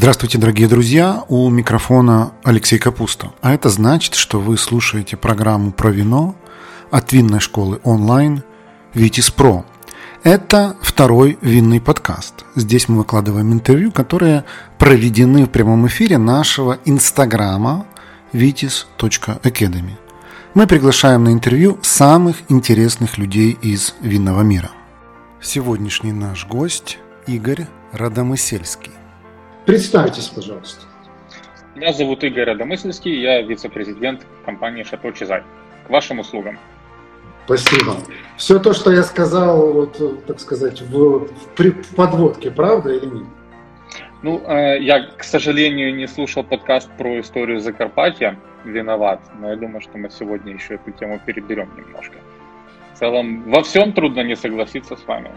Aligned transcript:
Здравствуйте, 0.00 0.38
дорогие 0.38 0.66
друзья! 0.66 1.24
У 1.28 1.50
микрофона 1.50 2.32
Алексей 2.42 2.78
Капуста. 2.78 3.32
А 3.42 3.52
это 3.52 3.68
значит, 3.68 4.14
что 4.14 4.40
вы 4.40 4.56
слушаете 4.56 5.18
программу 5.18 5.72
про 5.72 5.90
вино 5.90 6.34
от 6.90 7.12
винной 7.12 7.40
школы 7.40 7.80
онлайн 7.84 8.42
«Витис 8.94 9.30
Про». 9.30 9.66
Это 10.22 10.74
второй 10.80 11.36
винный 11.42 11.82
подкаст. 11.82 12.46
Здесь 12.54 12.88
мы 12.88 12.96
выкладываем 12.96 13.52
интервью, 13.52 13.92
которые 13.92 14.46
проведены 14.78 15.44
в 15.44 15.50
прямом 15.50 15.86
эфире 15.86 16.16
нашего 16.16 16.78
инстаграма 16.86 17.84
vitis.academy. 18.32 19.98
Мы 20.54 20.66
приглашаем 20.66 21.24
на 21.24 21.28
интервью 21.34 21.78
самых 21.82 22.38
интересных 22.48 23.18
людей 23.18 23.50
из 23.60 23.94
винного 24.00 24.40
мира. 24.40 24.70
Сегодняшний 25.42 26.12
наш 26.12 26.46
гость 26.46 26.96
Игорь 27.26 27.66
Радомысельский. 27.92 28.92
Представьтесь, 29.70 30.26
пожалуйста. 30.26 30.84
Меня 31.76 31.92
зовут 31.92 32.24
Игорь 32.24 32.42
Радомысельский, 32.42 33.20
я 33.20 33.40
вице-президент 33.40 34.26
компании 34.44 34.82
«Шато 34.82 35.12
Чизай». 35.12 35.44
К 35.86 35.90
вашим 35.90 36.18
услугам. 36.18 36.58
Спасибо. 37.44 37.94
Все 38.36 38.58
то, 38.58 38.72
что 38.72 38.90
я 38.90 39.04
сказал, 39.04 39.72
вот, 39.72 40.26
так 40.26 40.40
сказать, 40.40 40.82
в, 40.82 41.28
в 41.56 41.94
подводке, 41.94 42.50
правда 42.50 42.92
или 42.92 43.06
нет? 43.06 43.26
Ну, 44.22 44.42
э, 44.44 44.80
я, 44.80 45.06
к 45.06 45.22
сожалению, 45.22 45.94
не 45.94 46.08
слушал 46.08 46.42
подкаст 46.42 46.90
про 46.98 47.20
историю 47.20 47.60
Закарпатья, 47.60 48.40
виноват, 48.64 49.20
но 49.38 49.50
я 49.50 49.56
думаю, 49.56 49.82
что 49.82 49.98
мы 49.98 50.10
сегодня 50.10 50.52
еще 50.52 50.74
эту 50.74 50.90
тему 50.90 51.20
переберем 51.24 51.70
немножко. 51.76 52.16
В 52.92 52.98
целом, 52.98 53.48
во 53.48 53.62
всем 53.62 53.92
трудно 53.92 54.22
не 54.22 54.34
согласиться 54.34 54.96
с 54.96 55.06
вами. 55.06 55.30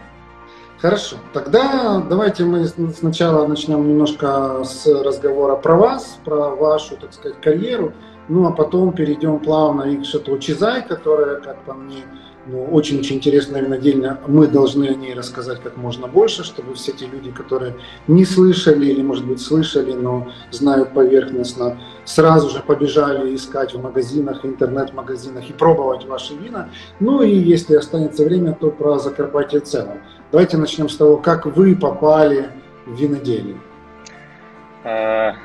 Хорошо, 0.84 1.16
тогда 1.32 2.04
давайте 2.10 2.44
мы 2.44 2.66
сначала 2.66 3.46
начнем 3.46 3.88
немножко 3.88 4.62
с 4.64 4.86
разговора 4.86 5.56
про 5.56 5.76
вас, 5.76 6.18
про 6.26 6.50
вашу, 6.50 6.98
так 6.98 7.14
сказать, 7.14 7.40
карьеру, 7.40 7.94
ну 8.28 8.46
а 8.46 8.52
потом 8.52 8.92
перейдем 8.92 9.38
плавно 9.38 9.84
и 9.84 9.96
к 9.96 10.04
Шато 10.04 10.36
Чизай, 10.36 10.86
которая, 10.86 11.40
как 11.40 11.56
по 11.62 11.72
мне, 11.72 12.04
ну, 12.46 12.64
очень-очень 12.64 13.16
интересная 13.16 13.62
винодельня. 13.62 14.18
Мы 14.26 14.46
должны 14.46 14.84
о 14.84 14.94
ней 14.94 15.14
рассказать 15.14 15.62
как 15.62 15.78
можно 15.78 16.06
больше, 16.06 16.44
чтобы 16.44 16.74
все 16.74 16.92
те 16.92 17.06
люди, 17.06 17.30
которые 17.30 17.76
не 18.06 18.26
слышали 18.26 18.84
или, 18.84 19.00
может 19.00 19.24
быть, 19.26 19.40
слышали, 19.40 19.94
но 19.94 20.28
знают 20.50 20.92
поверхностно, 20.92 21.78
сразу 22.04 22.50
же 22.50 22.60
побежали 22.60 23.34
искать 23.34 23.72
в 23.72 23.80
магазинах, 23.80 24.44
интернет-магазинах 24.44 25.48
и 25.48 25.54
пробовать 25.54 26.04
ваши 26.04 26.34
вина. 26.34 26.68
Ну 27.00 27.22
и 27.22 27.34
если 27.34 27.76
останется 27.76 28.24
время, 28.24 28.52
то 28.52 28.70
про 28.70 28.98
Закарпатье 28.98 29.60
в 29.60 29.64
целом. 29.64 30.00
Давайте 30.34 30.56
начнем 30.56 30.88
с 30.88 30.96
того, 30.96 31.18
как 31.18 31.46
вы 31.46 31.76
попали 31.76 32.50
в 32.86 33.00
виноделие. 33.00 33.56
А, 34.82 35.36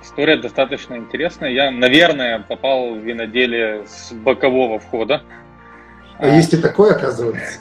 история 0.00 0.36
достаточно 0.36 0.94
интересная. 0.94 1.50
Я, 1.50 1.72
наверное, 1.72 2.38
попал 2.38 2.94
в 2.94 2.98
виноделие 2.98 3.84
с 3.84 4.12
бокового 4.12 4.78
входа. 4.78 5.24
А, 6.20 6.26
а 6.26 6.28
есть 6.28 6.54
и 6.54 6.56
такое, 6.56 6.92
оказывается? 6.92 7.58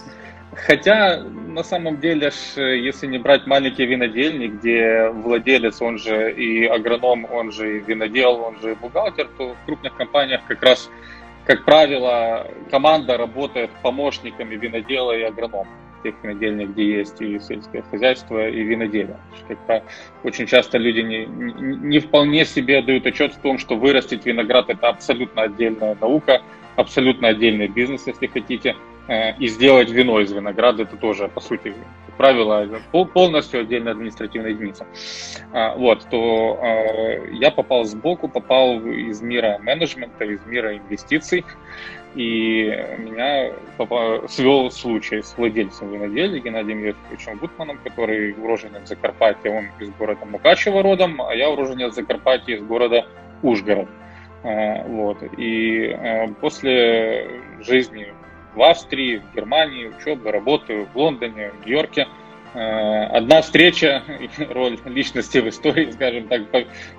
Хотя, 0.53 1.23
на 1.23 1.63
самом 1.63 1.99
деле, 1.99 2.31
если 2.55 3.07
не 3.07 3.17
брать 3.17 3.47
маленькие 3.47 3.87
винодельни, 3.87 4.45
где 4.45 5.09
владелец, 5.09 5.81
он 5.81 5.97
же 5.97 6.31
и 6.31 6.67
агроном, 6.67 7.25
он 7.31 7.51
же 7.51 7.77
и 7.77 7.79
винодел, 7.79 8.39
он 8.39 8.59
же 8.61 8.73
и 8.73 8.75
бухгалтер, 8.75 9.31
то 9.35 9.55
в 9.55 9.65
крупных 9.65 9.97
компаниях 9.97 10.41
как 10.47 10.61
раз, 10.61 10.91
как 11.43 11.65
правило, 11.65 12.45
команда 12.69 13.17
работает 13.17 13.71
помощниками 13.81 14.53
винодела 14.53 15.13
и 15.13 15.23
агронома 15.23 15.80
тех 16.03 16.16
винодельнях, 16.23 16.69
где 16.69 16.97
есть 16.99 17.21
и 17.21 17.39
сельское 17.39 17.83
хозяйство, 17.83 18.47
и 18.47 18.61
виноделие. 18.61 19.17
Как 19.67 19.83
очень 20.23 20.45
часто 20.45 20.77
люди 20.77 21.02
не, 21.02 21.25
не, 21.25 21.75
не 21.75 22.00
вполне 22.00 22.45
себе 22.45 22.81
дают 22.81 23.06
отчет 23.06 23.34
в 23.34 23.39
том, 23.39 23.57
что 23.57 23.75
вырастить 23.75 24.25
виноград– 24.25 24.66
это 24.69 24.89
абсолютно 24.89 25.44
отдельная 25.44 25.95
наука, 26.00 26.41
абсолютно 26.75 27.29
отдельный 27.29 27.67
бизнес, 27.67 28.07
если 28.07 28.28
хотите. 28.28 28.75
Э, 29.07 29.35
и 29.38 29.47
сделать 29.47 29.89
вино 29.89 30.19
из 30.19 30.31
винограда– 30.31 30.84
это 30.84 30.95
тоже, 30.95 31.28
по 31.28 31.41
сути, 31.41 31.73
правило, 32.18 32.68
полностью 33.13 33.62
отдельная 33.62 33.94
административная 33.94 34.51
единица. 34.51 34.85
А, 35.51 35.75
вот, 35.75 36.06
то 36.09 36.59
э, 36.62 37.33
я 37.33 37.50
попал 37.50 37.83
сбоку, 37.85 38.28
попал 38.28 38.79
из 38.85 39.22
мира 39.22 39.57
менеджмента, 39.59 40.23
из 40.25 40.45
мира 40.45 40.78
инвестиций, 40.78 41.44
и 42.16 42.66
меня 42.97 43.51
свел 44.27 44.69
случай 44.69 45.22
с 45.22 45.38
владельцем 45.38 45.91
винодельни 45.91 46.39
Геннадием 46.39 46.83
Йосифовичем 46.83 47.38
Гутманом, 47.38 47.79
который 47.83 48.33
уроженец 48.33 48.88
Закарпатья, 48.88 49.51
он 49.51 49.66
из 49.79 49.91
города 49.91 50.25
Мукачева 50.25 50.83
родом, 50.83 51.21
а 51.21 51.33
я 51.33 51.50
уроженец 51.50 51.95
Закарпатья 51.95 52.55
из 52.55 52.63
города 52.63 53.05
Ужгород. 53.41 53.88
А, 54.44 54.83
вот. 54.88 55.17
И 55.38 55.88
а, 55.88 56.27
после 56.39 57.29
жизни 57.61 58.13
в 58.55 58.61
Австрии, 58.61 59.17
в 59.17 59.35
Германии, 59.35 59.88
учебы, 59.88 60.31
работы 60.31 60.88
в 60.94 60.97
Лондоне, 60.97 61.51
в 61.51 61.66
Нью-Йорке– 61.66 62.07
одна 62.53 63.41
встреча, 63.41 64.03
роль 64.50 64.78
личности 64.85 65.38
в 65.38 65.47
истории, 65.50 65.91
скажем 65.91 66.28
так, 66.28 66.44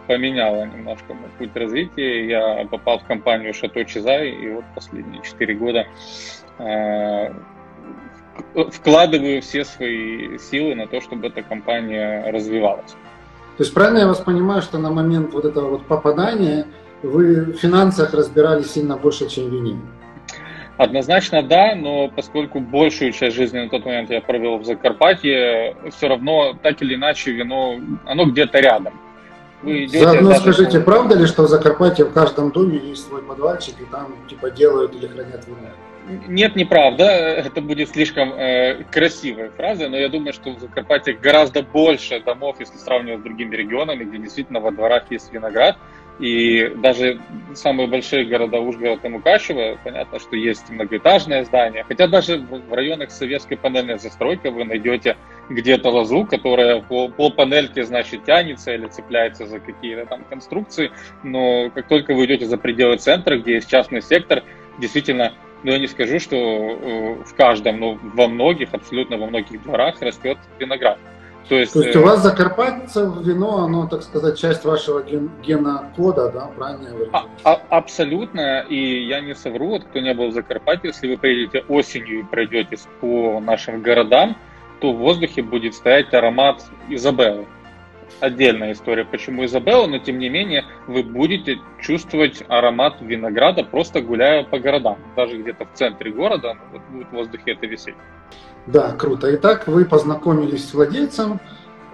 поменяла 0.06 0.64
немножко 0.64 1.14
мой 1.14 1.28
путь 1.38 1.54
развития. 1.54 2.26
Я 2.26 2.66
попал 2.66 2.98
в 2.98 3.04
компанию 3.04 3.52
Шато 3.54 3.84
Чизай, 3.84 4.30
и 4.30 4.50
вот 4.50 4.64
последние 4.74 5.22
четыре 5.22 5.54
года 5.54 5.86
э, 6.58 7.32
вкладываю 8.70 9.42
все 9.42 9.64
свои 9.64 10.38
силы 10.38 10.74
на 10.74 10.86
то, 10.86 11.00
чтобы 11.00 11.28
эта 11.28 11.42
компания 11.42 12.30
развивалась. 12.30 12.92
То 13.56 13.64
есть 13.64 13.74
правильно 13.74 13.98
я 13.98 14.06
вас 14.08 14.18
понимаю, 14.18 14.62
что 14.62 14.78
на 14.78 14.90
момент 14.90 15.34
вот 15.34 15.44
этого 15.44 15.70
вот 15.70 15.86
попадания 15.86 16.66
вы 17.02 17.44
в 17.44 17.56
финансах 17.56 18.14
разбирались 18.14 18.72
сильно 18.72 18.96
больше, 18.96 19.28
чем 19.28 19.50
в 19.50 19.52
вине? 19.52 19.76
Однозначно 20.78 21.42
да, 21.42 21.74
но 21.74 22.08
поскольку 22.08 22.60
большую 22.60 23.12
часть 23.12 23.36
жизни 23.36 23.60
на 23.60 23.68
тот 23.68 23.84
момент 23.84 24.10
я 24.10 24.20
провел 24.20 24.56
в 24.56 24.64
Закарпатье, 24.64 25.76
все 25.90 26.08
равно 26.08 26.54
так 26.62 26.80
или 26.82 26.94
иначе 26.94 27.32
вино, 27.32 27.78
оно 28.06 28.24
где-то 28.24 28.58
рядом. 28.58 28.94
Вы 29.62 29.84
идете, 29.84 30.04
Заодно 30.04 30.30
даже... 30.30 30.40
скажите, 30.40 30.80
правда 30.80 31.14
ли, 31.14 31.26
что 31.26 31.42
в 31.42 31.48
Закарпатье 31.48 32.04
в 32.04 32.12
каждом 32.12 32.50
доме 32.50 32.78
есть 32.78 33.06
свой 33.06 33.22
подвальчик 33.22 33.74
и 33.80 33.84
там 33.84 34.14
типа 34.28 34.50
делают 34.50 34.94
или 34.94 35.06
хранят 35.06 35.46
вино? 35.46 35.68
Нет, 36.26 36.56
неправда. 36.56 37.04
Это 37.04 37.60
будет 37.60 37.90
слишком 37.90 38.32
э, 38.32 38.82
красивая 38.90 39.50
фраза, 39.50 39.88
но 39.88 39.96
я 39.96 40.08
думаю, 40.08 40.32
что 40.32 40.50
в 40.50 40.58
Закарпатье 40.58 41.14
гораздо 41.14 41.62
больше 41.62 42.20
домов, 42.20 42.56
если 42.58 42.76
сравнивать 42.76 43.20
с 43.20 43.22
другими 43.22 43.54
регионами, 43.54 44.04
где 44.04 44.18
действительно 44.18 44.60
во 44.60 44.72
дворах 44.72 45.04
есть 45.10 45.32
виноград. 45.32 45.76
И 46.22 46.68
даже 46.76 47.20
самые 47.52 47.88
большие 47.88 48.24
города 48.24 48.60
Ужгород 48.60 49.04
и 49.04 49.08
Мукачево, 49.08 49.76
понятно, 49.82 50.20
что 50.20 50.36
есть 50.36 50.70
многоэтажные 50.70 51.44
здания. 51.44 51.84
Хотя 51.88 52.06
даже 52.06 52.38
в 52.38 52.72
районах 52.72 53.10
советской 53.10 53.56
панельной 53.56 53.98
застройки 53.98 54.46
вы 54.46 54.62
найдете 54.62 55.16
где-то 55.50 55.90
лозу, 55.90 56.24
которая 56.24 56.80
по, 56.80 57.08
по 57.08 57.30
панельке, 57.30 57.82
значит, 57.82 58.24
тянется 58.24 58.72
или 58.72 58.86
цепляется 58.86 59.46
за 59.46 59.58
какие-то 59.58 60.06
там 60.06 60.22
конструкции. 60.22 60.92
Но 61.24 61.70
как 61.70 61.88
только 61.88 62.14
вы 62.14 62.26
идете 62.26 62.46
за 62.46 62.56
пределы 62.56 62.98
центра, 62.98 63.36
где 63.36 63.54
есть 63.54 63.68
частный 63.68 64.00
сектор, 64.00 64.44
действительно, 64.78 65.32
ну 65.64 65.72
я 65.72 65.80
не 65.80 65.88
скажу, 65.88 66.20
что 66.20 66.36
э, 66.36 67.14
в 67.24 67.34
каждом, 67.34 67.80
но 67.80 67.98
во 68.00 68.28
многих, 68.28 68.72
абсолютно 68.72 69.16
во 69.16 69.26
многих 69.26 69.60
дворах 69.64 70.00
растет 70.00 70.38
виноград. 70.60 71.00
То 71.48 71.56
есть, 71.56 71.72
То 71.72 71.82
есть 71.82 71.96
у 71.96 72.00
э, 72.00 72.02
вас 72.02 72.22
закарпатцев 72.22 73.16
вино, 73.24 73.64
оно, 73.64 73.86
так 73.86 74.02
сказать, 74.02 74.38
часть 74.38 74.64
вашего 74.64 75.02
ген, 75.02 75.30
генокода, 75.42 76.30
да, 76.30 76.46
правильно 76.56 76.88
я? 76.88 77.06
А, 77.12 77.26
а, 77.44 77.60
абсолютно, 77.70 78.60
и 78.60 79.06
я 79.06 79.20
не 79.20 79.34
совру, 79.34 79.70
вот 79.70 79.84
кто 79.84 80.00
не 80.00 80.14
был 80.14 80.28
в 80.28 80.32
Закарпатье, 80.32 80.90
если 80.90 81.08
вы 81.08 81.18
приедете 81.18 81.64
осенью 81.68 82.20
и 82.20 82.22
пройдетесь 82.22 82.86
по 83.00 83.40
нашим 83.40 83.82
городам, 83.82 84.36
то 84.80 84.92
в 84.92 84.98
воздухе 84.98 85.42
будет 85.42 85.74
стоять 85.74 86.14
аромат 86.14 86.62
Изабеллы 86.88 87.46
отдельная 88.20 88.72
история, 88.72 89.04
почему 89.04 89.44
Изабелла, 89.44 89.86
но 89.86 89.98
тем 89.98 90.18
не 90.18 90.28
менее 90.28 90.64
вы 90.86 91.02
будете 91.02 91.58
чувствовать 91.80 92.42
аромат 92.48 93.00
винограда, 93.00 93.64
просто 93.64 94.00
гуляя 94.00 94.44
по 94.44 94.58
городам. 94.58 94.98
Даже 95.16 95.38
где-то 95.38 95.66
в 95.66 95.72
центре 95.74 96.12
города 96.12 96.56
вот 96.72 96.82
будет 96.90 97.08
в 97.08 97.12
воздухе 97.12 97.52
это 97.52 97.66
висеть. 97.66 97.96
Да, 98.66 98.92
круто. 98.92 99.34
Итак, 99.34 99.66
вы 99.66 99.84
познакомились 99.84 100.68
с 100.68 100.74
владельцем, 100.74 101.40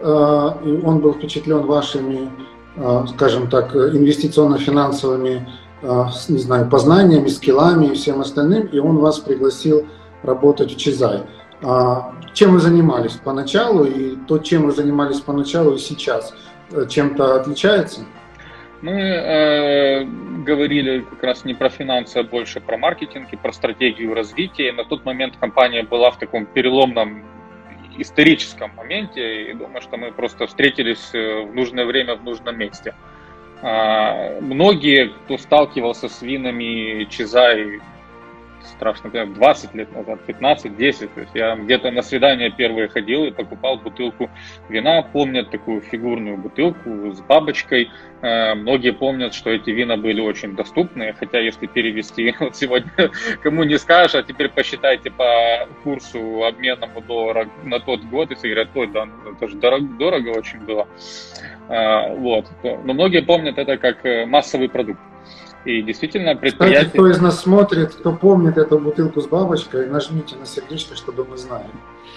э, 0.01 0.51
и 0.65 0.81
он 0.85 0.99
был 0.99 1.15
впечатлен 1.15 1.63
вашими, 1.63 2.31
э, 2.77 3.05
скажем 3.15 3.49
так, 3.49 3.75
инвестиционно-финансовыми, 3.75 5.49
э, 5.81 6.05
не 6.29 6.39
знаю, 6.39 6.69
познаниями, 6.69 7.29
скиллами 7.29 7.87
и 7.87 7.95
всем 7.95 8.21
остальным, 8.21 8.67
и 8.67 8.79
он 8.79 8.99
вас 8.99 9.19
пригласил 9.19 9.87
работать 10.23 10.75
в 10.75 10.77
Чизай. 10.77 11.23
А 11.63 12.13
чем 12.35 12.53
вы 12.53 12.61
занимались 12.61 13.13
поначалу 13.13 13.85
и 13.85 14.17
то, 14.29 14.39
чем 14.39 14.67
вы 14.67 14.73
занимались 14.73 15.21
поначалу 15.21 15.75
и 15.75 15.79
сейчас, 15.79 16.35
чем-то 16.89 17.37
отличается? 17.37 18.03
Мы 18.81 18.93
э, 18.93 20.05
говорили 20.45 21.01
как 21.01 21.23
раз 21.25 21.45
не 21.45 21.55
про 21.55 21.69
финансы, 21.69 22.19
а 22.19 22.23
больше 22.23 22.61
про 22.61 22.79
маркетинг 22.79 23.29
и 23.33 23.37
про 23.37 23.53
стратегию 23.53 24.15
развития. 24.15 24.73
На 24.73 24.85
тот 24.85 25.05
момент 25.05 25.37
компания 25.37 25.83
была 25.83 26.11
в 26.11 26.19
таком 26.19 26.47
переломном 26.47 27.25
историческом 27.99 28.71
моменте, 28.77 29.51
и 29.51 29.55
думаю, 29.55 29.83
что 29.83 29.97
мы 29.97 30.13
просто 30.13 30.47
встретились 30.47 31.11
э, 31.13 31.43
в 31.43 31.55
нужное 31.55 31.85
время 31.85 32.15
в 32.15 32.23
нужном 32.23 32.57
месте. 32.57 32.95
А, 33.61 34.41
многие, 34.41 35.09
кто 35.25 35.37
сталкивался 35.37 36.09
с 36.09 36.23
винами 36.23 37.05
Чизай 37.11 37.81
страшно, 38.69 39.05
например, 39.05 39.35
20 39.35 39.75
лет 39.75 39.93
назад, 39.95 40.21
15, 40.27 40.77
10. 40.77 41.15
То 41.15 41.21
есть 41.21 41.35
я 41.35 41.57
где-то 41.57 41.91
на 41.91 42.03
свидание 42.03 42.51
первые 42.51 42.89
ходил 42.89 43.25
и 43.25 43.31
покупал 43.31 43.79
бутылку 43.79 44.31
вина. 44.69 45.03
Помнят 45.03 45.51
такую 45.51 45.81
фигурную 45.81 46.37
бутылку 46.37 47.13
с 47.13 47.21
бабочкой. 47.21 47.91
Э, 48.21 48.55
многие 48.55 48.93
помнят, 48.93 49.35
что 49.35 49.51
эти 49.51 49.71
вина 49.71 49.97
были 49.97 50.21
очень 50.21 50.57
доступные, 50.57 51.13
хотя 51.13 51.39
если 51.39 51.67
перевести 51.67 52.35
вот 52.41 52.57
сегодня, 52.57 52.93
кому 53.43 53.65
не 53.65 53.79
скажешь, 53.79 54.15
а 54.15 54.23
теперь 54.23 54.49
посчитайте 54.49 55.11
по 55.11 55.69
курсу 55.85 56.45
обменному 56.45 57.01
доллара 57.01 57.49
на 57.65 57.81
тот 57.81 58.03
год, 58.05 58.31
если 58.31 58.49
говорят, 58.49 58.69
ой, 58.75 58.87
да, 58.89 59.09
это 59.31 59.49
же 59.49 59.57
дорого, 59.57 59.87
дорого 59.99 60.29
очень 60.31 60.61
было. 60.61 60.89
Э, 61.69 62.15
вот. 62.15 62.47
Но 62.63 62.93
многие 62.93 63.23
помнят 63.23 63.59
это 63.59 63.77
как 63.77 64.05
э, 64.05 64.27
массовый 64.27 64.69
продукт. 64.69 65.01
И 65.69 65.83
действительно 65.83 66.35
предприятие... 66.35 66.87
Кстати, 66.87 66.97
кто 66.97 67.11
из 67.11 67.21
нас 67.21 67.43
смотрит, 67.43 67.95
кто 67.95 68.15
помнит 68.15 68.57
эту 68.57 68.79
бутылку 68.79 69.21
с 69.21 69.27
бабочкой, 69.27 69.87
нажмите 69.87 70.35
на 70.37 70.47
сердечко, 70.47 70.97
чтобы 70.97 71.27
мы 71.27 71.37
знали. 71.37 71.67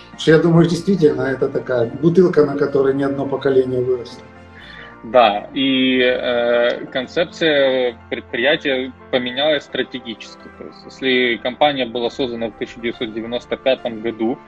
Потому 0.06 0.20
что 0.20 0.32
я 0.32 0.40
думаю, 0.40 0.70
действительно, 0.70 1.24
это 1.24 1.50
такая 1.50 1.88
бутылка, 1.88 2.46
на 2.46 2.58
которой 2.58 2.94
ни 2.94 3.04
одно 3.04 3.26
поколение 3.26 3.82
выросло. 3.82 4.24
Да, 5.04 5.50
и 5.54 6.00
э, 6.00 6.86
концепция 6.86 7.98
предприятия 8.10 8.94
поменялась 9.12 9.64
стратегически. 9.64 10.48
То 10.58 10.64
есть, 10.68 10.86
если 10.86 11.36
компания 11.44 11.86
была 11.86 12.10
создана 12.10 12.52
в 12.52 12.56
1995 12.56 14.02
году, 14.02 14.40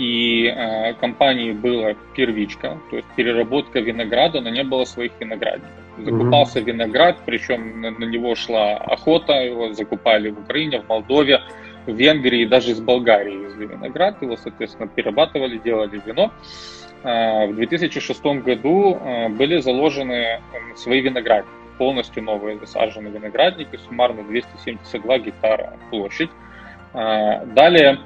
и 0.00 0.46
э, 0.46 0.94
компании 0.94 1.52
была 1.52 1.94
первичка, 2.14 2.78
то 2.88 2.96
есть 2.96 3.08
переработка 3.16 3.80
винограда, 3.80 4.40
но 4.40 4.48
не 4.48 4.64
было 4.64 4.86
своих 4.86 5.12
виноградников. 5.20 5.70
Закупался 5.98 6.60
mm-hmm. 6.60 6.64
виноград, 6.64 7.18
причем 7.26 7.82
на, 7.82 7.90
на 7.90 8.04
него 8.04 8.34
шла 8.34 8.78
охота, 8.78 9.34
его 9.34 9.74
закупали 9.74 10.30
в 10.30 10.38
Украине, 10.38 10.80
в 10.80 10.88
Молдове, 10.88 11.42
в 11.86 11.92
Венгрии, 11.92 12.46
даже 12.46 12.70
из 12.70 12.80
Болгарии 12.80 13.36
везли 13.36 13.66
виноград, 13.66 14.22
его, 14.22 14.38
соответственно, 14.38 14.88
перерабатывали, 14.88 15.58
делали 15.58 16.00
вино. 16.06 16.32
Э, 17.02 17.46
в 17.48 17.56
2006 17.56 18.24
году 18.42 18.94
э, 18.94 19.28
были 19.28 19.60
заложены 19.60 20.40
свои 20.76 21.02
виноградники, 21.02 21.52
полностью 21.76 22.22
новые 22.22 22.58
засаженные 22.58 23.12
виноградники, 23.12 23.78
суммарно 23.86 24.22
272 24.22 25.18
гектара 25.18 25.74
площадь. 25.90 26.30
Э, 26.94 27.44
далее 27.44 27.98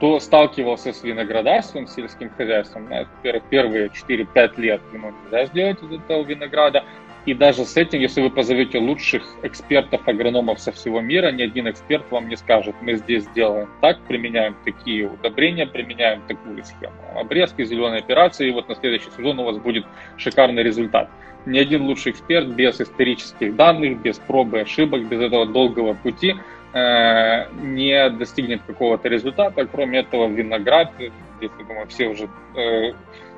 кто 0.00 0.18
сталкивался 0.18 0.94
с 0.94 1.02
виноградарством, 1.02 1.86
сельским 1.86 2.30
хозяйством, 2.30 2.86
знает, 2.86 3.06
первые 3.50 3.88
4-5 3.88 4.58
лет 4.58 4.80
ему 4.94 5.12
нельзя 5.24 5.44
сделать 5.44 5.76
из 5.82 5.92
этого 5.92 6.22
винограда. 6.22 6.84
И 7.26 7.34
даже 7.34 7.66
с 7.66 7.76
этим, 7.76 8.00
если 8.00 8.22
вы 8.22 8.30
позовете 8.30 8.78
лучших 8.78 9.22
экспертов, 9.42 10.08
агрономов 10.08 10.58
со 10.58 10.72
всего 10.72 11.02
мира, 11.02 11.30
ни 11.32 11.42
один 11.42 11.68
эксперт 11.68 12.10
вам 12.10 12.30
не 12.30 12.36
скажет, 12.36 12.74
мы 12.80 12.94
здесь 12.94 13.26
делаем 13.34 13.68
так, 13.82 14.00
применяем 14.08 14.56
такие 14.64 15.06
удобрения, 15.06 15.66
применяем 15.66 16.22
такую 16.26 16.64
схему. 16.64 16.94
Обрезки, 17.14 17.62
зеленые 17.62 17.98
операции, 17.98 18.48
и 18.48 18.52
вот 18.52 18.70
на 18.70 18.76
следующий 18.76 19.10
сезон 19.14 19.38
у 19.38 19.44
вас 19.44 19.58
будет 19.58 19.84
шикарный 20.16 20.62
результат. 20.62 21.10
Ни 21.44 21.58
один 21.58 21.82
лучший 21.82 22.12
эксперт 22.12 22.48
без 22.48 22.80
исторических 22.80 23.54
данных, 23.54 24.00
без 24.00 24.18
пробы 24.18 24.60
ошибок, 24.60 25.06
без 25.06 25.20
этого 25.20 25.44
долгого 25.44 25.92
пути 25.92 26.36
не 26.72 28.10
достигнет 28.10 28.62
какого-то 28.66 29.08
результата. 29.08 29.66
Кроме 29.66 30.00
этого, 30.00 30.28
виноград, 30.28 30.92
здесь, 30.96 31.12
я 31.40 31.64
думаю, 31.64 31.86
все 31.88 32.08
уже 32.08 32.28
э, 32.56 32.92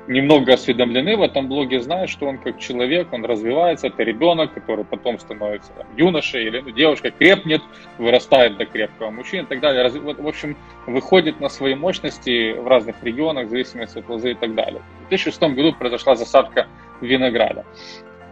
немного 0.07 0.53
осведомлены 0.53 1.15
в 1.15 1.21
этом 1.21 1.47
блоге, 1.47 1.79
знают, 1.79 2.09
что 2.09 2.27
он 2.27 2.37
как 2.37 2.59
человек, 2.59 3.11
он 3.11 3.23
развивается, 3.25 3.87
это 3.87 4.03
ребенок, 4.03 4.53
который 4.53 4.85
потом 4.85 5.19
становится 5.19 5.71
там, 5.73 5.87
юношей 5.95 6.45
или 6.45 6.59
ну, 6.59 6.71
девушка, 6.71 7.11
крепнет, 7.11 7.61
вырастает 7.97 8.57
до 8.57 8.65
крепкого 8.65 9.11
мужчины 9.11 9.43
и 9.43 9.45
так 9.45 9.61
далее. 9.61 9.83
Раз, 9.83 9.93
в 9.95 10.27
общем, 10.27 10.57
выходит 10.87 11.39
на 11.39 11.49
свои 11.49 11.75
мощности 11.75 12.53
в 12.53 12.67
разных 12.67 13.01
регионах, 13.03 13.47
в 13.47 13.49
зависимости 13.49 13.99
от 13.99 14.09
лозы 14.09 14.31
и 14.31 14.35
так 14.35 14.53
далее. 14.55 14.81
В 15.05 15.09
2006 15.09 15.41
году 15.55 15.73
произошла 15.73 16.15
засадка 16.15 16.67
винограда. 17.01 17.65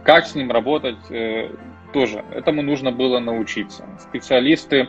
Как 0.04 0.26
с 0.26 0.34
ним 0.34 0.50
работать, 0.50 1.10
э, 1.10 1.50
тоже 1.92 2.24
этому 2.32 2.62
нужно 2.62 2.90
было 2.90 3.18
научиться. 3.18 3.84
Специалисты, 3.98 4.88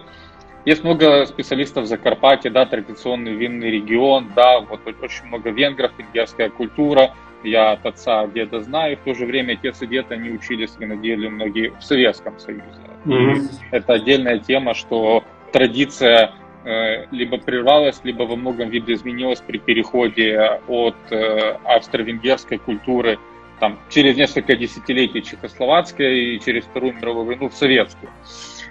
есть 0.65 0.83
много 0.83 1.25
специалистов 1.25 1.85
в 1.85 1.87
Закарпатье, 1.87 2.49
да, 2.49 2.65
традиционный 2.65 3.33
винный 3.33 3.69
регион, 3.69 4.31
да, 4.35 4.59
вот 4.61 4.81
очень 5.01 5.25
много 5.25 5.49
венгров, 5.49 5.91
венгерская 5.97 6.49
культура, 6.49 7.13
я 7.43 7.71
от 7.71 7.85
отца, 7.85 8.25
деда 8.27 8.61
знаю, 8.61 8.97
в 8.97 9.01
то 9.01 9.13
же 9.13 9.25
время 9.25 9.53
отец 9.53 9.81
и 9.81 9.87
дед, 9.87 10.11
они 10.11 10.29
учились 10.29 10.75
виноделию 10.79 11.31
многие 11.31 11.73
в 11.79 11.83
Советском 11.83 12.39
Союзе. 12.39 12.63
Mm-hmm. 13.05 13.49
это 13.71 13.93
отдельная 13.93 14.39
тема, 14.39 14.73
что 14.73 15.25
традиция 15.51 16.31
э, 16.63 17.05
либо 17.11 17.37
прервалась, 17.37 17.99
либо 18.03 18.23
во 18.23 18.37
многом 18.37 18.69
видоизменилась 18.69 19.41
при 19.41 19.57
переходе 19.57 20.59
от 20.69 20.95
э, 21.09 21.57
австро-венгерской 21.65 22.59
культуры 22.59 23.19
там, 23.63 23.79
через 23.87 24.17
несколько 24.17 24.57
десятилетий 24.57 25.21
чехословацкая 25.21 26.11
и 26.11 26.39
через 26.41 26.65
Вторую 26.65 26.95
мировую 26.95 27.27
войну 27.27 27.47
в 27.47 27.53
советскую. 27.53 28.11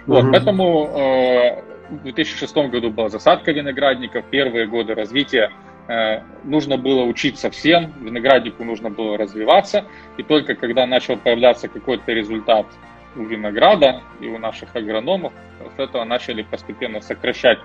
Вот, 0.05 0.23
mm-hmm. 0.23 0.31
Поэтому 0.31 0.85
э, 0.85 1.63
в 1.89 2.03
2006 2.03 2.55
году 2.55 2.91
была 2.91 3.09
засадка 3.09 3.51
виноградников, 3.53 4.23
первые 4.29 4.67
годы 4.67 4.93
развития 4.93 5.49
э, 5.87 6.19
нужно 6.43 6.77
было 6.77 7.05
учиться 7.05 7.49
всем, 7.49 7.91
винограднику 8.01 8.63
нужно 8.63 8.91
было 8.91 9.17
развиваться, 9.17 9.85
и 10.17 10.21
только 10.21 10.53
когда 10.53 10.85
начал 10.85 11.17
появляться 11.17 11.67
какой-то 11.69 12.11
результат 12.11 12.67
у 13.15 13.23
винограда 13.23 14.01
и 14.19 14.27
у 14.27 14.37
наших 14.37 14.75
агрономов. 14.75 15.33
С 15.75 15.79
этого 15.79 16.03
начали 16.03 16.41
постепенно 16.43 17.01
сокращать 17.01 17.57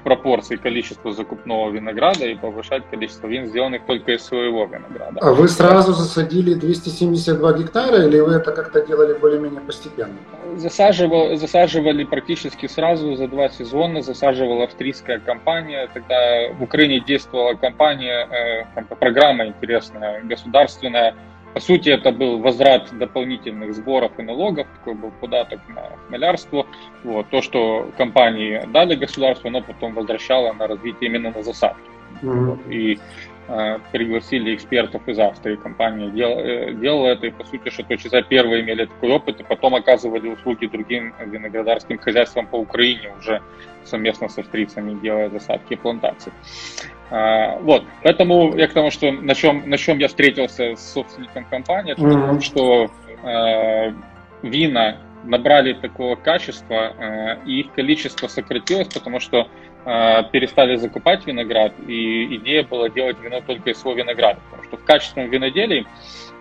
в 0.00 0.02
пропорции 0.02 0.56
количество 0.56 1.12
закупного 1.12 1.70
винограда 1.70 2.26
и 2.26 2.34
повышать 2.34 2.82
количество 2.90 3.26
вин, 3.26 3.46
сделанных 3.46 3.84
только 3.86 4.12
из 4.12 4.24
своего 4.24 4.64
винограда. 4.64 5.20
А 5.20 5.32
вы 5.32 5.48
сразу 5.48 5.92
засадили 5.92 6.54
272 6.54 7.52
гектара 7.58 8.06
или 8.06 8.18
вы 8.20 8.34
это 8.34 8.52
как-то 8.52 8.84
делали 8.86 9.14
более-менее 9.18 9.60
постепенно? 9.60 10.14
Засаживали, 10.56 11.36
засаживали 11.36 12.04
практически 12.04 12.66
сразу 12.66 13.14
за 13.16 13.28
два 13.28 13.48
сезона. 13.48 14.02
Засаживала 14.02 14.64
австрийская 14.64 15.18
компания. 15.18 15.88
Тогда 15.92 16.52
в 16.58 16.62
Украине 16.62 17.00
действовала 17.00 17.54
компания, 17.54 18.64
э, 18.76 18.94
программа 18.98 19.46
интересная, 19.46 20.22
государственная, 20.22 21.14
по 21.54 21.60
сути, 21.60 21.88
это 21.88 22.10
был 22.10 22.40
возврат 22.40 22.90
дополнительных 22.98 23.74
сборов 23.74 24.18
и 24.18 24.22
налогов, 24.22 24.66
такой 24.78 24.94
был 24.94 25.12
податок 25.20 25.60
на 25.68 25.82
хмелярство. 26.08 26.66
Вот. 27.04 27.30
То, 27.30 27.42
что 27.42 27.92
компании 27.96 28.60
дали 28.72 28.96
государству, 28.96 29.48
оно 29.48 29.62
потом 29.62 29.94
возвращало 29.94 30.52
на 30.52 30.66
развитие 30.66 31.08
именно 31.08 31.30
на 31.30 31.44
засадки. 31.44 31.80
Mm-hmm. 32.22 32.44
Вот. 32.44 32.58
И 32.68 32.98
пригласили 33.92 34.54
экспертов 34.54 35.06
из 35.06 35.18
Австрии. 35.18 35.56
Компания 35.56 36.10
дел, 36.10 36.38
э, 36.38 36.72
делала 36.72 37.08
это, 37.08 37.26
и 37.26 37.30
по 37.30 37.44
сути, 37.44 37.68
что 37.68 37.82
точно 37.82 38.22
первые 38.22 38.62
имели 38.62 38.86
такой 38.86 39.10
опыт, 39.10 39.40
и 39.40 39.44
потом 39.44 39.74
оказывали 39.74 40.28
услуги 40.28 40.66
другим 40.66 41.14
виноградарским 41.18 41.98
хозяйствам 41.98 42.46
по 42.46 42.56
Украине 42.56 43.12
уже 43.18 43.42
совместно 43.84 44.28
с 44.28 44.38
австрийцами, 44.38 44.98
делая 45.00 45.28
засадки 45.28 45.74
и 45.74 45.76
плантации. 45.76 46.32
А, 47.10 47.58
вот, 47.58 47.84
поэтому 48.02 48.56
я 48.56 48.66
к 48.66 48.72
тому, 48.72 48.90
что 48.90 49.12
на 49.12 49.34
чем, 49.34 49.68
на 49.68 49.76
чем 49.76 49.98
я 49.98 50.08
встретился 50.08 50.74
с 50.74 50.92
собственником 50.92 51.44
компании, 51.44 51.94
mm-hmm. 51.94 52.40
что 52.40 52.90
э, 53.22 53.92
вина 54.42 54.96
набрали 55.24 55.74
такого 55.74 56.16
качества, 56.16 56.94
э, 56.98 57.36
и 57.46 57.60
их 57.60 57.72
количество 57.72 58.26
сократилось, 58.28 58.88
потому 58.88 59.20
что 59.20 59.42
э, 59.42 59.48
перестали 59.84 60.76
закупать 60.76 61.26
виноград, 61.26 61.72
и 61.86 62.36
идея 62.36 62.64
была 62.64 62.88
делать 62.88 63.18
вино 63.20 63.42
только 63.46 63.70
из 63.70 63.78
своего 63.78 64.00
винограда, 64.00 64.40
потому 64.50 64.64
что 64.64 64.76
в 64.78 64.84
качественном 64.84 65.28
виноделии 65.30 65.86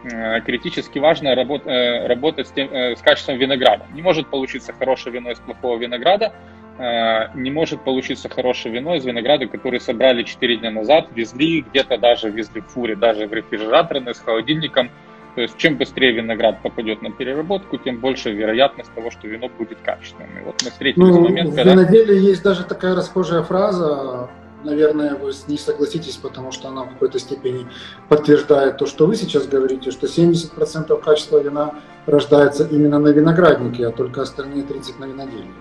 э, 0.04 0.40
критически 0.42 1.00
важно 1.00 1.36
работ, 1.36 1.68
э, 1.68 2.08
работать 2.08 2.48
с, 2.48 2.52
тем, 2.52 2.72
э, 2.72 2.96
с 2.96 3.02
качеством 3.02 3.38
винограда. 3.38 3.86
Не 3.94 4.02
может 4.02 4.28
получиться 4.30 4.72
хорошее 4.72 5.16
вино 5.16 5.32
из 5.32 5.40
плохого 5.40 5.78
винограда, 5.78 6.34
Э, 6.78 7.28
не 7.36 7.52
может 7.52 7.84
получиться 7.84 8.30
хорошее 8.30 8.74
вино 8.74 8.96
из 8.96 9.06
винограда, 9.06 9.48
который 9.48 9.80
собрали 9.80 10.24
4 10.24 10.58
дня 10.58 10.72
назад, 10.72 11.08
везли, 11.14 11.62
где-то 11.62 11.98
даже 12.00 12.32
везли 12.32 12.62
в 12.62 12.68
фуре, 12.68 12.96
даже 12.96 13.28
в 13.28 13.34
рефрижераторной, 13.34 14.16
с 14.16 14.20
холодильником. 14.20 14.90
То 15.36 15.42
есть 15.42 15.58
чем 15.58 15.78
быстрее 15.78 16.12
виноград 16.12 16.62
попадет 16.62 17.02
на 17.02 17.12
переработку, 17.12 17.78
тем 17.78 18.00
больше 18.00 18.32
вероятность 18.32 18.94
того, 18.94 19.10
что 19.10 19.28
вино 19.28 19.50
будет 19.50 19.80
качественным. 19.84 20.38
И 20.38 20.42
вот 20.46 20.62
мы 20.64 20.70
встретились 20.70 21.08
ну, 21.08 21.22
момент, 21.22 21.50
в 21.52 21.56
когда... 21.56 21.72
виноделии 21.72 22.20
есть 22.20 22.44
даже 22.44 22.64
такая 22.64 22.96
расхожая 22.96 23.42
фраза, 23.42 24.30
наверное, 24.64 25.16
вы 25.16 25.32
не 25.48 25.58
согласитесь, 25.58 26.18
потому 26.18 26.52
что 26.52 26.70
она 26.70 26.84
в 26.84 26.90
какой-то 26.90 27.20
степени 27.20 27.66
подтверждает 28.10 28.78
то, 28.78 28.86
что 28.86 29.08
вы 29.08 29.16
сейчас 29.16 29.48
говорите, 29.48 29.92
что 29.92 30.08
70% 30.08 31.02
качества 31.02 31.40
вина 31.42 31.76
рождается 32.06 32.68
именно 32.68 33.00
на 33.00 33.10
винограднике, 33.10 33.88
а 33.88 33.92
только 33.92 34.22
остальные 34.22 34.64
30% 34.64 35.00
на 35.00 35.06
виноделии. 35.06 35.52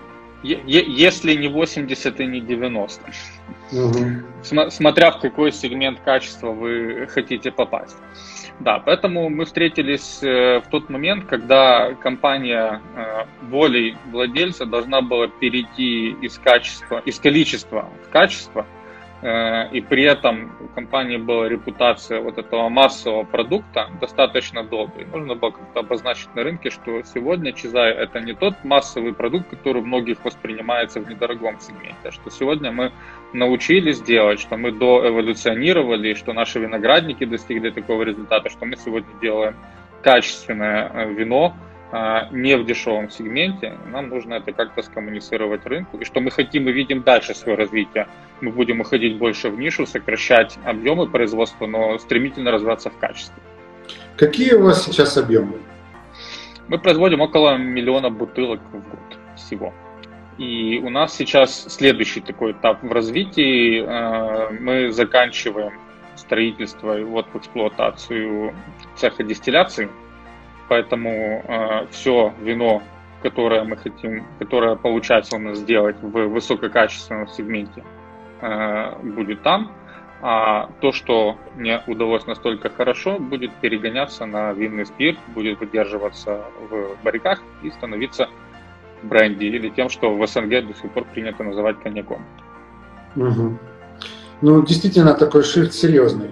Если 0.43 1.35
не 1.35 1.47
80 1.47 2.19
и 2.19 2.25
не 2.25 2.41
90. 2.41 3.01
Угу. 3.71 4.69
Смотря 4.69 5.11
в 5.11 5.21
какой 5.21 5.53
сегмент 5.53 5.99
качества 6.01 6.51
вы 6.51 7.07
хотите 7.09 7.49
попасть. 7.51 7.95
Да, 8.59 8.79
поэтому 8.79 9.29
мы 9.29 9.45
встретились 9.45 10.21
э, 10.21 10.59
в 10.59 10.69
тот 10.69 10.89
момент, 10.89 11.25
когда 11.25 11.93
компания 11.95 12.81
э, 12.95 13.25
волей 13.49 13.97
владельца 14.11 14.65
должна 14.65 15.01
была 15.01 15.27
перейти 15.27 16.11
из 16.21 16.37
качества, 16.37 17.01
из 17.05 17.19
количества 17.19 17.89
в 18.05 18.09
качество, 18.11 18.65
и 19.23 19.81
при 19.81 20.03
этом 20.03 20.51
у 20.59 20.67
компании 20.67 21.15
была 21.15 21.47
репутация 21.47 22.19
вот 22.19 22.37
этого 22.37 22.67
массового 22.67 23.23
продукта 23.23 23.89
достаточно 24.01 24.63
долгой. 24.63 25.05
Нужно 25.05 25.35
было 25.35 25.51
как-то 25.51 25.79
обозначить 25.79 26.35
на 26.35 26.43
рынке, 26.43 26.69
что 26.69 27.01
сегодня 27.03 27.53
Чизай 27.53 27.93
это 27.93 28.19
не 28.19 28.33
тот 28.33 28.55
массовый 28.65 29.13
продукт, 29.13 29.49
который 29.49 29.81
многих 29.81 30.25
воспринимается 30.25 30.99
в 30.99 31.09
недорогом 31.09 31.57
сегменте, 31.61 32.11
что 32.11 32.29
сегодня 32.29 32.71
мы 32.73 32.91
научились 33.31 34.01
делать, 34.01 34.41
что 34.41 34.57
мы 34.57 34.73
доэволюционировали, 34.73 36.15
что 36.15 36.33
наши 36.33 36.59
виноградники 36.59 37.23
достигли 37.23 37.69
такого 37.69 38.03
результата, 38.03 38.49
что 38.49 38.65
мы 38.65 38.75
сегодня 38.75 39.09
делаем 39.21 39.55
качественное 40.01 40.91
э, 40.93 41.13
вино, 41.13 41.55
не 42.31 42.57
в 42.57 42.65
дешевом 42.65 43.11
сегменте, 43.11 43.77
нам 43.91 44.09
нужно 44.09 44.35
это 44.35 44.51
как-то 44.51 44.81
скоммуницировать 44.81 45.63
рынку, 45.65 45.97
и 45.97 46.05
что 46.05 46.21
мы 46.21 46.31
хотим 46.31 46.67
и 46.67 46.71
видим 46.71 47.03
дальше 47.03 47.35
свое 47.35 47.55
развитие. 47.55 48.07
Мы 48.41 48.51
будем 48.51 48.81
уходить 48.81 49.17
больше 49.17 49.49
в 49.49 49.59
нишу, 49.59 49.85
сокращать 49.85 50.57
объемы 50.65 51.07
производства, 51.07 51.67
но 51.67 51.99
стремительно 51.99 52.49
развиваться 52.49 52.89
в 52.89 52.97
качестве. 52.97 53.35
Какие 54.17 54.53
у 54.53 54.63
вас 54.63 54.85
сейчас 54.85 55.17
объемы? 55.17 55.59
Мы 56.67 56.79
производим 56.79 57.21
около 57.21 57.57
миллиона 57.57 58.09
бутылок 58.09 58.61
в 58.71 58.71
год 58.71 59.17
всего. 59.35 59.71
И 60.39 60.81
у 60.83 60.89
нас 60.89 61.15
сейчас 61.15 61.75
следующий 61.75 62.21
такой 62.21 62.53
этап 62.53 62.81
в 62.81 62.91
развитии. 62.91 63.83
А, 63.85 64.49
мы 64.49 64.91
заканчиваем 64.91 65.73
строительство 66.15 66.99
и 66.99 67.03
вот 67.03 67.27
в 67.33 67.37
эксплуатацию 67.37 68.55
цеха 68.95 69.23
дистилляции– 69.23 69.89
Поэтому 70.73 71.43
э, 71.47 71.85
все 71.91 72.33
вино, 72.41 72.81
которое 73.21 73.63
мы 73.63 73.77
хотим, 73.77 74.25
которое 74.39 74.75
получается 74.75 75.35
у 75.35 75.39
нас 75.39 75.59
сделать 75.59 75.95
в 76.01 76.07
высококачественном 76.07 77.27
сегменте, 77.27 77.83
э, 78.41 78.95
будет 79.03 79.43
там. 79.43 79.71
А 80.23 80.71
то, 80.81 80.91
что 80.91 81.37
не 81.57 81.79
удалось 81.85 82.25
настолько 82.25 82.71
хорошо, 82.71 83.19
будет 83.19 83.53
перегоняться 83.61 84.25
на 84.25 84.51
винный 84.53 84.87
спирт, 84.87 85.19
будет 85.35 85.59
выдерживаться 85.59 86.41
в 86.71 87.03
барриках 87.03 87.39
и 87.61 87.69
становиться 87.69 88.29
бренди 89.03 89.45
или 89.45 89.69
тем, 89.69 89.89
что 89.89 90.11
в 90.11 90.27
СНГ 90.27 90.65
до 90.65 90.73
сих 90.73 90.91
пор 90.91 91.03
принято 91.03 91.43
называть 91.43 91.79
коньяком. 91.83 92.25
Угу. 93.15 93.59
Ну, 94.41 94.63
действительно, 94.63 95.13
такой 95.13 95.43
шифт 95.43 95.73
серьезный. 95.73 96.31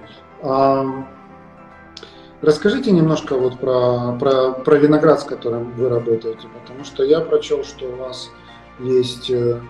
Расскажите 2.41 2.91
немножко 2.91 3.38
вот 3.38 3.60
про, 3.60 4.17
про, 4.19 4.53
про 4.53 4.75
виноград, 4.77 5.21
с 5.21 5.24
которым 5.24 5.71
вы 5.74 5.89
работаете, 5.89 6.48
потому 6.60 6.83
что 6.83 7.03
я 7.03 7.19
прочел, 7.19 7.63
что 7.63 7.86
у 7.86 7.95
вас 7.98 8.31
есть 8.79 9.29
э, 9.29 9.62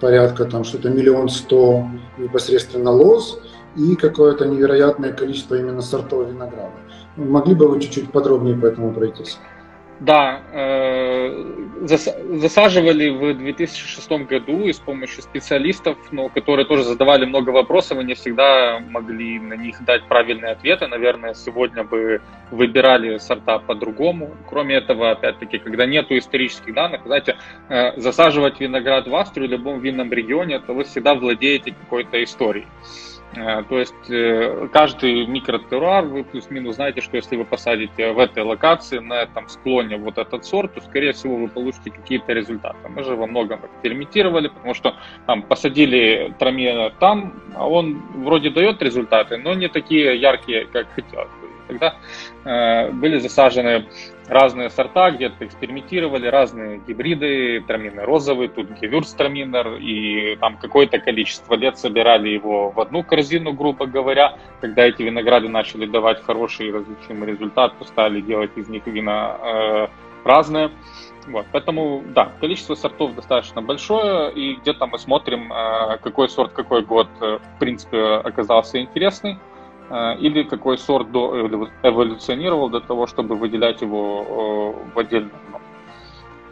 порядка 0.00 0.44
там 0.44 0.64
что-то 0.64 0.90
миллион 0.90 1.28
сто 1.28 1.86
непосредственно 2.18 2.90
лоз 2.90 3.38
и 3.76 3.94
какое-то 3.94 4.44
невероятное 4.46 5.12
количество 5.12 5.54
именно 5.54 5.82
сортов 5.82 6.28
винограда. 6.28 6.72
Могли 7.16 7.54
бы 7.54 7.68
вы 7.68 7.80
чуть-чуть 7.80 8.10
подробнее 8.10 8.56
по 8.56 8.66
этому 8.66 8.92
пройтись? 8.92 9.38
Да, 10.00 10.42
э, 10.52 11.86
засаживали 11.86 13.08
в 13.08 13.34
2006 13.34 14.26
году 14.26 14.66
и 14.66 14.72
с 14.72 14.78
помощью 14.78 15.22
специалистов, 15.22 15.96
ну, 16.10 16.28
которые 16.28 16.66
тоже 16.66 16.84
задавали 16.84 17.24
много 17.24 17.48
вопросов 17.50 17.98
и 18.00 18.04
не 18.04 18.14
всегда 18.14 18.80
могли 18.90 19.38
на 19.38 19.54
них 19.54 19.82
дать 19.84 20.04
правильные 20.04 20.52
ответы. 20.52 20.86
Наверное, 20.86 21.32
сегодня 21.32 21.82
бы 21.82 22.20
выбирали 22.50 23.16
сорта 23.16 23.58
по-другому. 23.58 24.36
Кроме 24.48 24.76
этого, 24.76 25.12
опять-таки, 25.12 25.58
когда 25.58 25.86
нету 25.86 26.16
исторических 26.18 26.74
данных, 26.74 27.02
знаете, 27.06 27.36
э, 27.70 27.98
засаживать 27.98 28.60
виноград 28.60 29.08
в 29.08 29.16
Австрию 29.16 29.48
в 29.48 29.52
любом 29.52 29.80
винном 29.80 30.12
регионе, 30.12 30.58
то 30.58 30.74
вы 30.74 30.84
всегда 30.84 31.14
владеете 31.14 31.72
какой-то 31.72 32.22
историей. 32.22 32.66
Э, 33.34 33.64
то 33.68 33.78
есть 33.78 33.94
э, 34.10 34.68
каждый 34.72 35.26
микротерруар, 35.26 36.04
вы 36.04 36.24
плюс-минус 36.24 36.76
знаете, 36.76 37.00
что 37.00 37.16
если 37.16 37.36
вы 37.36 37.44
посадите 37.44 38.12
в 38.12 38.18
этой 38.18 38.42
локации, 38.42 38.98
на 38.98 39.22
этом 39.22 39.48
склоне 39.48 39.96
вот 39.96 40.18
этот 40.18 40.44
сорт, 40.44 40.74
то, 40.74 40.80
скорее 40.80 41.12
всего, 41.12 41.36
вы 41.36 41.48
получите 41.48 41.90
какие-то 41.90 42.32
результаты. 42.32 42.88
Мы 42.88 43.02
же 43.02 43.16
во 43.16 43.26
многом 43.26 43.60
экспериментировали, 43.66 44.48
потому 44.48 44.74
что 44.74 44.94
там 45.26 45.42
посадили 45.42 46.34
трамена 46.38 46.90
там, 46.90 47.34
а 47.54 47.68
он 47.68 48.02
вроде 48.24 48.50
дает 48.50 48.80
результаты, 48.80 49.36
но 49.36 49.54
не 49.54 49.68
такие 49.68 50.18
яркие, 50.20 50.66
как 50.66 50.86
хотелось. 50.94 51.28
Тогда 51.68 51.96
э, 52.44 52.90
были 52.92 53.18
засажены 53.18 53.86
разные 54.28 54.70
сорта, 54.70 55.10
где-то 55.10 55.46
экспериментировали, 55.46 56.26
разные 56.26 56.80
гибриды, 56.86 57.62
траминный 57.66 58.04
розовый, 58.04 58.48
тут 58.48 58.70
гевюрцтраминер, 58.70 59.76
и 59.76 60.36
там 60.36 60.56
какое-то 60.56 60.98
количество 60.98 61.54
лет 61.54 61.78
собирали 61.78 62.28
его 62.28 62.70
в 62.70 62.80
одну 62.80 63.02
корзину, 63.02 63.52
грубо 63.52 63.86
говоря. 63.86 64.38
Когда 64.60 64.86
эти 64.86 65.02
винограды 65.02 65.48
начали 65.48 65.86
давать 65.86 66.22
хороший 66.22 66.72
различимый 66.72 67.28
результат, 67.28 67.78
то 67.78 67.84
стали 67.84 68.20
делать 68.20 68.56
из 68.56 68.68
них 68.68 68.86
вина 68.86 69.36
э, 69.40 69.86
разные. 70.24 70.70
Вот, 71.26 71.46
поэтому, 71.50 72.02
да, 72.14 72.30
количество 72.40 72.76
сортов 72.76 73.14
достаточно 73.14 73.60
большое, 73.60 74.32
и 74.32 74.54
где-то 74.54 74.86
мы 74.86 74.98
смотрим, 74.98 75.52
э, 75.52 75.98
какой 75.98 76.28
сорт, 76.28 76.52
какой 76.52 76.82
год, 76.82 77.08
э, 77.20 77.38
в 77.38 77.58
принципе, 77.58 77.98
оказался 77.98 78.80
интересный. 78.80 79.38
Э, 79.88 80.16
или 80.16 80.42
какой 80.42 80.78
сорт 80.78 81.12
до, 81.12 81.46
эволюционировал 81.82 82.68
до 82.68 82.80
того, 82.80 83.06
чтобы 83.06 83.36
выделять 83.36 83.82
его 83.82 84.74
э, 84.88 84.94
в 84.94 84.98
отдельном. 84.98 85.30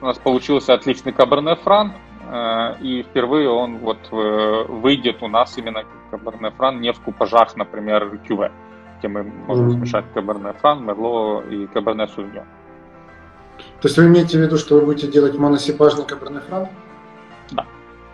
У 0.00 0.06
нас 0.06 0.18
получился 0.18 0.74
отличный 0.74 1.12
каберне 1.12 1.56
фран, 1.56 1.94
э, 2.30 2.74
и 2.80 3.02
впервые 3.02 3.48
он 3.48 3.78
вот 3.78 3.98
выйдет 4.10 5.22
у 5.22 5.28
нас 5.28 5.58
именно 5.58 5.82
каберне 6.10 6.50
фран 6.50 6.80
не 6.80 6.92
в 6.92 7.00
купажах, 7.00 7.56
например, 7.56 8.18
кюве, 8.18 8.52
где 8.98 9.08
мы 9.08 9.24
можем 9.24 9.68
mm-hmm. 9.68 9.78
смешать 9.78 10.04
каберне 10.14 10.52
фран, 10.60 10.84
мерло 10.84 11.42
и 11.42 11.66
каберне 11.66 12.06
сувьон. 12.06 12.44
То 13.80 13.88
есть 13.88 13.96
вы 13.98 14.06
имеете 14.06 14.38
в 14.38 14.42
виду, 14.42 14.58
что 14.58 14.76
вы 14.76 14.82
будете 14.82 15.08
делать 15.08 15.36
моносипажный 15.36 16.04
каберне 16.04 16.38
фран? 16.40 16.68
Да. 17.50 17.66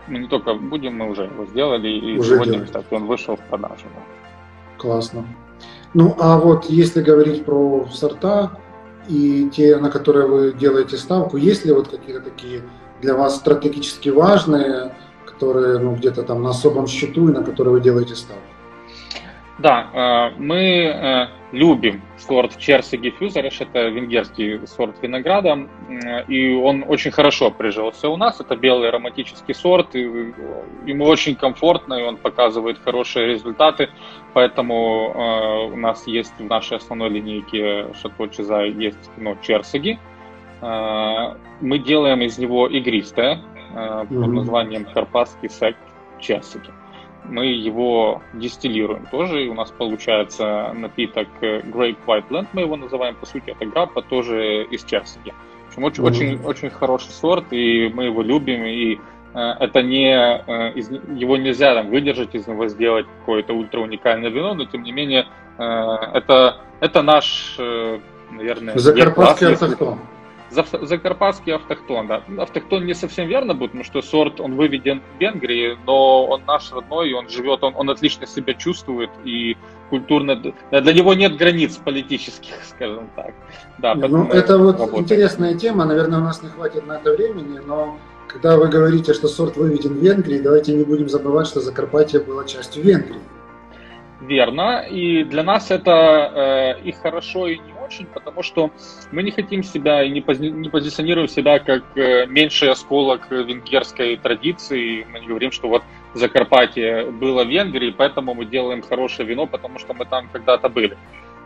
Мы 0.08 0.20
не 0.20 0.28
только 0.28 0.54
будем, 0.54 0.96
мы 0.96 1.10
уже 1.10 1.24
его 1.24 1.44
сделали, 1.44 1.88
и 1.88 2.18
уже 2.18 2.36
сегодня, 2.36 2.52
делали. 2.52 2.66
кстати, 2.66 2.86
он 2.90 3.04
вышел 3.04 3.36
в 3.36 3.40
продажу. 3.40 3.84
Да. 3.94 4.29
Классно. 4.80 5.26
Ну, 5.92 6.16
а 6.18 6.38
вот 6.38 6.64
если 6.70 7.02
говорить 7.02 7.44
про 7.44 7.86
сорта 7.92 8.52
и 9.08 9.50
те, 9.52 9.76
на 9.76 9.90
которые 9.90 10.26
вы 10.26 10.52
делаете 10.52 10.96
ставку, 10.96 11.36
есть 11.36 11.66
ли 11.66 11.72
вот 11.72 11.88
какие-то 11.88 12.22
такие 12.22 12.62
для 13.02 13.14
вас 13.14 13.36
стратегически 13.36 14.08
важные, 14.08 14.94
которые 15.26 15.78
ну, 15.78 15.94
где-то 15.96 16.22
там 16.22 16.42
на 16.42 16.50
особом 16.50 16.86
счету 16.86 17.28
и 17.28 17.32
на 17.32 17.42
которые 17.42 17.74
вы 17.74 17.80
делаете 17.80 18.14
ставку? 18.14 18.42
Да, 19.58 19.90
э, 19.92 20.40
мы 20.40 20.56
э, 20.56 21.26
любим 21.52 22.02
сорт 22.16 22.56
Черси 22.58 22.96
Гефюзериш, 22.96 23.60
это 23.60 23.88
венгерский 23.88 24.66
сорт 24.66 24.96
винограда, 25.02 25.68
и 26.28 26.52
он 26.52 26.84
очень 26.86 27.10
хорошо 27.10 27.50
прижился 27.50 28.08
у 28.08 28.16
нас. 28.16 28.40
Это 28.40 28.56
белый 28.56 28.88
ароматический 28.88 29.54
сорт, 29.54 29.94
и 29.94 30.00
ему 30.86 31.04
очень 31.04 31.34
комфортно, 31.34 31.94
и 31.94 32.02
он 32.02 32.16
показывает 32.16 32.78
хорошие 32.78 33.26
результаты, 33.26 33.90
поэтому 34.32 35.12
э, 35.14 35.72
у 35.72 35.76
нас 35.76 36.06
есть 36.06 36.34
в 36.38 36.44
нашей 36.44 36.76
основной 36.76 37.10
линейке 37.10 37.92
Шато 38.00 38.28
Чизай 38.28 38.70
есть 38.70 39.10
ну, 39.16 39.36
Черсиги. 39.42 39.98
Мы 40.60 41.78
делаем 41.78 42.20
из 42.20 42.36
него 42.36 42.66
игристое 42.68 43.40
под 43.72 44.10
названием 44.10 44.84
Карпатский 44.84 45.48
сек 45.48 45.74
Черсиги 46.20 46.70
мы 47.24 47.46
его 47.46 48.22
дистиллируем 48.34 49.06
тоже, 49.06 49.44
и 49.44 49.48
у 49.48 49.54
нас 49.54 49.70
получается 49.70 50.72
напиток 50.74 51.28
э, 51.40 51.60
Grape 51.60 51.96
White 52.06 52.28
Blend, 52.28 52.48
мы 52.52 52.62
его 52.62 52.76
называем, 52.76 53.14
по 53.16 53.26
сути, 53.26 53.50
это 53.50 53.66
граппа 53.66 54.02
тоже 54.02 54.64
из. 54.70 55.32
В 55.70 55.84
общем, 55.84 55.84
очень, 55.84 56.02
mm-hmm. 56.02 56.06
очень, 56.06 56.44
очень 56.44 56.70
хороший 56.70 57.10
сорт, 57.10 57.52
и 57.52 57.90
мы 57.94 58.04
его 58.04 58.22
любим, 58.22 58.64
и 58.64 58.98
э, 59.34 59.38
это 59.60 59.82
не, 59.82 60.12
э, 60.12 60.72
из, 60.74 60.90
его 60.90 61.36
нельзя 61.36 61.74
там 61.74 61.90
выдержать, 61.90 62.34
из 62.34 62.46
него 62.46 62.66
сделать 62.68 63.06
какое-то 63.20 63.52
ультра 63.52 63.80
уникальное 63.80 64.30
вино, 64.30 64.54
но 64.54 64.64
тем 64.64 64.82
не 64.82 64.92
менее 64.92 65.26
это, 65.58 66.56
это 66.80 67.02
наш, 67.02 67.58
наверное, 68.30 68.78
Закарпатский 68.78 69.52
автохтон. 69.52 69.98
Закарпатский 70.50 71.54
автохтон, 71.54 72.08
да. 72.08 72.22
Автохтон 72.38 72.84
не 72.84 72.94
совсем 72.94 73.28
верно 73.28 73.54
будет, 73.54 73.70
потому 73.70 73.84
что 73.84 74.02
сорт, 74.02 74.40
он 74.40 74.56
выведен 74.56 75.00
в 75.00 75.20
Венгрии, 75.20 75.78
но 75.86 76.26
он 76.26 76.42
наш 76.46 76.72
родной, 76.72 77.10
и 77.10 77.12
он 77.12 77.28
живет, 77.28 77.62
он, 77.62 77.74
он 77.76 77.88
отлично 77.88 78.26
себя 78.26 78.54
чувствует, 78.54 79.10
и 79.24 79.56
культурно, 79.90 80.36
для 80.36 80.92
него 80.92 81.14
нет 81.14 81.36
границ 81.36 81.76
политических, 81.76 82.54
скажем 82.64 83.08
так. 83.14 83.34
Да, 83.78 83.94
ну, 83.94 84.24
это 84.24 84.58
вот 84.58 84.78
работаем. 84.78 85.04
интересная 85.04 85.54
тема, 85.54 85.84
наверное, 85.84 86.18
у 86.18 86.22
нас 86.22 86.42
не 86.42 86.48
хватит 86.48 86.86
на 86.86 86.94
это 86.94 87.12
времени, 87.12 87.60
но 87.64 87.96
когда 88.26 88.56
вы 88.56 88.68
говорите, 88.68 89.14
что 89.14 89.28
сорт 89.28 89.56
выведен 89.56 89.94
в 89.94 90.02
Венгрии, 90.02 90.38
давайте 90.38 90.72
не 90.72 90.84
будем 90.84 91.08
забывать, 91.08 91.46
что 91.46 91.60
Закарпатье 91.60 92.20
было 92.20 92.46
частью 92.46 92.82
Венгрии. 92.82 93.20
Верно. 94.20 94.84
И 94.88 95.24
для 95.24 95.42
нас 95.42 95.70
это 95.70 95.90
э, 95.90 96.82
и 96.82 96.92
хорошо, 96.92 97.48
и 97.48 97.58
не 97.58 97.72
очень, 97.90 98.06
потому 98.06 98.42
что 98.42 98.70
мы 99.10 99.22
не 99.22 99.32
хотим 99.32 99.62
себя 99.62 100.02
и 100.02 100.10
не, 100.10 100.20
пози- 100.20 100.50
не 100.50 100.68
позиционируем 100.68 101.28
себя 101.28 101.58
как 101.58 101.82
э, 101.96 102.26
меньший 102.26 102.70
осколок 102.70 103.30
венгерской 103.30 104.16
традиции. 104.16 105.06
Мы 105.12 105.20
не 105.20 105.26
говорим, 105.26 105.50
что 105.50 105.68
вот 105.68 105.82
Закарпатье 106.14 107.10
было 107.10 107.44
в 107.44 107.48
Венгрии, 107.48 107.90
поэтому 107.90 108.34
мы 108.34 108.44
делаем 108.44 108.82
хорошее 108.82 109.28
вино, 109.28 109.46
потому 109.46 109.78
что 109.78 109.94
мы 109.94 110.04
там 110.04 110.28
когда-то 110.32 110.68
были. 110.68 110.96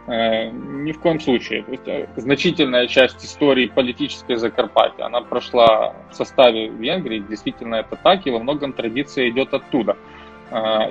Э, 0.06 0.50
ни 0.50 0.92
в 0.92 1.00
коем 1.00 1.18
случае. 1.18 1.64
Э, 1.86 2.06
значительная 2.16 2.86
часть 2.88 3.24
истории 3.24 3.66
политической 3.66 4.36
Закарпатья, 4.36 5.06
она 5.06 5.22
прошла 5.22 5.94
в 6.10 6.14
составе 6.14 6.68
Венгрии, 6.68 7.20
действительно 7.20 7.76
это 7.76 7.96
так, 7.96 8.26
и 8.26 8.30
во 8.30 8.38
многом 8.38 8.74
традиция 8.74 9.30
идет 9.30 9.54
оттуда. 9.54 9.96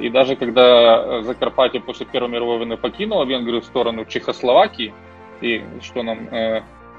И 0.01 0.09
даже 0.09 0.35
когда 0.35 1.21
Закарпатье 1.21 1.79
после 1.79 2.05
Первой 2.05 2.27
мировой 2.27 2.57
войны 2.57 2.75
покинуло 2.75 3.23
Венгрию 3.23 3.61
в 3.61 3.65
сторону 3.65 4.03
Чехословакии, 4.03 4.93
и 5.41 5.63
что 5.81 6.03
нам 6.03 6.29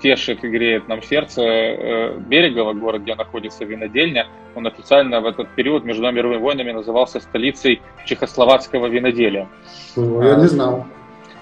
тешит 0.01 0.45
и 0.45 0.49
греет 0.49 0.89
нам 0.89 1.03
сердце 1.03 2.15
Берегово, 2.27 2.73
город, 2.73 3.03
где 3.03 3.15
находится 3.15 3.65
винодельня, 3.65 4.27
он 4.55 4.67
официально 4.67 5.21
в 5.21 5.27
этот 5.27 5.49
период 5.51 5.85
между 5.85 6.11
мировыми 6.11 6.41
войнами 6.41 6.73
назывался 6.73 7.21
столицей 7.21 7.81
чехословацкого 8.05 8.87
виноделия. 8.87 9.49
я 9.97 10.37
не 10.37 10.47
знал. 10.47 10.87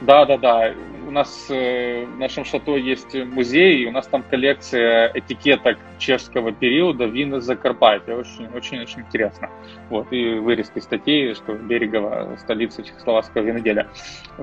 Да, 0.00 0.24
да, 0.24 0.36
да. 0.36 0.72
Нас 1.12 1.46
э, 1.50 2.06
в 2.06 2.18
нашем 2.18 2.44
шато 2.44 2.76
есть 2.76 3.14
музей, 3.14 3.82
и 3.82 3.86
у 3.86 3.92
нас 3.92 4.06
там 4.06 4.22
коллекция 4.22 5.10
этикеток 5.14 5.78
чешского 5.98 6.52
периода 6.52 7.04
вин 7.04 7.34
из 7.34 7.44
Закарпатья. 7.44 8.16
Очень, 8.16 8.48
очень, 8.54 8.80
очень 8.80 9.00
интересно. 9.00 9.50
Вот, 9.90 10.10
и 10.12 10.38
вырезки 10.38 10.78
статей, 10.78 11.34
что 11.34 11.52
Берегово 11.52 12.36
столица 12.38 12.82
чехословацкого 12.82 13.42
виноделия. 13.42 13.88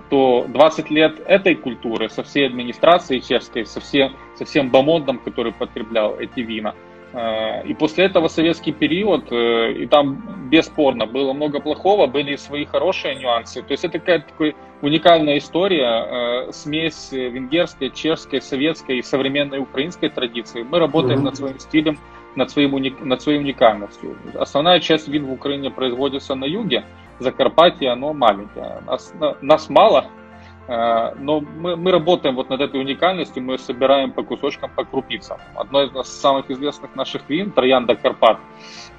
То 0.09 0.45
20 0.47 0.91
лет 0.91 1.19
этой 1.25 1.55
культуры 1.55 2.09
со 2.09 2.23
всей 2.23 2.45
администрацией 2.45 3.21
чешской, 3.21 3.65
со, 3.65 3.79
все, 3.79 4.11
со 4.35 4.45
всем 4.45 4.69
бомондом, 4.69 5.17
который 5.19 5.51
потреблял 5.51 6.19
эти 6.19 6.41
вина– 6.41 6.75
и 7.65 7.73
после 7.73 8.05
этого 8.05 8.27
советский 8.27 8.71
период, 8.71 9.31
э, 9.31 9.73
и 9.73 9.87
там 9.87 10.49
бесспорно 10.49 11.07
было 11.07 11.33
много 11.33 11.59
плохого, 11.59 12.05
были 12.05 12.35
свои 12.35 12.65
хорошие 12.65 13.15
нюансы. 13.15 13.63
То 13.63 13.71
есть 13.71 13.83
это 13.83 13.99
какая-то 13.99 14.27
такая 14.29 14.55
уникальная 14.81 15.37
история, 15.39 16.47
э, 16.47 16.51
смесь 16.51 17.11
венгерской, 17.11 17.89
чешской, 17.89 18.41
советской 18.41 18.99
и 18.99 19.01
современной 19.01 19.59
украинской 19.59 20.09
традиции. 20.09 20.63
Мы 20.63 20.79
работаем 20.79 21.19
mm-hmm. 21.19 21.23
над 21.23 21.37
своим 21.37 21.59
стилем, 21.59 21.99
над, 22.35 22.51
своим, 22.51 22.75
над 23.01 23.21
своей 23.21 23.39
уникальностью. 23.39 24.15
Основная 24.35 24.79
часть 24.79 25.07
вин 25.07 25.25
в 25.25 25.33
Украине 25.33 25.71
производится 25.71 26.35
на 26.35 26.45
юге, 26.45 26.83
Закарпатье, 27.17 27.89
оно 27.89 28.13
маленькое. 28.13 28.81
Нас, 28.85 29.13
нас 29.41 29.69
мало, 29.69 30.05
Э, 30.05 30.18
но 30.69 31.41
мы, 31.41 31.75
мы 31.75 31.91
работаем 31.91 32.35
вот 32.35 32.49
над 32.49 32.61
этой 32.61 32.79
уникальностью, 32.79 33.41
мы 33.41 33.57
собираем 33.57 34.11
по 34.11 34.21
кусочкам, 34.21 34.69
по 34.75 34.83
крупицам. 34.83 35.39
Одно 35.55 35.83
из 35.83 36.07
самых 36.07 36.51
известных 36.51 36.95
наших 36.95 37.27
вин, 37.27 37.51
Троянда 37.51 37.95
Карпат, 37.95 38.37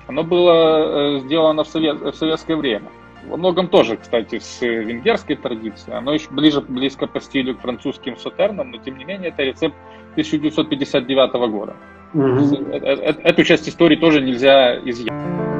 оно 0.08 0.24
было 0.24 1.16
э, 1.16 1.20
сделано 1.20 1.62
в, 1.62 1.68
совет, 1.68 2.00
в 2.00 2.12
советское 2.14 2.56
время. 2.56 2.90
Во 3.28 3.36
многом 3.36 3.68
тоже, 3.68 3.96
кстати, 3.96 4.40
с 4.40 4.60
венгерской 4.62 5.36
традицией. 5.36 5.96
Оно 5.96 6.14
еще 6.14 6.30
ближе, 6.30 6.60
близко 6.60 7.06
по 7.06 7.20
стилю 7.20 7.54
к 7.54 7.60
французским 7.60 8.16
сотернам, 8.16 8.72
но 8.72 8.78
тем 8.78 8.98
не 8.98 9.04
менее 9.04 9.28
это 9.28 9.42
рецепт 9.42 9.76
1959 10.12 11.32
года. 11.50 11.76
Угу. 12.14 12.72
Эту 12.72 13.44
часть 13.44 13.68
истории 13.68 13.96
тоже 13.96 14.20
нельзя 14.20 14.76
изъять. 14.80 15.59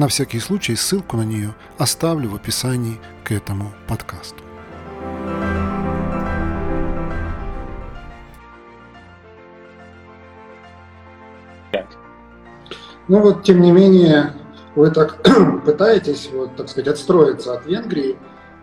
На 0.00 0.08
всякий 0.08 0.40
случай 0.40 0.76
ссылку 0.76 1.18
на 1.18 1.26
нее 1.26 1.54
оставлю 1.76 2.30
в 2.30 2.34
описании 2.34 2.98
к 3.22 3.32
этому 3.32 3.70
подкасту. 3.86 4.42
Ну 13.08 13.20
вот, 13.20 13.42
тем 13.42 13.60
не 13.60 13.72
менее, 13.72 14.32
вы 14.74 14.90
так 14.90 15.18
пытаетесь, 15.66 16.30
вот, 16.32 16.56
так 16.56 16.70
сказать, 16.70 16.88
отстроиться 16.88 17.52
от 17.52 17.66
Венгрии. 17.66 18.16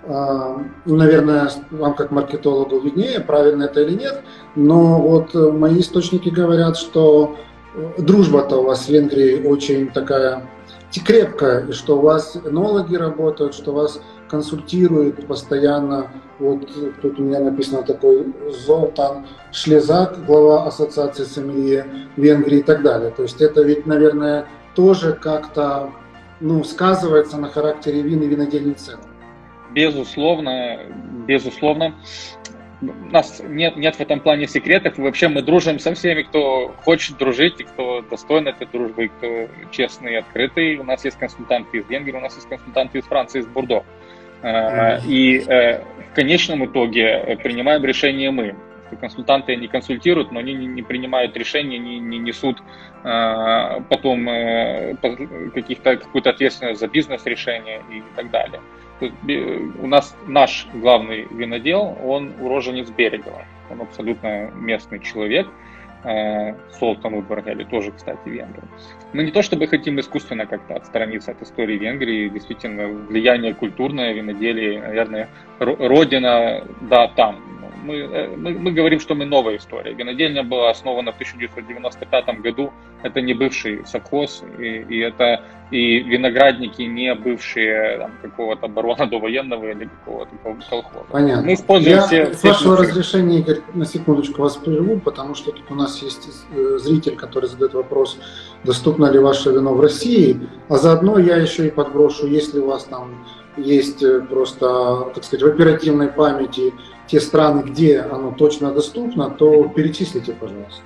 А, 0.07 0.57
ну, 0.85 0.95
наверное, 0.95 1.51
вам 1.69 1.93
как 1.93 2.09
маркетологу 2.09 2.79
виднее, 2.79 3.19
правильно 3.19 3.65
это 3.65 3.81
или 3.81 3.93
нет, 3.93 4.23
но 4.55 4.99
вот 4.99 5.35
мои 5.35 5.81
источники 5.81 6.29
говорят, 6.29 6.77
что 6.77 7.37
дружба-то 7.99 8.55
у 8.61 8.63
вас 8.63 8.85
с 8.85 8.89
Венгрией 8.89 9.45
очень 9.47 9.91
такая 9.91 10.49
крепко, 10.95 11.65
и 11.69 11.71
что 11.73 11.97
у 11.97 12.01
вас 12.01 12.35
энологи 12.35 12.95
работают, 12.95 13.53
что 13.53 13.71
вас 13.71 14.01
консультируют 14.29 15.27
постоянно. 15.27 16.11
Вот 16.39 16.67
тут 17.01 17.19
у 17.19 17.23
меня 17.23 17.39
написано 17.39 17.83
такой 17.83 18.33
Золтан 18.65 19.25
Шлезак, 19.51 20.25
глава 20.25 20.65
Ассоциации 20.65 21.23
Сомелье 21.23 21.85
Венгрии 22.15 22.59
и 22.59 22.63
так 22.63 22.83
далее. 22.83 23.11
То 23.11 23.23
есть 23.23 23.41
это 23.41 23.63
ведь, 23.63 23.85
наверное, 23.85 24.47
тоже 24.75 25.13
как-то 25.13 25.91
ну, 26.39 26.63
сказывается 26.63 27.37
на 27.37 27.49
характере 27.49 28.01
вин 28.01 28.21
и 28.21 28.27
винодельной 28.27 28.75
цены. 28.75 29.01
Безусловно, 29.73 30.79
безусловно 31.27 31.93
у 32.81 33.11
нас 33.11 33.41
нет, 33.43 33.75
нет 33.75 33.95
в 33.95 33.99
этом 33.99 34.19
плане 34.19 34.47
секретов, 34.47 34.99
и 34.99 35.01
вообще 35.01 35.27
мы 35.27 35.41
дружим 35.41 35.79
со 35.79 35.93
всеми, 35.95 36.21
кто 36.21 36.75
хочет 36.83 37.17
дружить, 37.17 37.59
и 37.59 37.63
кто 37.63 38.01
достоин 38.01 38.47
этой 38.47 38.67
дружбы, 38.67 39.05
и 39.05 39.07
кто 39.07 39.47
честный 39.71 40.13
и 40.13 40.15
открытый. 40.17 40.77
У 40.77 40.83
нас 40.83 41.03
есть 41.03 41.17
консультанты 41.17 41.79
из 41.79 41.89
Венгрии, 41.89 42.15
у 42.15 42.21
нас 42.21 42.35
есть 42.35 42.47
консультанты 42.47 42.99
из 42.99 43.05
Франции, 43.05 43.39
из 43.39 43.47
Бурдо. 43.47 43.83
Mm-hmm. 44.43 45.01
И 45.07 45.39
э, 45.39 45.81
в 46.11 46.15
конечном 46.15 46.65
итоге 46.65 47.39
принимаем 47.41 47.83
решение 47.83 48.29
мы. 48.29 48.55
Консультанты 49.01 49.55
не 49.55 49.67
консультируют, 49.67 50.31
но 50.31 50.39
они 50.39 50.53
не 50.53 50.81
принимают 50.81 51.35
решения, 51.35 51.77
не, 51.77 51.99
не 51.99 52.19
несут 52.19 52.61
э, 53.03 53.81
потом 53.89 54.25
каких-то, 55.53 55.97
какую-то 55.97 56.29
ответственность 56.29 56.79
за 56.79 56.87
бизнес-решения 56.87 57.81
и 57.91 58.03
так 58.15 58.29
далее 58.29 58.61
у 59.01 59.87
нас 59.87 60.15
наш 60.27 60.67
главный 60.73 61.27
винодел, 61.31 61.97
он 62.03 62.33
уроженец 62.39 62.89
Берегова. 62.89 63.45
Он 63.69 63.81
абсолютно 63.81 64.49
местный 64.55 64.99
человек. 64.99 65.47
Э, 66.03 66.53
Солтан 66.71 67.15
Удбаргели 67.15 67.63
тоже, 67.63 67.91
кстати, 67.91 68.29
венгр. 68.29 68.61
Мы 69.13 69.23
не 69.23 69.31
то 69.31 69.41
чтобы 69.41 69.67
хотим 69.67 69.99
искусственно 69.99 70.45
как-то 70.45 70.75
отстраниться 70.75 71.31
от 71.31 71.41
истории 71.41 71.77
Венгрии, 71.77 72.29
действительно, 72.29 72.87
влияние 72.87 73.53
культурное, 73.53 74.13
виноделие, 74.13 74.79
наверное, 74.79 75.27
родина, 75.59 76.63
да, 76.81 77.07
там, 77.09 77.41
мы, 77.87 77.95
э, 77.95 78.27
мы, 78.35 78.51
мы 78.51 78.71
говорим, 78.71 78.99
что 78.99 79.15
мы 79.15 79.25
новая 79.25 79.57
история. 79.57 79.93
Винодельня 79.93 80.43
была 80.43 80.69
основана 80.69 81.11
в 81.11 81.15
1995 81.15 82.41
году. 82.41 82.71
Это 83.03 83.21
не 83.21 83.33
бывший 83.33 83.85
совхоз, 83.85 84.43
и, 84.59 84.85
и 84.89 84.99
это 84.99 85.43
и 85.71 85.99
виноградники 85.99 86.81
не 86.81 87.13
бывшие 87.13 87.97
там, 87.97 88.11
какого-то 88.21 88.67
барона 88.67 89.05
довоенного 89.05 89.71
или 89.71 89.85
какого-то 89.85 90.31
колхоза. 90.69 91.05
Понятно. 91.11 91.45
Мы 91.45 91.53
используем 91.53 91.97
Я, 91.97 92.05
все, 92.07 92.33
с 92.33 92.43
вашего 92.43 92.75
все... 92.75 92.83
разрешения, 92.83 93.39
Игорь, 93.39 93.59
на 93.73 93.85
секундочку 93.85 94.41
вас 94.41 94.55
прерву, 94.55 94.99
потому 94.99 95.35
что 95.35 95.51
тут 95.51 95.69
у 95.69 95.75
нас 95.75 96.01
есть 96.01 96.29
э, 96.55 96.77
зритель, 96.77 97.15
который 97.15 97.49
задает 97.49 97.73
вопрос, 97.73 98.17
доступно 98.63 99.11
ли 99.11 99.19
ваше 99.19 99.51
вино 99.51 99.73
в 99.73 99.81
России, 99.81 100.39
а 100.69 100.77
заодно 100.77 101.19
я 101.19 101.35
еще 101.35 101.67
и 101.67 101.71
подброшу, 101.71 102.27
если 102.27 102.59
у 102.59 102.67
вас 102.67 102.85
там 102.85 103.25
есть 103.57 104.03
э, 104.03 104.21
просто, 104.21 105.09
так 105.13 105.23
сказать, 105.23 105.43
в 105.43 105.47
оперативной 105.47 106.07
памяти 106.07 106.73
те 107.07 107.19
страны, 107.19 107.63
где 107.63 107.99
оно 107.99 108.31
точно 108.31 108.71
доступно, 108.71 109.29
то 109.29 109.67
перечислите, 109.69 110.33
пожалуйста. 110.33 110.81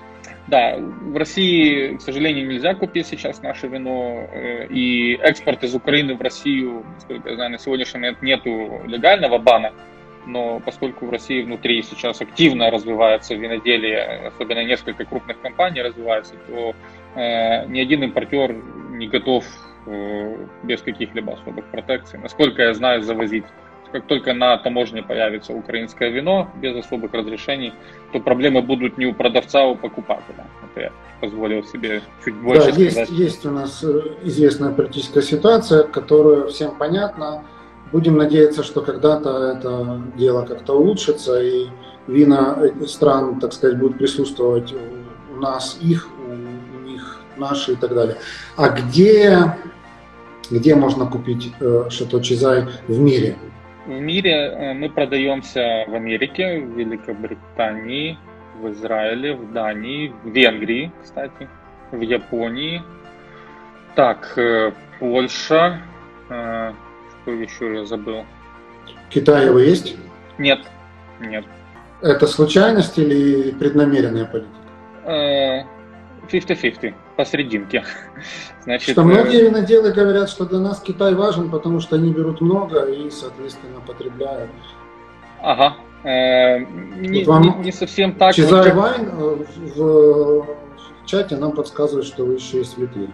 Да, 0.48 0.78
в 0.78 1.16
России, 1.16 1.96
к 1.96 2.02
сожалению, 2.02 2.48
нельзя 2.48 2.74
купить 2.74 3.08
сейчас 3.08 3.42
наше 3.42 3.68
вино, 3.68 4.28
э, 4.32 4.68
и 4.68 5.14
экспорт 5.16 5.64
из 5.64 5.74
Украины 5.76 6.16
в 6.16 6.22
Россию, 6.22 6.84
насколько 6.96 7.30
я 7.30 7.36
знаю, 7.36 7.52
на 7.52 7.58
сегодняшний 7.58 8.00
момент 8.00 8.22
нету 8.22 8.82
легального 8.86 9.38
бана 9.38 9.72
но 10.26 10.60
поскольку 10.60 11.06
в 11.06 11.10
России 11.10 11.42
внутри 11.42 11.82
сейчас 11.82 12.22
активно 12.22 12.70
развивается 12.70 13.36
виноделие, 13.36 14.28
особенно 14.28 14.64
несколько 14.64 15.06
крупных 15.06 15.42
компаний 15.42 15.82
развивается, 15.82 16.36
то 16.48 16.76
э, 17.16 17.66
ни 17.68 17.80
один 17.80 18.04
импортер 18.04 18.56
не 18.92 19.08
готов 19.08 19.46
э, 19.88 20.46
без 20.64 20.82
каких-либо 20.82 21.34
особых 21.34 21.66
протекций, 21.66 22.20
насколько 22.20 22.62
я 22.62 22.74
знаю, 22.74 23.02
завозить. 23.02 23.46
Как 23.92 24.06
только 24.08 24.34
на 24.34 24.58
таможне 24.58 25.04
появится 25.04 25.54
украинское 25.54 26.10
вино 26.10 26.50
без 26.62 26.76
особых 26.76 27.14
разрешений, 27.14 27.74
то 28.14 28.20
проблемы 28.20 28.62
будут 28.62 28.98
не 28.98 29.06
у 29.06 29.14
продавца, 29.14 29.62
а 29.62 29.66
у 29.66 29.76
покупателя. 29.76 30.48
Это 30.72 30.82
я 30.82 30.92
позволил 31.20 31.64
себе 31.64 32.02
чуть 32.24 32.36
больше 32.36 32.68
да, 32.68 32.74
сказать. 32.74 33.10
Есть, 33.10 33.12
есть 33.12 33.46
у 33.46 33.52
нас 33.52 33.84
э, 33.84 34.02
известная 34.24 34.72
политическая 34.72 35.22
ситуация, 35.22 35.84
которая 35.84 36.48
всем 36.48 36.76
понятна 36.76 37.44
Будем 37.92 38.16
надеяться, 38.16 38.64
что 38.64 38.82
когда-то 38.82 39.52
это 39.52 40.02
дело 40.16 40.46
как-то 40.46 40.74
улучшится, 40.74 41.42
и 41.42 41.68
вина 42.08 42.58
стран, 42.88 43.40
так 43.40 43.52
сказать, 43.52 43.78
будут 43.78 43.98
присутствовать 43.98 44.74
у 45.36 45.40
нас, 45.40 45.78
их, 45.82 46.08
у 46.26 46.80
них, 46.88 47.20
наши 47.36 47.74
и 47.74 47.76
так 47.76 47.94
далее. 47.94 48.16
А 48.56 48.70
где, 48.70 49.58
где 50.50 50.76
можно 50.76 51.06
купить 51.06 51.54
э, 51.60 51.88
Шато 51.90 52.22
Чизай 52.22 52.66
в 52.88 52.98
мире? 52.98 53.38
В 53.86 53.90
мире 53.90 54.32
э, 54.32 54.74
мы 54.74 54.90
продаемся 54.90 55.86
в 55.88 55.96
Америке, 55.96 56.60
в 56.60 56.78
Великобритании, 56.78 58.18
в 58.60 58.70
Израиле, 58.72 59.34
в 59.34 59.52
Дании, 59.54 60.14
в 60.24 60.30
Венгрии, 60.30 60.92
кстати, 61.04 61.50
в 61.92 62.00
Японии. 62.02 62.84
Так, 63.96 64.34
э, 64.38 64.72
Польша, 65.00 65.82
что 66.28 67.32
еще 67.32 67.74
я 67.74 67.86
забыл? 67.86 68.24
Китай 69.10 69.50
вы 69.50 69.64
есть? 69.64 69.98
Нет, 70.38 70.60
нет. 71.20 71.44
Это 72.02 72.28
случайность 72.28 72.98
или 72.98 73.52
преднамеренная 73.52 74.26
политика? 74.26 75.68
50-50, 76.32 76.94
э, 77.12 77.18
посерединке. 77.18 77.84
Значит, 78.64 78.92
что 78.92 79.04
многие 79.04 79.42
э, 79.42 79.50
виноделы 79.50 79.92
говорят, 79.92 80.30
что 80.30 80.46
для 80.46 80.60
нас 80.60 80.80
Китай 80.82 81.14
важен, 81.16 81.50
потому 81.50 81.80
что 81.80 81.96
они 81.96 82.12
берут 82.12 82.42
много 82.42 82.86
и, 82.86 83.10
соответственно, 83.10 83.80
потребляют. 83.86 84.52
Ага. 85.42 85.76
Э, 86.04 86.60
не, 86.60 87.24
вот 87.24 87.40
не, 87.40 87.66
не 87.66 87.72
совсем 87.72 88.16
так. 88.16 88.34
Чизай 88.34 88.74
Вайн 88.74 89.10
в, 89.10 89.46
в 89.76 90.46
чате 91.06 91.38
нам 91.38 91.52
подсказывает, 91.52 92.06
что 92.06 92.26
вы 92.26 92.36
еще 92.36 92.60
есть 92.60 92.78
в 92.78 92.82
Литве. 92.82 93.10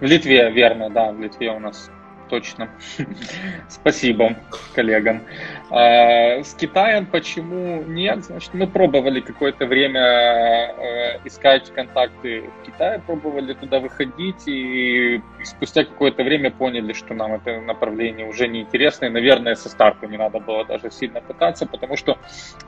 В 0.00 0.04
Литве, 0.04 0.50
верно, 0.50 0.90
да, 0.90 1.12
в 1.12 1.20
Литве 1.20 1.50
у 1.50 1.60
нас 1.60 1.90
точно. 2.28 2.68
Спасибо 3.68 4.36
коллегам. 4.74 5.22
А, 5.70 6.42
с 6.42 6.54
Китаем 6.54 7.06
почему 7.06 7.82
нет? 7.82 8.24
Значит, 8.24 8.54
мы 8.54 8.66
пробовали 8.66 9.20
какое-то 9.20 9.66
время 9.66 10.00
э, 10.00 11.18
искать 11.24 11.72
контакты 11.74 12.42
в 12.42 12.66
Китае, 12.66 13.00
пробовали 13.04 13.52
туда 13.54 13.80
выходить, 13.80 14.46
и 14.46 15.20
спустя 15.42 15.84
какое-то 15.84 16.22
время 16.22 16.50
поняли, 16.50 16.92
что 16.92 17.14
нам 17.14 17.34
это 17.34 17.60
направление 17.60 18.28
уже 18.28 18.46
не 18.46 18.60
интересно, 18.60 19.06
и, 19.06 19.10
наверное, 19.10 19.54
со 19.54 19.68
старта 19.68 20.06
не 20.06 20.16
надо 20.16 20.38
было 20.38 20.64
даже 20.64 20.90
сильно 20.90 21.20
пытаться, 21.20 21.66
потому 21.66 21.96
что 21.96 22.18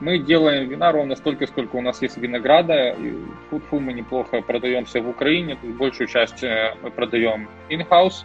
мы 0.01 0.19
делаем 0.19 0.69
вина 0.69 0.91
ровно 0.91 1.15
столько, 1.15 1.47
сколько 1.47 1.77
у 1.77 1.81
нас 1.81 2.03
есть 2.03 2.17
винограда, 2.17 2.97
и 2.99 3.15
фу 3.51 3.79
мы 3.79 3.93
неплохо 3.93 4.43
продаемся 4.43 5.01
в 5.01 5.09
Украине, 5.09 5.57
большую 5.63 6.09
часть 6.09 6.43
э, 6.43 6.75
мы 6.83 6.91
продаем 6.91 7.49
in-house, 7.71 8.25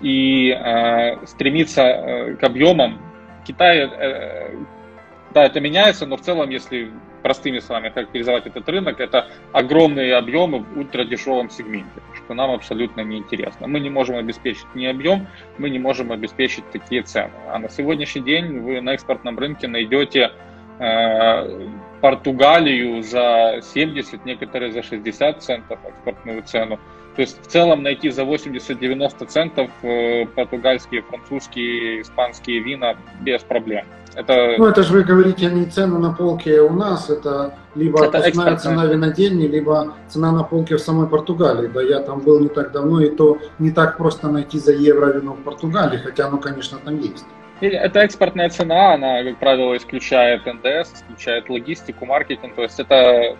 и 0.00 0.50
э, 0.50 1.26
стремиться 1.26 1.82
э, 1.82 2.34
к 2.36 2.44
объемам. 2.44 3.00
Китай, 3.46 3.78
э, 3.78 4.56
да, 5.34 5.44
это 5.44 5.60
меняется, 5.60 6.06
но 6.06 6.16
в 6.16 6.22
целом, 6.22 6.50
если 6.50 6.90
простыми 7.22 7.58
словами 7.58 7.90
характеризовать 7.90 8.46
этот 8.46 8.68
рынок, 8.68 9.00
это 9.00 9.28
огромные 9.52 10.16
объемы 10.16 10.60
в 10.60 10.78
ультрадешевом 10.78 11.50
сегменте, 11.50 12.00
что 12.16 12.34
нам 12.34 12.50
абсолютно 12.50 13.02
неинтересно. 13.02 13.66
Мы 13.66 13.80
не 13.80 13.90
можем 13.90 14.16
обеспечить 14.16 14.66
ни 14.74 14.86
объем, 14.86 15.26
мы 15.58 15.70
не 15.70 15.78
можем 15.78 16.12
обеспечить 16.12 16.68
такие 16.70 17.02
цены. 17.02 17.32
А 17.48 17.58
на 17.58 17.68
сегодняшний 17.68 18.22
день 18.22 18.60
вы 18.60 18.80
на 18.80 18.94
экспортном 18.94 19.38
рынке 19.38 19.68
найдете 19.68 20.32
Португалию 22.00 23.02
за 23.02 23.60
70, 23.62 24.24
некоторые 24.24 24.72
за 24.72 24.82
60 24.82 25.42
центов 25.42 25.78
экспортную 25.84 26.42
цену. 26.42 26.78
То 27.16 27.22
есть 27.22 27.42
в 27.42 27.46
целом 27.48 27.82
найти 27.82 28.10
за 28.10 28.22
80-90 28.22 29.26
центов 29.26 29.70
э, 29.82 30.26
португальские, 30.26 31.02
французские, 31.02 32.02
испанские 32.02 32.60
вина 32.60 32.96
без 33.20 33.42
проблем. 33.42 33.84
Это... 34.14 34.54
Ну, 34.58 34.66
это 34.66 34.82
же 34.82 34.92
вы 34.92 35.02
говорите 35.02 35.46
не 35.50 35.66
цену 35.66 35.98
на 35.98 36.12
полке 36.12 36.60
у 36.62 36.72
нас, 36.72 37.10
это 37.10 37.54
либо 37.74 38.04
это 38.04 38.18
основная 38.18 38.56
цена 38.56 38.86
винодельни, 38.86 39.46
либо 39.46 39.94
цена 40.08 40.32
на 40.32 40.42
полке 40.42 40.76
в 40.76 40.80
самой 40.80 41.08
Португалии. 41.08 41.68
Да, 41.68 41.82
я 41.82 42.00
там 42.00 42.20
был 42.20 42.40
не 42.40 42.48
так 42.48 42.72
давно, 42.72 43.00
и 43.00 43.10
то 43.10 43.38
не 43.58 43.70
так 43.70 43.98
просто 43.98 44.28
найти 44.28 44.58
за 44.58 44.72
евро 44.72 45.12
вино 45.12 45.34
в 45.34 45.42
Португалии, 45.42 45.98
хотя 45.98 46.26
оно, 46.26 46.38
конечно, 46.38 46.78
там 46.78 46.98
есть. 46.98 47.26
Это 47.60 48.00
экспортная 48.00 48.48
цена, 48.48 48.94
она, 48.94 49.22
как 49.22 49.38
правило, 49.38 49.76
исключает 49.76 50.46
НДС, 50.46 50.94
исключает 50.94 51.48
логистику, 51.48 52.06
маркетинг. 52.06 52.54
То 52.54 52.62
есть 52.62 52.80
это 52.80 53.36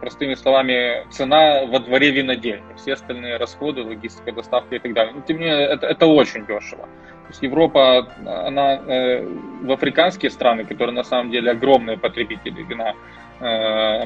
простыми 0.00 0.34
словами, 0.34 1.06
цена 1.10 1.64
во 1.66 1.80
дворе 1.80 2.10
винодельни, 2.10 2.74
все 2.76 2.92
остальные 2.92 3.38
расходы, 3.38 3.82
логистика, 3.82 4.30
доставка 4.32 4.76
и 4.76 4.78
так 4.78 4.92
далее. 4.92 5.14
Но 5.14 5.22
тем 5.22 5.38
не 5.38 5.44
менее, 5.44 5.66
это, 5.66 5.86
это 5.86 6.06
очень 6.06 6.46
дешево. 6.46 6.82
То 6.82 7.30
есть 7.30 7.42
Европа, 7.42 8.06
она 8.24 8.74
э, 8.74 9.26
в 9.62 9.72
африканские 9.72 10.30
страны, 10.30 10.64
которые 10.64 10.94
на 10.94 11.02
самом 11.02 11.30
деле 11.30 11.50
огромные 11.50 11.98
потребители 11.98 12.62
вина, 12.62 12.94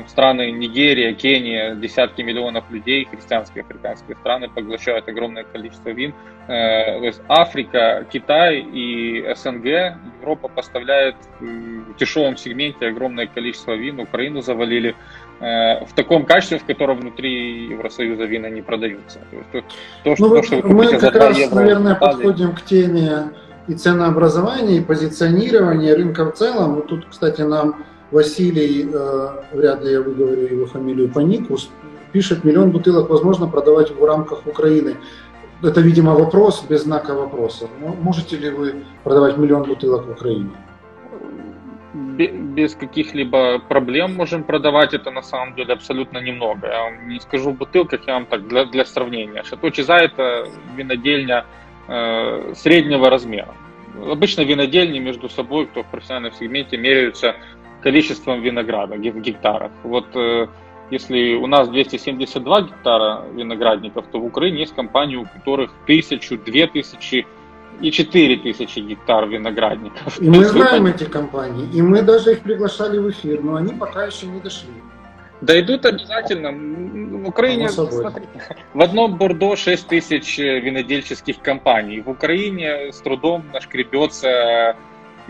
страны 0.08 0.50
Нигерия, 0.50 1.14
Кения, 1.14 1.74
десятки 1.74 2.22
миллионов 2.22 2.70
людей, 2.70 3.06
христианские 3.10 3.62
африканские 3.62 4.16
страны 4.16 4.48
поглощают 4.48 5.08
огромное 5.08 5.44
количество 5.44 5.90
вин. 5.90 6.14
Э, 6.48 6.98
то 6.98 7.04
есть 7.04 7.20
Африка, 7.28 8.04
Китай 8.12 8.60
и 8.60 9.24
СНГ, 9.36 9.96
Европа 10.20 10.48
поставляет 10.48 11.14
в 11.38 11.96
дешевом 11.96 12.36
сегменте 12.36 12.88
огромное 12.88 13.28
количество 13.28 13.74
вин, 13.74 14.00
Украину 14.00 14.42
завалили. 14.42 14.96
Э, 15.40 15.84
в 15.84 15.92
таком 15.94 16.26
качестве, 16.26 16.58
в 16.58 16.64
котором 16.64 16.98
внутри 16.98 17.68
Евросоюза 17.68 18.24
вина 18.24 18.50
не 18.50 18.62
продаются. 18.62 19.20
То, 19.30 19.58
есть, 19.58 19.66
то, 20.02 20.16
что, 20.16 20.28
ну, 20.28 20.36
то, 20.36 20.42
что 20.42 20.56
вы 20.56 20.74
мы 20.74 20.98
как 20.98 21.14
раз, 21.14 21.38
евро, 21.38 21.54
наверное, 21.54 21.94
подходим 21.94 22.52
к 22.52 22.62
теме 22.62 23.30
и 23.68 23.74
ценообразования, 23.74 24.78
и 24.78 24.84
позиционирования 24.84 25.94
рынка 25.94 26.24
в 26.24 26.34
целом. 26.34 26.74
Вот 26.74 26.88
тут, 26.88 27.06
кстати, 27.08 27.42
нам 27.42 27.84
Василий, 28.10 28.88
э, 28.92 29.28
вряд 29.52 29.84
ли 29.84 29.92
я 29.92 30.00
выговорю 30.00 30.46
его 30.46 30.66
фамилию 30.66 31.08
по 31.08 31.20
нику, 31.20 31.56
пишет, 32.12 32.44
миллион 32.44 32.70
бутылок 32.70 33.08
возможно 33.08 33.46
продавать 33.46 33.90
в 33.90 34.04
рамках 34.04 34.46
Украины. 34.46 34.96
Это, 35.62 35.80
видимо, 35.80 36.14
вопрос 36.14 36.64
без 36.68 36.82
знака 36.82 37.14
вопроса. 37.14 37.68
Можете 38.00 38.36
ли 38.36 38.50
вы 38.50 38.74
продавать 39.04 39.36
миллион 39.36 39.64
бутылок 39.64 40.06
в 40.06 40.10
Украине? 40.10 40.50
без 42.28 42.74
каких-либо 42.74 43.58
проблем 43.58 44.14
можем 44.14 44.44
продавать. 44.44 44.94
Это 44.94 45.10
на 45.10 45.22
самом 45.22 45.54
деле 45.54 45.74
абсолютно 45.74 46.18
немного. 46.18 46.66
Я 46.66 46.82
вам 46.82 47.08
не 47.08 47.20
скажу 47.20 47.50
в 47.50 47.56
бутылках, 47.56 48.06
я 48.06 48.14
вам 48.14 48.26
так 48.26 48.46
для, 48.48 48.64
для 48.66 48.84
сравнения. 48.84 49.42
Шато 49.42 49.70
Чиза 49.70 49.96
это 49.96 50.46
винодельня 50.76 51.46
э, 51.88 52.54
среднего 52.54 53.10
размера. 53.10 53.54
Обычно 54.10 54.42
винодельни 54.42 54.98
между 54.98 55.28
собой, 55.28 55.66
кто 55.66 55.82
в 55.82 55.86
профессиональном 55.86 56.32
сегменте, 56.32 56.76
меряются 56.76 57.34
количеством 57.82 58.42
винограда 58.42 58.96
в 58.96 59.20
гектарах. 59.20 59.72
Вот 59.82 60.06
э, 60.14 60.46
если 60.90 61.34
у 61.34 61.46
нас 61.46 61.68
272 61.68 62.62
гектара 62.62 63.24
виноградников, 63.32 64.06
то 64.10 64.18
в 64.18 64.24
Украине 64.24 64.60
есть 64.60 64.74
компании, 64.74 65.16
у 65.16 65.24
которых 65.24 65.70
тысячу, 65.86 66.36
две 66.36 66.66
тысячи 66.66 67.26
и 67.80 67.90
4 67.90 68.36
тысячи 68.36 68.80
гектар 68.80 69.26
виноградников. 69.26 70.20
И 70.20 70.28
мы 70.28 70.44
знаем 70.44 70.86
эти 70.86 71.04
компании, 71.04 71.68
и 71.72 71.80
мы 71.80 72.02
даже 72.02 72.32
их 72.32 72.40
приглашали 72.40 72.98
в 72.98 73.10
эфир, 73.10 73.42
но 73.42 73.56
они 73.56 73.72
пока 73.72 74.04
еще 74.04 74.26
не 74.26 74.40
дошли. 74.40 74.68
Дойдут 75.40 75.86
обязательно. 75.86 76.52
В 76.52 77.28
Украине, 77.28 77.70
смотрите, 77.70 78.28
в 78.74 78.82
одном 78.82 79.16
Бордо 79.16 79.56
6 79.56 79.88
тысяч 79.88 80.38
винодельческих 80.38 81.40
компаний. 81.40 82.00
В 82.00 82.10
Украине 82.10 82.92
с 82.92 83.00
трудом 83.00 83.44
нашкребется 83.52 84.76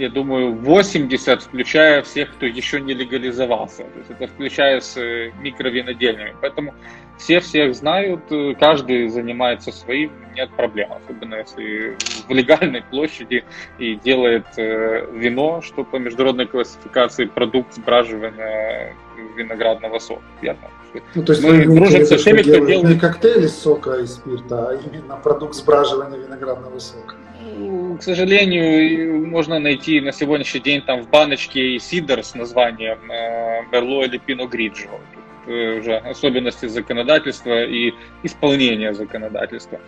я 0.01 0.09
думаю, 0.09 0.55
80, 0.55 1.43
включая 1.43 2.03
всех, 2.03 2.31
кто 2.33 2.47
еще 2.47 2.81
не 2.81 2.95
легализовался. 2.95 3.85
То 3.85 3.99
есть 3.99 4.11
это 4.11 4.27
включая 4.29 4.81
с 4.81 4.97
э, 4.97 5.31
микровинодельнями. 5.43 6.35
Поэтому 6.41 6.75
все 7.19 7.41
всех 7.41 7.75
знают, 7.75 8.23
э, 8.31 8.55
каждый 8.59 9.09
занимается 9.09 9.73
своим, 9.73 10.11
нет 10.35 10.51
проблем. 10.57 10.91
Особенно 10.95 11.35
если 11.35 11.99
в 12.27 12.33
легальной 12.33 12.83
площади 12.83 13.45
и 13.79 13.95
делает 13.97 14.47
э, 14.57 15.07
вино, 15.13 15.61
что 15.61 15.85
по 15.85 15.97
международной 15.97 16.47
классификации 16.47 17.27
продукт 17.27 17.75
сбраживания 17.75 18.97
виноградного 19.37 19.99
сока. 19.99 20.23
Верно? 20.41 20.71
Ну, 21.15 21.23
то 21.23 21.33
есть 21.33 21.45
мы 21.45 21.65
дружим 21.65 22.07
со 22.07 22.17
всеми, 22.17 22.41
кто 22.41 22.65
делает... 22.65 22.95
Не 22.95 22.99
коктейль 22.99 23.45
из 23.45 23.55
сока 23.55 23.97
и 24.01 24.07
спирта, 24.07 24.71
а 24.71 24.75
именно 24.75 25.17
продукт 25.17 25.55
сбраживания 25.55 26.19
виноградного 26.19 26.79
сока. 26.79 27.17
Ну, 27.61 27.97
к 27.99 28.03
сожалению, 28.03 29.27
можно 29.27 29.59
найти 29.59 30.01
на 30.01 30.13
сегодняшний 30.13 30.61
день 30.61 30.81
там 30.81 31.03
в 31.03 31.11
баночке 31.11 31.75
и 31.75 31.79
сидр 31.79 32.25
с 32.25 32.35
названием 32.35 32.99
э, 33.11 33.71
Берло 33.71 34.05
или 34.05 34.17
Пино 34.19 34.47
Гриджо. 34.47 34.89
Тут 35.15 35.53
э, 35.53 35.79
уже 35.79 35.97
особенности 35.97 36.67
законодательства 36.67 37.65
и 37.65 37.93
исполнения 38.23 38.95
законодательства. 38.95 39.79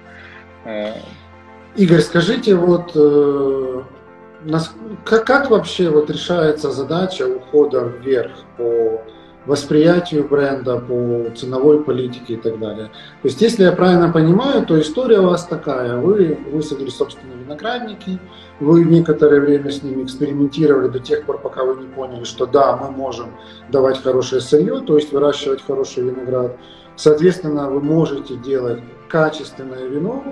Э, 0.65 0.93
Игорь, 1.77 2.01
скажите, 2.01 2.55
вот 2.55 2.93
как, 5.05 5.25
как 5.25 5.51
вообще 5.51 5.89
вот 5.89 6.11
решается 6.11 6.71
задача 6.71 7.27
ухода 7.27 7.81
вверх 7.85 8.33
по 8.59 9.03
восприятию 9.47 10.29
бренда, 10.29 10.79
по 10.79 11.31
ценовой 11.37 11.83
политике 11.83 12.35
и 12.35 12.37
так 12.37 12.59
далее. 12.59 12.87
То 12.87 13.29
есть, 13.29 13.41
если 13.41 13.65
я 13.65 13.73
правильно 13.73 14.13
понимаю, 14.13 14.65
то 14.65 14.81
история 14.81 15.21
у 15.21 15.27
вас 15.27 15.47
такая. 15.47 15.97
Вы 15.97 16.39
высадили 16.53 16.91
собственные 16.91 17.39
виноградники, 17.39 18.19
вы 18.61 18.85
некоторое 18.85 19.41
время 19.41 19.71
с 19.71 19.83
ними 19.83 20.05
экспериментировали 20.05 20.89
до 20.89 21.01
тех 21.01 21.25
пор, 21.25 21.39
пока 21.39 21.65
вы 21.65 21.81
не 21.83 21.89
поняли, 21.89 22.25
что 22.25 22.47
да, 22.47 22.77
мы 22.77 22.91
можем 22.91 23.31
давать 23.71 24.01
хорошее 24.03 24.41
сырье, 24.41 24.81
то 24.81 24.97
есть 24.97 25.13
выращивать 25.13 25.65
хороший 25.67 26.05
виноград. 26.05 26.57
Соответственно, 26.97 27.69
вы 27.71 27.81
можете 27.81 28.37
делать 28.37 28.81
качественное 29.09 29.87
вино, 29.87 30.23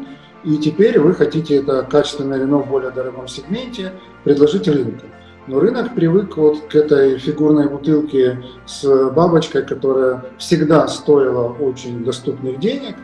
и 0.45 0.57
теперь 0.57 0.99
вы 1.01 1.15
хотите 1.15 1.57
это 1.57 1.83
качественное 1.83 2.39
вино 2.39 2.61
в 2.61 2.69
более 2.69 2.91
дорогом 2.91 3.29
сегменте 3.29 3.93
предложить 4.25 4.69
рынку. 4.69 5.07
Но 5.51 5.59
рынок 5.59 5.97
привык 5.97 6.37
вот 6.37 6.69
к 6.69 6.77
этой 6.77 7.19
фигурной 7.19 7.69
бутылке 7.69 8.41
с 8.67 9.11
бабочкой, 9.11 9.67
которая 9.67 10.23
всегда 10.39 10.87
стоила 10.87 11.49
очень 11.49 12.05
доступных 12.05 12.61
денег. 12.61 12.95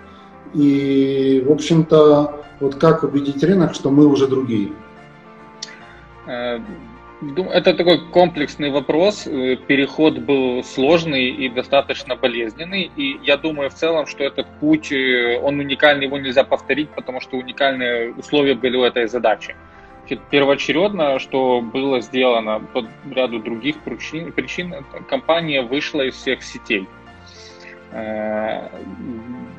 И, 0.54 1.42
в 1.44 1.50
общем-то, 1.50 2.44
вот 2.60 2.76
как 2.76 3.02
убедить 3.02 3.42
рынок, 3.42 3.74
что 3.74 3.90
мы 3.90 4.06
уже 4.06 4.28
другие? 4.28 4.70
Э, 6.28 6.60
это 7.52 7.74
такой 7.74 7.98
комплексный 8.12 8.70
вопрос. 8.70 9.26
Э, 9.26 9.56
переход 9.56 10.18
был 10.18 10.62
сложный 10.62 11.30
и 11.30 11.48
достаточно 11.48 12.14
болезненный. 12.14 12.92
И 12.94 13.18
я 13.24 13.36
думаю 13.38 13.70
в 13.70 13.74
целом, 13.74 14.06
что 14.06 14.22
этот 14.22 14.46
путь, 14.60 14.92
э, 14.92 15.40
он 15.42 15.58
уникальный, 15.58 16.06
его 16.06 16.16
нельзя 16.16 16.44
повторить, 16.44 16.90
потому 16.90 17.20
что 17.20 17.38
уникальные 17.38 18.14
условия 18.14 18.54
были 18.54 18.76
у 18.76 18.84
этой 18.84 19.08
задачи 19.08 19.56
первоочередно, 20.30 21.18
что 21.18 21.60
было 21.60 22.00
сделано 22.00 22.60
по 22.60 22.86
ряду 23.10 23.40
других 23.40 23.80
причин, 23.80 24.32
причин 24.32 24.74
компания 25.08 25.62
вышла 25.62 26.02
из 26.02 26.14
всех 26.14 26.42
сетей. 26.42 26.86
Э, 27.92 28.68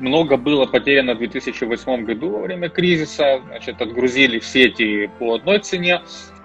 много 0.00 0.36
было 0.36 0.66
потеряно 0.66 1.14
в 1.14 1.18
2008 1.18 2.04
году 2.04 2.30
во 2.30 2.40
время 2.40 2.68
кризиса, 2.68 3.40
значит, 3.46 3.80
отгрузили 3.80 4.38
в 4.38 4.44
сети 4.44 5.10
по 5.18 5.34
одной 5.34 5.58
цене, 5.60 6.02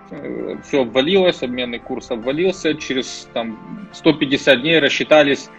э, 0.10 0.56
все 0.64 0.82
обвалилось, 0.82 1.44
обменный 1.44 1.80
курс 1.80 2.10
обвалился, 2.10 2.74
через 2.76 3.28
там, 3.34 3.60
150 3.94 4.62
дней 4.62 4.80
рассчитались 4.80 5.50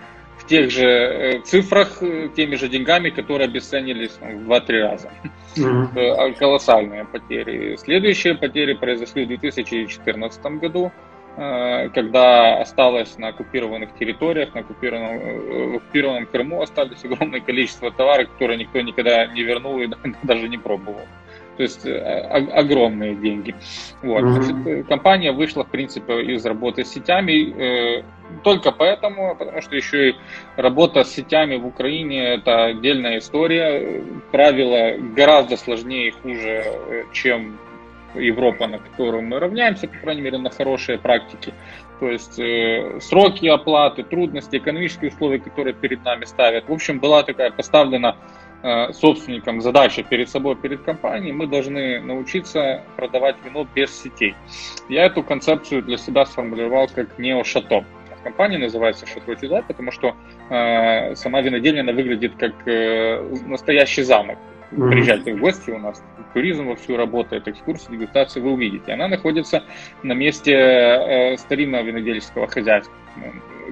в 0.45 0.47
тех 0.47 0.71
же 0.71 0.87
э, 0.87 1.41
цифрах, 1.41 2.03
э, 2.03 2.29
теми 2.37 2.57
же 2.57 2.69
деньгами, 2.69 3.11
которые 3.11 3.47
обесценились 3.47 4.19
в 4.21 4.51
2-3 4.51 4.81
раза. 4.81 5.11
Mm-hmm. 5.57 6.35
Колоссальные 6.39 7.05
потери. 7.07 7.77
Следующие 7.77 8.35
потери 8.35 8.75
произошли 8.75 9.25
в 9.25 9.29
2014 9.29 10.45
году, 10.61 10.93
когда 11.37 12.61
осталось 12.61 13.19
на 13.19 13.29
оккупированных 13.29 13.95
территориях, 13.99 14.55
на 14.55 14.61
оккупированном, 14.61 15.73
в 15.73 15.77
оккупированном 15.77 16.27
Крыму 16.27 16.63
остались 16.63 17.05
огромное 17.05 17.41
количество 17.41 17.91
товаров, 17.91 18.31
которые 18.31 18.59
никто 18.59 18.81
никогда 18.81 19.27
не 19.27 19.43
вернул 19.43 19.81
и 19.81 19.89
даже 20.23 20.49
не 20.49 20.59
пробовал. 20.59 21.07
То 21.57 21.63
есть 21.63 21.87
э, 21.87 21.99
огромные 21.99 23.15
деньги. 23.15 23.55
Вот. 24.03 24.23
Mm-hmm. 24.23 24.43
Значит, 24.43 24.87
компания 24.89 25.33
вышла, 25.33 25.65
в 25.65 25.69
принципе, 25.69 26.23
из 26.23 26.45
работы 26.45 26.85
с 26.85 26.93
сетями 26.93 27.99
э, 27.99 28.05
только 28.43 28.73
поэтому, 28.73 29.37
потому 29.37 29.61
что 29.63 29.77
еще 29.77 30.11
и 30.11 30.15
работа 30.57 31.05
с 31.05 31.13
сетями 31.13 31.57
в 31.57 31.67
Украине 31.67 32.35
это 32.35 32.65
отдельная 32.67 33.19
история. 33.19 34.03
Правила 34.33 34.97
гораздо 35.15 35.57
сложнее 35.57 36.09
и 36.09 36.11
хуже, 36.11 36.65
э, 36.65 37.05
чем 37.13 37.59
Европа, 38.15 38.67
на 38.67 38.79
которую 38.79 39.23
мы 39.23 39.39
равняемся, 39.39 39.89
по 39.89 39.97
крайней 39.99 40.23
мере, 40.23 40.39
на 40.39 40.51
хорошие 40.51 40.99
практики. 40.99 41.53
То 42.01 42.11
есть 42.11 42.39
э, 42.39 42.99
сроки 43.01 43.47
оплаты, 43.47 44.03
трудности, 44.03 44.57
экономические 44.57 45.11
условия, 45.11 45.39
которые 45.39 45.75
перед 45.75 46.05
нами 46.05 46.25
ставят. 46.25 46.69
В 46.69 46.73
общем, 46.73 46.99
была 46.99 47.23
такая 47.23 47.51
поставлена 47.51 48.17
собственникам 48.93 49.61
задача 49.61 50.03
перед 50.03 50.29
собой, 50.29 50.57
перед 50.57 50.83
компанией, 50.83 51.33
мы 51.33 51.47
должны 51.47 52.01
научиться 52.01 52.83
продавать 52.97 53.37
вино 53.45 53.67
без 53.75 53.95
сетей. 54.03 54.35
Я 54.89 55.05
эту 55.05 55.23
концепцию 55.23 55.83
для 55.83 55.99
себя 55.99 56.25
сформулировал 56.25 56.89
как 56.89 57.19
нео-шато. 57.19 57.85
Компания 58.25 58.57
называется 58.57 59.07
Шато 59.07 59.37
Чудо, 59.37 59.63
потому 59.69 59.93
что 59.93 60.17
э, 60.49 61.15
сама 61.15 61.43
винодельня 61.43 61.83
она 61.83 61.93
выглядит 61.93 62.33
как 62.37 62.55
э, 62.67 63.21
настоящий 63.47 64.03
замок. 64.03 64.39
Mm-hmm. 64.71 64.91
Приезжайте 64.91 65.35
в 65.35 65.41
гости, 65.41 65.71
у 65.71 65.79
нас 65.79 66.03
туризм 66.33 66.67
вовсю 66.67 66.97
работает, 66.97 67.47
экскурсии, 67.47 67.93
дегустации 67.93 68.41
вы 68.41 68.53
увидите. 68.53 68.93
Она 68.93 69.09
находится 69.09 69.63
на 70.03 70.15
месте 70.15 70.53
э, 70.55 71.37
старинного 71.37 71.83
винодельческого 71.83 72.47
хозяйства. 72.47 72.95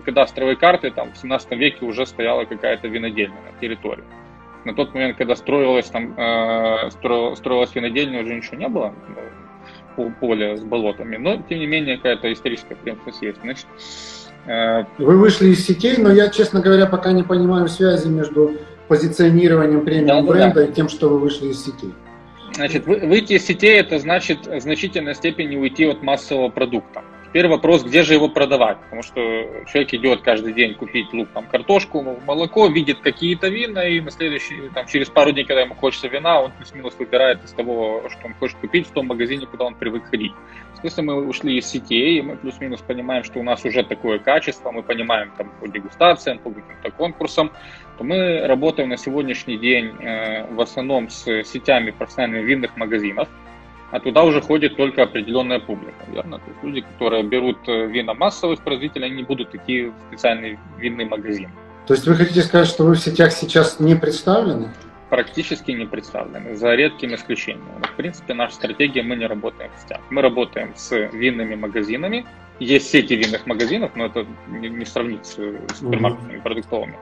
Кадастровые 0.04 0.56
карты, 0.56 0.90
там 0.90 1.12
в 1.12 1.16
17 1.16 1.50
веке 1.52 1.86
уже 1.86 2.04
стояла 2.04 2.44
какая-то 2.44 2.88
винодельня 2.88 3.36
на 3.50 3.58
территории. 3.58 4.04
На 4.64 4.74
тот 4.74 4.94
момент, 4.94 5.16
когда 5.16 5.34
строилась 5.34 5.90
там 5.90 6.14
э, 6.16 6.90
строилась, 6.90 7.38
строилась 7.38 7.74
винодельня, 7.74 8.22
уже 8.22 8.34
ничего 8.34 8.56
не 8.56 8.68
было, 8.68 8.94
поле 10.20 10.56
с 10.56 10.62
болотами, 10.62 11.16
но 11.16 11.42
тем 11.48 11.58
не 11.58 11.66
менее 11.66 11.96
какая-то 11.96 12.32
историческая 12.32 12.76
преемственность 12.76 13.22
есть. 13.22 13.40
Значит, 13.42 13.66
э... 14.46 14.84
Вы 14.98 15.18
вышли 15.18 15.48
из 15.48 15.66
сетей, 15.66 15.96
но 15.98 16.10
я, 16.12 16.28
честно 16.28 16.60
говоря, 16.60 16.86
пока 16.86 17.12
не 17.12 17.22
понимаю 17.22 17.68
связи 17.68 18.08
между 18.08 18.52
позиционированием 18.88 19.84
премиум 19.84 20.26
да, 20.26 20.32
бренда 20.32 20.54
да, 20.54 20.64
и 20.64 20.72
тем, 20.72 20.88
что 20.88 21.08
вы 21.08 21.18
вышли 21.18 21.48
из 21.48 21.64
сетей. 21.64 21.92
Значит, 22.54 22.86
выйти 22.86 23.34
из 23.34 23.46
сетей 23.46 23.78
это 23.78 23.98
значит 23.98 24.46
в 24.46 24.60
значительной 24.60 25.14
степени 25.14 25.56
уйти 25.56 25.86
от 25.86 26.02
массового 26.02 26.50
продукта. 26.50 27.02
Теперь 27.32 27.48
вопрос, 27.48 27.82
где 27.82 28.02
же 28.02 28.12
его 28.12 28.28
продавать, 28.28 28.78
потому 28.82 29.00
что 29.00 29.14
человек 29.72 29.94
идет 29.94 30.20
каждый 30.20 30.52
день 30.52 30.74
купить 30.74 31.14
лук, 31.14 31.30
там, 31.32 31.46
картошку, 31.46 32.02
молоко, 32.26 32.66
видит 32.66 32.98
какие-то 33.00 33.48
вина, 33.48 33.88
и 33.88 34.02
на 34.02 34.10
следующий, 34.10 34.68
там, 34.74 34.86
через 34.86 35.08
пару 35.08 35.32
дней, 35.32 35.46
когда 35.46 35.62
ему 35.62 35.74
хочется 35.74 36.08
вина, 36.08 36.42
он 36.42 36.52
плюс-минус 36.52 36.94
выбирает 36.98 37.42
из 37.42 37.52
того, 37.52 38.02
что 38.10 38.26
он 38.26 38.34
хочет 38.34 38.58
купить 38.58 38.86
в 38.86 38.90
том 38.90 39.06
магазине, 39.06 39.46
куда 39.46 39.64
он 39.64 39.74
привык 39.74 40.10
ходить. 40.10 40.32
Если 40.82 41.00
мы 41.00 41.26
ушли 41.26 41.56
из 41.56 41.66
сетей, 41.66 42.20
мы 42.20 42.36
плюс-минус 42.36 42.80
понимаем, 42.80 43.24
что 43.24 43.38
у 43.38 43.42
нас 43.42 43.64
уже 43.64 43.82
такое 43.82 44.18
качество, 44.18 44.70
мы 44.70 44.82
понимаем 44.82 45.32
там 45.38 45.50
по 45.58 45.66
дегустациям, 45.66 46.38
по 46.38 46.50
каким-то 46.50 46.90
конкурсам, 46.90 47.50
то 47.96 48.04
мы 48.04 48.46
работаем 48.46 48.90
на 48.90 48.98
сегодняшний 48.98 49.56
день 49.56 49.96
э, 50.02 50.52
в 50.52 50.60
основном 50.60 51.08
с 51.08 51.24
сетями 51.44 51.92
профессиональных 51.92 52.44
винных 52.44 52.76
магазинов, 52.76 53.30
а 53.92 54.00
туда 54.00 54.24
уже 54.24 54.40
ходит 54.40 54.76
только 54.76 55.02
определенная 55.02 55.60
публика, 55.60 56.04
верно? 56.10 56.38
То 56.38 56.44
есть 56.48 56.62
люди, 56.62 56.80
которые 56.80 57.22
берут 57.22 57.58
э, 57.68 57.86
вина 57.86 58.14
массовых 58.14 58.60
производителей, 58.62 59.06
они 59.06 59.16
не 59.16 59.22
будут 59.22 59.54
идти 59.54 59.84
в 59.84 59.92
специальный 60.08 60.58
винный 60.78 61.04
магазин. 61.04 61.50
То 61.86 61.94
есть 61.94 62.06
вы 62.06 62.16
хотите 62.16 62.40
сказать, 62.40 62.68
что 62.68 62.84
вы 62.84 62.94
в 62.94 63.00
сетях 63.00 63.32
сейчас 63.32 63.80
не 63.80 63.94
представлены? 63.94 64.70
Практически 65.10 65.72
не 65.72 65.84
представлены, 65.84 66.56
за 66.56 66.74
редким 66.74 67.14
исключением. 67.14 67.66
В 67.82 67.96
принципе, 67.96 68.32
наша 68.32 68.54
стратегия, 68.54 69.02
мы 69.02 69.14
не 69.14 69.26
работаем 69.26 69.70
в 69.76 69.82
сетях. 69.82 70.00
Мы 70.08 70.22
работаем 70.22 70.72
с 70.74 70.96
винными 71.12 71.54
магазинами. 71.54 72.24
Есть 72.60 72.90
сети 72.90 73.14
винных 73.14 73.46
магазинов, 73.46 73.90
но 73.94 74.06
это 74.06 74.26
не, 74.48 74.70
не 74.70 74.86
сравнить 74.86 75.26
с 75.26 75.34
супермаркетами 75.34 76.38
mm-hmm. 76.38 76.42
продуктовыми 76.42 76.96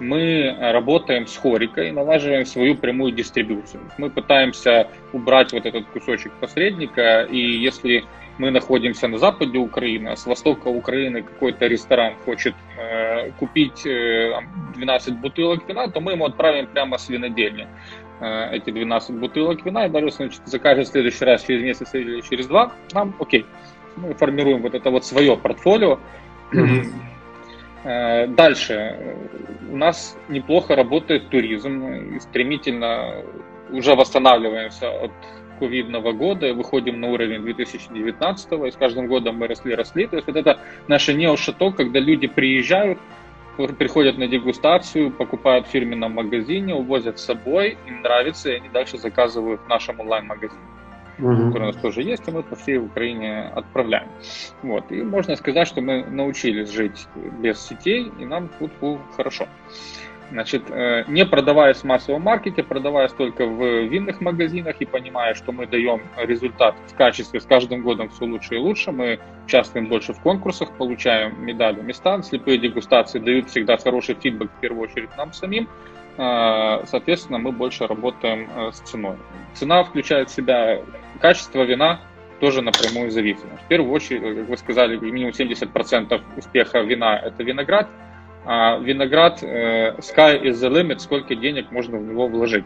мы 0.00 0.56
работаем 0.60 1.26
с 1.26 1.36
хорикой, 1.36 1.90
налаживаем 1.92 2.44
свою 2.44 2.76
прямую 2.76 3.12
дистрибуцию. 3.12 3.82
Мы 3.98 4.10
пытаемся 4.10 4.88
убрать 5.12 5.52
вот 5.52 5.64
этот 5.66 5.86
кусочек 5.86 6.32
посредника, 6.40 7.22
и 7.22 7.38
если 7.38 8.04
мы 8.38 8.50
находимся 8.50 9.08
на 9.08 9.18
западе 9.18 9.58
Украины, 9.58 10.08
а 10.08 10.16
с 10.16 10.26
востока 10.26 10.68
Украины 10.68 11.22
какой-то 11.22 11.66
ресторан 11.66 12.14
хочет 12.24 12.54
э, 12.78 13.30
купить 13.38 13.86
э, 13.86 14.32
12 14.74 15.16
бутылок 15.18 15.66
вина, 15.68 15.88
то 15.88 16.00
мы 16.00 16.12
ему 16.12 16.26
отправим 16.26 16.66
прямо 16.66 16.98
с 16.98 17.08
винодельни 17.08 17.66
э, 18.20 18.56
эти 18.56 18.70
12 18.70 19.16
бутылок 19.16 19.64
вина, 19.64 19.86
и 19.86 19.88
даже 19.88 20.10
значит, 20.10 20.42
закажет 20.44 20.88
в 20.88 20.90
следующий 20.90 21.24
раз 21.24 21.44
через 21.44 21.62
месяц 21.62 21.94
или 21.94 22.20
через 22.20 22.46
два, 22.46 22.72
нам 22.92 23.14
окей. 23.18 23.46
Мы 23.96 24.12
формируем 24.12 24.60
вот 24.60 24.74
это 24.74 24.90
вот 24.90 25.06
свое 25.06 25.38
портфолио, 25.38 25.98
дальше. 27.86 29.16
У 29.70 29.76
нас 29.76 30.18
неплохо 30.28 30.74
работает 30.74 31.28
туризм. 31.28 31.86
И 32.16 32.20
стремительно 32.20 33.22
уже 33.70 33.94
восстанавливаемся 33.94 34.90
от 34.90 35.12
ковидного 35.58 36.12
года, 36.12 36.52
выходим 36.52 37.00
на 37.00 37.08
уровень 37.08 37.42
2019, 37.42 38.52
и 38.52 38.70
с 38.70 38.76
каждым 38.76 39.06
годом 39.06 39.36
мы 39.36 39.46
росли, 39.46 39.74
росли. 39.74 40.06
То 40.06 40.16
есть 40.16 40.26
вот 40.28 40.36
это 40.36 40.58
наше 40.88 41.14
неошато, 41.14 41.70
когда 41.70 41.98
люди 41.98 42.26
приезжают, 42.26 42.98
приходят 43.78 44.18
на 44.18 44.28
дегустацию, 44.28 45.10
покупают 45.10 45.66
в 45.66 45.70
фирменном 45.70 46.12
магазине, 46.12 46.74
увозят 46.74 47.18
с 47.18 47.24
собой, 47.24 47.78
им 47.86 48.02
нравится, 48.02 48.50
и 48.50 48.56
они 48.56 48.68
дальше 48.68 48.98
заказывают 48.98 49.62
в 49.62 49.68
нашем 49.68 50.00
онлайн-магазине. 50.00 50.60
Который 51.16 51.62
у 51.62 51.66
нас 51.66 51.76
тоже 51.76 52.02
есть, 52.02 52.28
и 52.28 52.30
мы 52.30 52.42
по 52.42 52.56
всей 52.56 52.78
Украине 52.78 53.50
отправляем. 53.54 54.08
Вот. 54.62 54.90
И 54.92 55.02
можно 55.02 55.34
сказать, 55.36 55.66
что 55.66 55.80
мы 55.80 56.04
научились 56.04 56.70
жить 56.70 57.06
без 57.40 57.60
сетей, 57.60 58.10
и 58.18 58.24
нам 58.24 58.50
тут 58.58 58.70
хорошо. 59.16 59.48
Значит, 60.30 60.64
э, 60.70 61.04
не 61.06 61.24
продаваясь 61.24 61.78
в 61.78 61.84
массовом 61.84 62.22
маркете, 62.22 62.62
продаваясь 62.64 63.12
только 63.12 63.46
в 63.46 63.84
винных 63.84 64.20
магазинах 64.20 64.76
и 64.80 64.84
понимая, 64.84 65.34
что 65.34 65.52
мы 65.52 65.66
даем 65.66 66.02
результат 66.16 66.74
в 66.88 66.96
качестве 66.96 67.40
с 67.40 67.44
каждым 67.44 67.82
годом 67.82 68.08
все 68.08 68.24
лучше 68.24 68.56
и 68.56 68.58
лучше, 68.58 68.90
мы 68.90 69.20
участвуем 69.46 69.86
больше 69.86 70.14
в 70.14 70.20
конкурсах, 70.20 70.72
получаем 70.72 71.44
медали, 71.44 71.80
места, 71.80 72.20
слепые 72.22 72.58
дегустации 72.58 73.20
дают 73.20 73.50
всегда 73.50 73.76
хороший 73.76 74.16
фидбэк 74.16 74.50
в 74.50 74.60
первую 74.60 74.88
очередь 74.88 75.16
нам 75.16 75.32
самим, 75.32 75.68
соответственно, 76.16 77.38
мы 77.38 77.52
больше 77.52 77.86
работаем 77.86 78.48
э, 78.54 78.72
с 78.72 78.80
ценой. 78.80 79.16
Цена 79.54 79.84
включает 79.84 80.30
в 80.30 80.34
себя 80.34 80.80
качество 81.20 81.62
вина, 81.62 82.00
тоже 82.40 82.62
напрямую 82.62 83.10
зависимо. 83.10 83.56
В 83.64 83.68
первую 83.68 83.92
очередь, 83.92 84.22
как 84.22 84.48
вы 84.48 84.56
сказали, 84.56 84.96
минимум 84.96 85.32
70% 85.32 86.22
успеха 86.36 86.80
вина– 86.80 87.18
это 87.24 87.42
виноград– 87.42 87.88
а 88.48 88.78
виноград 88.78 89.42
э, 89.42 89.96
sky 89.98 90.40
is 90.40 90.52
the 90.52 90.70
limit, 90.70 91.00
сколько 91.00 91.34
денег 91.34 91.72
можно 91.72 91.98
в 91.98 92.06
него 92.06 92.28
вложить. 92.28 92.64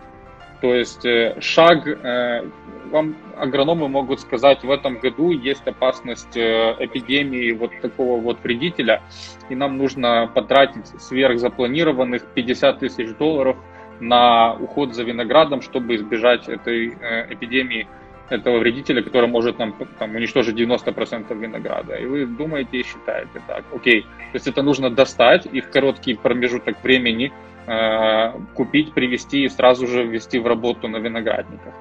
То 0.60 0.74
есть 0.74 1.06
э, 1.06 1.40
шаг, 1.40 1.86
э, 1.86 2.44
вам 2.90 3.16
агрономы 3.36 3.88
могут 3.88 4.20
сказать, 4.20 4.62
в 4.62 4.70
этом 4.70 4.98
году 4.98 5.30
есть 5.30 5.66
опасность 5.66 6.36
э, 6.36 6.76
эпидемии 6.78 7.52
вот 7.52 7.70
такого 7.80 8.20
вот 8.20 8.42
вредителя, 8.42 9.02
и 9.48 9.54
нам 9.54 9.78
нужно 9.78 10.30
потратить 10.34 10.86
сверхзапланированных 11.00 12.24
50 12.34 12.78
тысяч 12.80 13.16
долларов 13.16 13.56
на 14.00 14.54
уход 14.54 14.94
за 14.94 15.02
виноградом, 15.04 15.62
чтобы 15.62 15.94
избежать 15.96 16.48
этой 16.48 16.96
э, 17.00 17.32
эпидемии 17.32 17.86
этого 18.30 18.58
вредителя, 18.58 19.02
который 19.02 19.28
может 19.28 19.58
нам 19.58 19.74
там, 19.98 20.14
уничтожить 20.14 20.56
90% 20.56 21.36
винограда. 21.36 21.96
И 21.96 22.06
вы 22.06 22.26
думаете 22.26 22.78
и 22.78 22.84
считаете 22.84 23.42
так, 23.46 23.64
окей, 23.74 24.02
то 24.02 24.34
есть 24.34 24.46
это 24.46 24.62
нужно 24.62 24.90
достать 24.90 25.46
и 25.52 25.60
в 25.60 25.68
короткий 25.70 26.14
промежуток 26.14 26.82
времени 26.82 27.32
купить, 28.54 28.92
привезти 28.94 29.44
и 29.44 29.48
сразу 29.48 29.86
же 29.86 30.04
ввести 30.04 30.38
в 30.38 30.46
работу 30.46 30.88
на 30.88 30.96
виноградниках. 30.96 31.72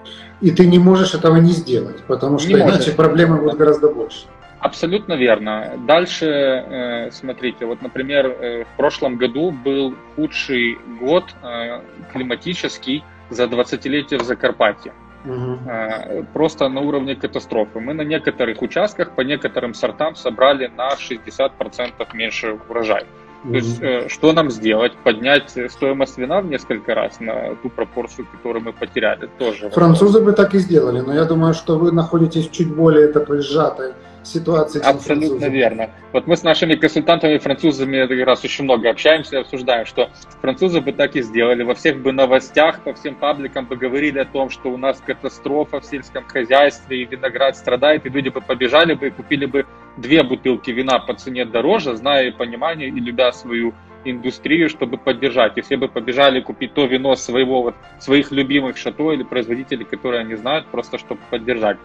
И 0.41 0.51
ты 0.51 0.67
не 0.67 0.77
можешь 0.77 1.15
этого 1.15 1.37
не 1.37 1.51
сделать, 1.51 2.03
потому 2.07 2.37
что 2.37 2.49
не 2.49 2.55
иначе 2.55 2.71
можешь. 2.71 2.95
проблемы 2.95 3.37
будут 3.37 3.57
гораздо 3.57 3.89
больше. 3.89 4.27
Абсолютно 4.59 5.13
верно. 5.13 5.79
Дальше, 5.87 6.25
э, 6.25 7.11
смотрите, 7.11 7.65
вот, 7.65 7.81
например, 7.81 8.25
э, 8.27 8.63
в 8.65 8.77
прошлом 8.77 9.15
году 9.15 9.51
был 9.51 9.95
худший 10.15 10.77
год 10.99 11.23
э, 11.41 11.79
климатический 12.11 13.03
за 13.29 13.45
20-летие 13.45 14.19
в 14.19 14.23
Закарпатье. 14.23 14.91
Угу. 15.25 16.25
Просто 16.33 16.69
на 16.69 16.79
уровне 16.79 17.13
катастрофы. 17.13 17.81
Мы 17.81 17.93
на 17.93 18.03
некоторых 18.03 18.61
участках 18.61 19.15
по 19.15 19.21
некоторым 19.21 19.73
сортам 19.73 20.15
собрали 20.15 20.67
на 20.67 20.91
60% 20.93 22.07
меньше 22.13 22.57
урожай. 22.69 23.05
То 23.43 23.55
есть, 23.55 23.81
э, 23.81 24.09
что 24.09 24.33
нам 24.33 24.51
сделать? 24.51 24.93
Поднять 25.03 25.55
стоимость 25.69 26.17
вина 26.17 26.41
в 26.41 26.47
несколько 26.47 26.93
раз 26.93 27.19
на 27.19 27.55
ту 27.55 27.69
пропорцию, 27.69 28.27
которую 28.31 28.63
мы 28.65 28.73
потеряли, 28.73 29.29
тоже. 29.39 29.69
Французы 29.69 30.19
бы 30.21 30.33
так 30.33 30.53
и 30.55 30.59
сделали, 30.59 30.99
но 30.99 31.13
я 31.13 31.23
думаю, 31.23 31.53
что 31.53 31.77
вы 31.77 31.91
находитесь 31.91 32.49
в 32.49 32.51
чуть 32.51 32.73
более 32.73 33.07
такой 33.07 33.41
сжатой 33.41 33.93
ситуации. 34.23 34.81
Абсолютно 34.81 35.45
верно. 35.45 35.89
Вот 36.11 36.27
мы 36.27 36.35
с 36.35 36.43
нашими 36.43 36.75
консультантами 36.75 37.37
французами 37.37 38.05
как 38.07 38.27
раз 38.27 38.43
очень 38.43 38.63
много 38.63 38.89
общаемся 38.89 39.37
и 39.37 39.39
обсуждаем, 39.39 39.85
что 39.85 40.09
французы 40.41 40.81
бы 40.81 40.91
так 40.91 41.15
и 41.15 41.21
сделали. 41.21 41.63
Во 41.63 41.73
всех 41.73 42.01
бы 42.01 42.11
новостях, 42.11 42.81
по 42.81 42.93
всем 42.93 43.15
пабликам 43.15 43.65
бы 43.65 43.75
говорили 43.75 44.19
о 44.19 44.25
том, 44.25 44.49
что 44.49 44.69
у 44.69 44.77
нас 44.77 45.01
катастрофа 45.05 45.79
в 45.79 45.85
сельском 45.85 46.25
хозяйстве, 46.25 47.03
и 47.03 47.05
виноград 47.05 47.55
страдает, 47.55 48.05
и 48.05 48.09
люди 48.09 48.29
бы 48.29 48.41
побежали 48.41 48.93
бы 48.93 49.07
и 49.07 49.11
купили 49.11 49.45
бы 49.45 49.65
две 49.97 50.23
бутылки 50.23 50.71
вина 50.71 50.99
по 50.99 51.13
цене 51.13 51.45
дороже, 51.45 51.95
зная 51.95 52.31
понимание 52.31 52.89
и 52.89 52.99
любя 52.99 53.31
свою 53.31 53.73
индустрию, 54.05 54.69
чтобы 54.69 54.97
поддержать. 54.97 55.57
И 55.57 55.61
все 55.61 55.77
бы 55.77 55.87
побежали 55.87 56.39
купить 56.41 56.73
то 56.73 56.85
вино 56.85 57.15
своего, 57.15 57.61
вот, 57.61 57.75
своих 57.99 58.31
любимых 58.31 58.77
шато 58.77 59.11
или 59.11 59.23
производителей, 59.23 59.85
которые 59.85 60.21
они 60.21 60.35
знают, 60.35 60.67
просто 60.67 60.97
чтобы 60.97 61.21
поддержать. 61.29 61.77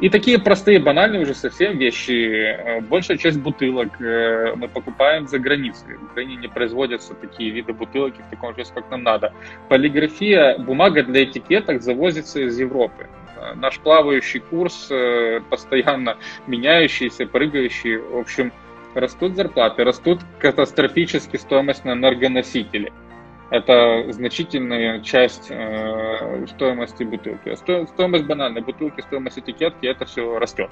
И 0.00 0.08
такие 0.10 0.38
простые, 0.38 0.78
банальные 0.78 1.22
уже 1.22 1.34
совсем 1.34 1.78
вещи. 1.78 2.12
Э, 2.12 2.80
большая 2.80 3.16
часть 3.16 3.40
бутылок 3.40 4.00
э, 4.00 4.54
мы 4.56 4.68
покупаем 4.68 5.26
за 5.26 5.38
границей. 5.38 5.96
В 5.96 6.04
Украине 6.04 6.36
не 6.36 6.48
производятся 6.48 7.14
такие 7.14 7.50
виды 7.50 7.72
бутылок 7.72 8.14
в 8.14 8.30
таком 8.30 8.54
же, 8.54 8.64
как 8.74 8.90
нам 8.90 9.02
надо. 9.02 9.32
Полиграфия, 9.68 10.58
бумага 10.58 11.02
для 11.02 11.24
этикеток 11.24 11.82
завозится 11.82 12.40
из 12.40 12.58
Европы 12.58 13.06
наш 13.56 13.78
плавающий 13.80 14.40
курс, 14.40 14.90
постоянно 15.50 16.16
меняющийся, 16.46 17.26
прыгающий. 17.26 17.96
В 17.96 18.16
общем, 18.18 18.52
растут 18.94 19.36
зарплаты, 19.36 19.84
растут 19.84 20.20
катастрофически 20.38 21.36
стоимость 21.36 21.84
на 21.84 21.92
энергоносители. 21.92 22.92
Это 23.50 24.04
значительная 24.12 25.00
часть 25.00 25.46
э, 25.50 26.46
стоимости 26.48 27.02
бутылки. 27.02 27.54
Сто, 27.54 27.86
стоимость 27.86 28.26
банальной 28.26 28.60
бутылки, 28.60 29.00
стоимость 29.00 29.38
этикетки, 29.38 29.86
это 29.86 30.04
все 30.04 30.38
растет. 30.38 30.70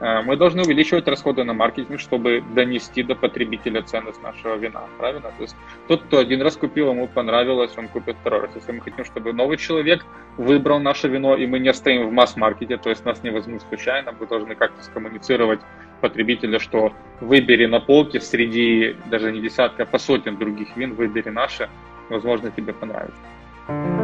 Э, 0.00 0.22
мы 0.22 0.36
должны 0.36 0.62
увеличивать 0.62 1.06
расходы 1.08 1.44
на 1.44 1.54
маркетинг, 1.54 2.00
чтобы 2.00 2.42
донести 2.54 3.02
до 3.02 3.14
потребителя 3.14 3.82
ценность 3.82 4.22
нашего 4.22 4.56
вина. 4.56 4.82
Правильно? 4.98 5.32
То 5.36 5.42
есть 5.42 5.56
тот, 5.88 6.02
кто 6.02 6.18
один 6.18 6.42
раз 6.42 6.56
купил, 6.56 6.90
ему 6.90 7.06
понравилось, 7.06 7.72
он 7.76 7.88
купит 7.88 8.16
второй 8.20 8.42
раз. 8.42 8.50
Если 8.54 8.72
мы 8.72 8.80
хотим, 8.80 9.04
чтобы 9.04 9.32
новый 9.32 9.56
человек 9.56 10.04
выбрал 10.36 10.80
наше 10.80 11.08
вино, 11.08 11.36
и 11.36 11.46
мы 11.46 11.58
не 11.58 11.72
стоим 11.72 12.08
в 12.08 12.12
масс-маркете, 12.12 12.76
то 12.76 12.90
есть 12.90 13.04
нас 13.04 13.22
не 13.22 13.30
возьмут 13.30 13.62
случайно, 13.62 14.14
мы 14.18 14.26
должны 14.26 14.54
как-то 14.54 14.82
скоммуницировать 14.82 15.60
потребителя, 16.00 16.58
что 16.58 16.92
выбери 17.20 17.66
на 17.66 17.80
полке 17.80 18.20
среди 18.20 18.96
даже 19.10 19.32
не 19.32 19.40
десятка, 19.40 19.84
а 19.84 19.86
по 19.86 19.98
сотен 19.98 20.36
других 20.36 20.76
вин, 20.76 20.94
выбери 20.94 21.30
наше, 21.30 21.68
возможно, 22.10 22.50
тебе 22.50 22.72
понравится. 22.72 24.03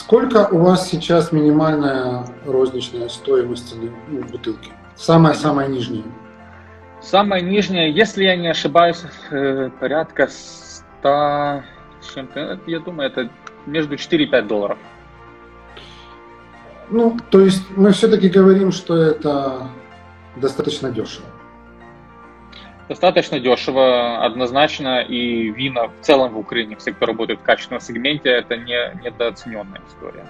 Сколько 0.00 0.48
у 0.50 0.58
вас 0.60 0.88
сейчас 0.88 1.30
минимальная 1.30 2.24
розничная 2.46 3.10
стоимость 3.10 3.74
ну, 4.08 4.22
бутылки? 4.22 4.72
Самая-самая 4.96 5.68
нижняя. 5.68 6.04
Самая 7.02 7.42
нижняя, 7.42 7.90
если 7.90 8.24
я 8.24 8.34
не 8.34 8.48
ошибаюсь, 8.48 9.02
э, 9.30 9.68
порядка 9.78 10.28
100 10.28 11.62
чем-то, 12.14 12.60
я 12.66 12.80
думаю, 12.80 13.10
это 13.10 13.30
между 13.66 13.98
4 13.98 14.24
и 14.24 14.26
5 14.26 14.46
долларов. 14.46 14.78
Ну, 16.88 17.18
то 17.30 17.40
есть 17.40 17.62
мы 17.76 17.92
все-таки 17.92 18.30
говорим, 18.30 18.72
что 18.72 18.96
это 18.96 19.68
достаточно 20.36 20.90
дешево. 20.90 21.26
Достаточно 22.90 23.38
дешево, 23.38 24.24
однозначно, 24.24 25.00
и 25.00 25.48
вина 25.48 25.86
в 25.86 26.04
целом 26.04 26.32
в 26.32 26.38
Украине, 26.38 26.74
все, 26.74 26.90
кто 26.90 27.06
работает 27.06 27.38
в 27.38 27.44
качественном 27.44 27.80
сегменте, 27.80 28.30
это 28.30 28.56
не 28.56 29.00
недооцененная 29.04 29.80
история. 29.88 30.26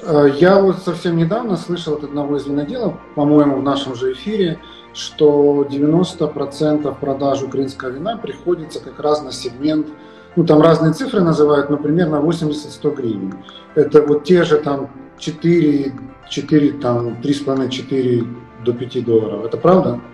Э, 0.00 0.30
я 0.40 0.62
вот 0.62 0.78
совсем 0.78 1.18
недавно 1.18 1.58
слышал 1.58 1.92
от 1.92 2.04
одного 2.04 2.38
из 2.38 2.46
виноделов, 2.46 2.94
по-моему, 3.14 3.56
в 3.56 3.62
нашем 3.62 3.94
же 3.96 4.14
эфире, 4.14 4.58
что 4.94 5.66
90% 5.68 6.98
продаж 6.98 7.42
украинского 7.42 7.90
вина 7.90 8.16
приходится 8.16 8.80
как 8.80 8.98
раз 8.98 9.22
на 9.22 9.30
сегмент, 9.30 9.88
ну 10.36 10.44
там 10.46 10.62
разные 10.62 10.94
цифры 10.94 11.20
называют, 11.20 11.68
но 11.68 11.76
примерно 11.76 12.16
80-100 12.16 12.94
гривен. 12.94 13.34
Это 13.74 14.00
вот 14.00 14.24
те 14.24 14.44
же 14.44 14.56
там 14.56 14.88
4, 15.18 15.92
4 16.30 16.72
там 16.80 17.08
3,5-4 17.22 18.26
до 18.64 18.72
5 18.72 19.04
долларов. 19.04 19.44
Это 19.44 19.58
правда? 19.58 19.90
Да, 19.92 20.13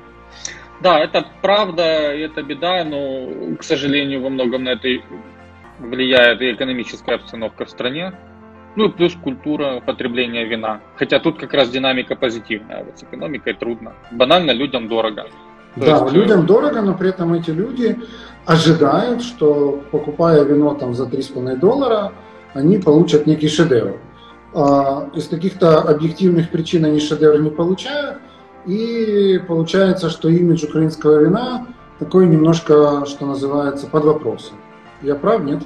это 0.83 1.26
правда, 1.43 1.83
это 1.83 2.43
беда, 2.43 2.85
но, 2.85 3.57
к 3.57 3.62
сожалению, 3.62 4.22
во 4.22 4.31
многом 4.31 4.64
на 4.64 4.70
этой 4.70 5.03
влияет 5.78 6.41
и 6.41 6.53
экономическая 6.53 7.16
обстановка 7.16 7.64
в 7.64 7.70
стране, 7.70 8.12
ну 8.76 8.87
и 8.87 8.93
плюс 8.93 9.14
культура 9.14 9.81
потребления 9.81 10.45
вина. 10.45 10.81
Хотя 10.97 11.18
тут 11.18 11.39
как 11.39 11.53
раз 11.55 11.70
динамика 11.70 12.14
позитивная. 12.16 12.85
Вот 12.85 12.99
с 12.99 13.03
экономикой 13.03 13.55
трудно. 13.55 13.93
Банально 14.12 14.53
людям 14.53 14.89
дорого. 14.89 15.26
То 15.74 15.81
да, 15.81 15.99
есть... 16.03 16.12
людям 16.12 16.47
дорого, 16.47 16.81
но 16.83 16.95
при 16.95 17.11
этом 17.11 17.35
эти 17.35 17.51
люди 17.51 17.99
ожидают, 18.47 19.22
что 19.22 19.83
покупая 19.91 20.45
вино 20.45 20.74
там 20.74 20.95
за 20.95 21.05
3,5 21.05 21.57
доллара, 21.57 22.12
они 22.55 22.78
получат 22.78 23.26
некий 23.26 23.49
шедевр. 23.49 23.99
А 24.53 25.09
из 25.14 25.28
каких-то 25.28 25.81
объективных 25.83 26.51
причин 26.51 26.85
они 26.85 27.01
шедевр 27.01 27.39
не 27.39 27.51
получают, 27.51 28.18
и 28.67 29.41
получается, 29.47 30.11
что 30.11 30.29
имидж 30.29 30.65
украинского 30.65 31.21
вина 31.21 31.67
такой 31.99 32.27
немножко, 32.27 33.05
что 33.07 33.27
называется, 33.27 33.87
под 33.87 34.05
вопросом. 34.05 34.57
Я 35.03 35.15
прав, 35.15 35.43
нет? 35.43 35.63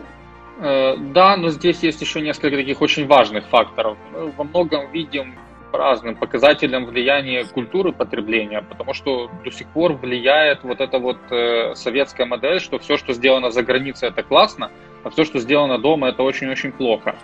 Э, 0.61 0.97
да, 0.97 1.37
но 1.37 1.51
здесь 1.51 1.83
есть 1.83 2.01
еще 2.01 2.21
несколько 2.21 2.57
таких 2.57 2.81
очень 2.81 3.07
важных 3.07 3.47
факторов. 3.47 3.97
Мы 4.13 4.31
во 4.33 4.45
многом 4.45 4.91
видим 4.93 5.35
по 5.73 5.79
разным 5.79 6.15
показателям 6.15 6.87
влияние 6.87 7.45
культуры 7.45 7.93
потребления, 7.93 8.63
потому 8.63 8.95
что 8.95 9.29
до 9.45 9.51
сих 9.51 9.67
пор 9.69 9.95
влияет 9.95 10.63
вот 10.63 10.81
эта 10.81 10.99
вот 10.99 11.19
э, 11.31 11.75
советская 11.75 12.27
модель, 12.27 12.61
что 12.61 12.79
все, 12.79 12.97
что 12.97 13.13
сделано 13.13 13.51
за 13.51 13.63
границей, 13.65 14.09
это 14.09 14.23
классно, 14.23 14.71
а 15.03 15.11
все, 15.11 15.25
что 15.25 15.41
сделано 15.41 15.79
дома, 15.79 16.11
это 16.11 16.23
очень-очень 16.23 16.71
плохо. 16.71 17.17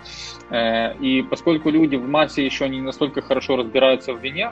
Э, 0.49 0.95
и 0.97 1.21
поскольку 1.21 1.69
люди 1.69 1.95
в 1.95 2.07
массе 2.07 2.45
еще 2.45 2.67
не 2.67 2.81
настолько 2.81 3.21
хорошо 3.21 3.55
разбираются 3.55 4.13
в 4.13 4.19
вине, 4.19 4.51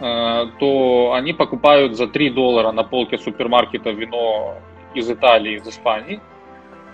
то 0.00 1.12
они 1.14 1.34
покупают 1.34 1.94
за 1.94 2.06
3 2.06 2.30
доллара 2.30 2.72
на 2.72 2.84
полке 2.84 3.18
супермаркета 3.18 3.90
вино 3.90 4.56
из 4.94 5.10
Италии, 5.10 5.56
из 5.56 5.68
Испании, 5.68 6.20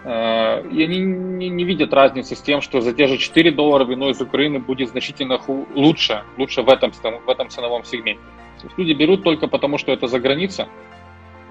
Э, 0.07 0.63
и 0.69 0.85
они 0.85 1.01
не, 1.01 1.65
видят 1.65 1.93
разницы 1.93 2.37
с 2.37 2.41
тем, 2.41 2.61
что 2.61 2.81
за 2.81 2.93
те 2.93 3.09
же 3.09 3.19
4 3.19 3.51
доллара 3.51 3.85
вино 3.85 4.09
из 4.09 4.21
Украины 4.21 4.61
будет 4.61 4.91
значительно 4.91 5.41
лучше, 5.75 6.23
лучше 6.39 6.63
в 6.63 6.69
этом, 6.69 6.93
в 6.93 7.29
этом 7.29 7.49
ценовом 7.49 7.83
сегменте. 7.83 8.23
То 8.61 8.67
есть 8.69 8.79
люди 8.79 8.93
берут 8.93 9.25
только 9.25 9.49
потому, 9.49 9.79
что 9.79 9.91
это 9.91 10.07
за 10.07 10.21
граница, 10.21 10.69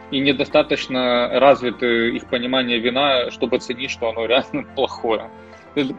и 0.09 0.19
недостаточно 0.19 1.37
развито 1.37 1.85
их 1.85 2.29
понимание 2.29 2.79
вина, 2.79 3.29
чтобы 3.29 3.57
оценить, 3.57 3.91
что 3.91 4.07
оно 4.07 4.25
реально 4.25 4.63
плохое. 4.75 5.29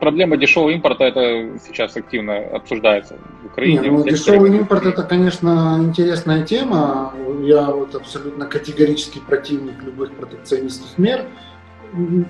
Проблема 0.01 0.37
дешевого 0.37 0.71
импорта 0.71 1.05
это 1.05 1.59
сейчас 1.67 1.97
активно 1.97 2.39
обсуждается 2.39 3.17
в 3.43 3.47
Украине. 3.47 3.81
Не, 3.81 3.91
ну, 3.91 4.05
дешевый 4.05 4.57
импорт 4.57 4.87
это, 4.87 5.03
конечно, 5.03 5.79
интересная 5.83 6.45
тема. 6.45 7.13
Я 7.43 7.71
вот 7.71 7.95
абсолютно 7.95 8.47
категорический 8.47 9.21
противник 9.21 9.83
любых 9.83 10.13
протекционистских 10.13 10.97
мер. 10.97 11.27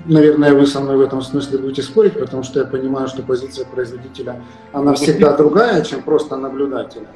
Наверное, 0.06 0.54
вы 0.54 0.66
со 0.66 0.80
мной 0.80 0.96
в 0.96 1.00
этом 1.00 1.22
смысле 1.22 1.58
будете 1.58 1.82
спорить, 1.82 2.18
потому 2.18 2.42
что 2.42 2.60
я 2.60 2.66
понимаю, 2.66 3.08
что 3.08 3.22
позиция 3.22 3.64
производителя, 3.64 4.42
она 4.72 4.94
всегда 4.94 5.36
другая, 5.36 5.82
чем 5.84 6.02
просто 6.02 6.36
наблюдателя. 6.36 7.06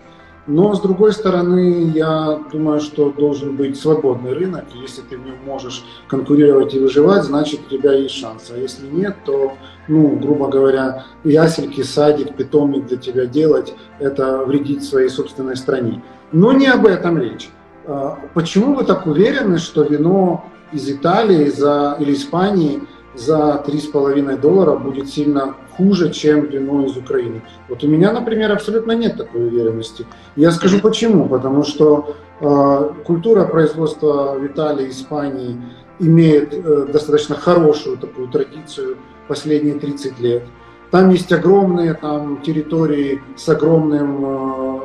Но, 0.50 0.74
с 0.74 0.80
другой 0.80 1.12
стороны, 1.12 1.92
я 1.94 2.40
думаю, 2.50 2.80
что 2.80 3.10
должен 3.10 3.54
быть 3.54 3.78
свободный 3.78 4.32
рынок. 4.32 4.64
Если 4.74 5.00
ты 5.02 5.16
в 5.16 5.24
нем 5.24 5.36
можешь 5.46 5.84
конкурировать 6.08 6.74
и 6.74 6.80
выживать, 6.80 7.22
значит, 7.22 7.60
у 7.66 7.70
тебя 7.70 7.92
есть 7.92 8.16
шанс. 8.16 8.50
А 8.52 8.58
если 8.58 8.88
нет, 8.88 9.14
то, 9.24 9.52
ну, 9.86 10.16
грубо 10.16 10.48
говоря, 10.48 11.04
ясельки, 11.22 11.82
садик, 11.82 12.34
питомник 12.34 12.86
для 12.88 12.96
тебя 12.96 13.26
делать, 13.26 13.74
это 14.00 14.38
вредить 14.38 14.82
своей 14.82 15.08
собственной 15.08 15.54
стране. 15.54 16.02
Но 16.32 16.52
не 16.52 16.66
об 16.66 16.84
этом 16.84 17.18
речь. 17.18 17.48
А 17.86 18.18
почему 18.34 18.74
вы 18.74 18.82
так 18.82 19.06
уверены, 19.06 19.58
что 19.58 19.84
вино 19.84 20.46
из 20.72 20.90
Италии 20.90 21.48
за, 21.48 21.96
или 22.00 22.12
Испании 22.12 22.82
за 23.20 23.62
3,5 23.66 24.40
доллара 24.40 24.76
будет 24.76 25.08
сильно 25.08 25.54
хуже, 25.76 26.10
чем 26.10 26.46
вино 26.46 26.84
из 26.84 26.96
Украины. 26.96 27.42
Вот 27.68 27.84
у 27.84 27.88
меня, 27.88 28.12
например, 28.12 28.52
абсолютно 28.52 28.92
нет 28.92 29.16
такой 29.16 29.46
уверенности. 29.46 30.06
Я 30.36 30.50
скажу 30.50 30.80
почему. 30.80 31.28
Потому 31.28 31.64
что 31.64 32.16
э, 32.40 32.90
культура 33.04 33.44
производства 33.44 34.34
в 34.38 34.46
Италии, 34.46 34.90
Испании 34.90 35.60
имеет 35.98 36.52
э, 36.52 36.86
достаточно 36.92 37.36
хорошую 37.36 37.98
такую 37.98 38.28
традицию 38.28 38.96
последние 39.28 39.74
30 39.74 40.18
лет. 40.20 40.42
Там 40.90 41.10
есть 41.10 41.32
огромные 41.32 41.94
там, 41.94 42.42
территории 42.42 43.22
с 43.36 43.48
огромным 43.48 44.24
э, 44.24 44.80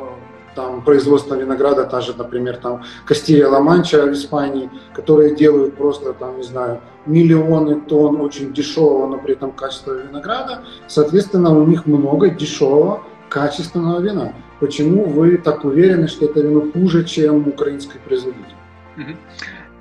там 0.56 0.82
производство 0.82 1.36
винограда, 1.36 1.84
та 1.84 2.00
же, 2.00 2.14
например, 2.18 2.56
там 2.56 2.82
Кастилья 3.04 3.48
Ла-Манча 3.48 4.06
в 4.06 4.12
Испании, 4.12 4.68
которые 4.94 5.36
делают 5.36 5.76
просто, 5.76 6.12
там, 6.12 6.38
не 6.38 6.42
знаю, 6.42 6.80
миллионы 7.06 7.80
тонн 7.80 8.20
очень 8.20 8.52
дешевого, 8.52 9.06
но 9.06 9.18
при 9.18 9.34
этом 9.34 9.52
качественного 9.52 10.02
винограда. 10.08 10.64
Соответственно, 10.88 11.56
у 11.56 11.66
них 11.66 11.86
много 11.86 12.30
дешевого, 12.30 13.02
качественного 13.28 14.00
вина. 14.00 14.32
Почему 14.60 15.04
вы 15.04 15.36
так 15.36 15.64
уверены, 15.64 16.08
что 16.08 16.24
это 16.24 16.40
вино 16.40 16.62
хуже, 16.72 17.04
чем 17.04 17.46
украинский 17.46 18.00
производитель? 18.04 18.56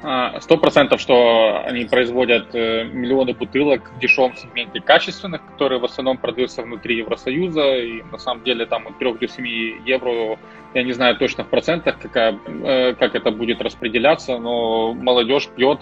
А, 0.08 0.40
сто 0.40 0.58
процентов, 0.58 1.02
что 1.02 1.64
они 1.66 1.86
производят 1.86 2.54
э, 2.54 2.84
миллионы 2.84 3.34
бутылок 3.34 3.92
в 3.96 4.00
дешевом 4.00 4.36
сегменте 4.36 4.80
качественных, 4.80 5.44
которые 5.48 5.80
в 5.80 5.86
основном 5.86 6.18
продаются 6.18 6.62
внутри 6.62 6.98
Евросоюза, 6.98 7.78
и 7.78 8.04
на 8.12 8.20
самом 8.20 8.44
деле 8.44 8.68
там 8.68 8.86
от 8.88 9.00
3 9.00 9.14
до 9.14 9.28
7 9.28 9.44
евро, 9.84 10.38
я 10.76 10.84
не 10.84 10.92
знаю 10.92 11.18
точно 11.18 11.44
в 11.44 11.48
процентах, 11.48 11.98
какая, 12.00 12.38
э, 12.46 12.94
как 12.94 13.16
это 13.16 13.32
будет 13.32 13.64
распределяться, 13.64 14.38
но 14.38 14.94
молодежь 14.94 15.48
пьет 15.48 15.80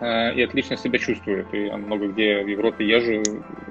э, 0.00 0.34
и 0.34 0.42
отлично 0.42 0.78
себя 0.78 0.98
чувствует. 0.98 1.52
И 1.52 1.70
много 1.70 2.08
где 2.08 2.42
в 2.42 2.46
Европе 2.46 2.86
езжу, 2.86 3.22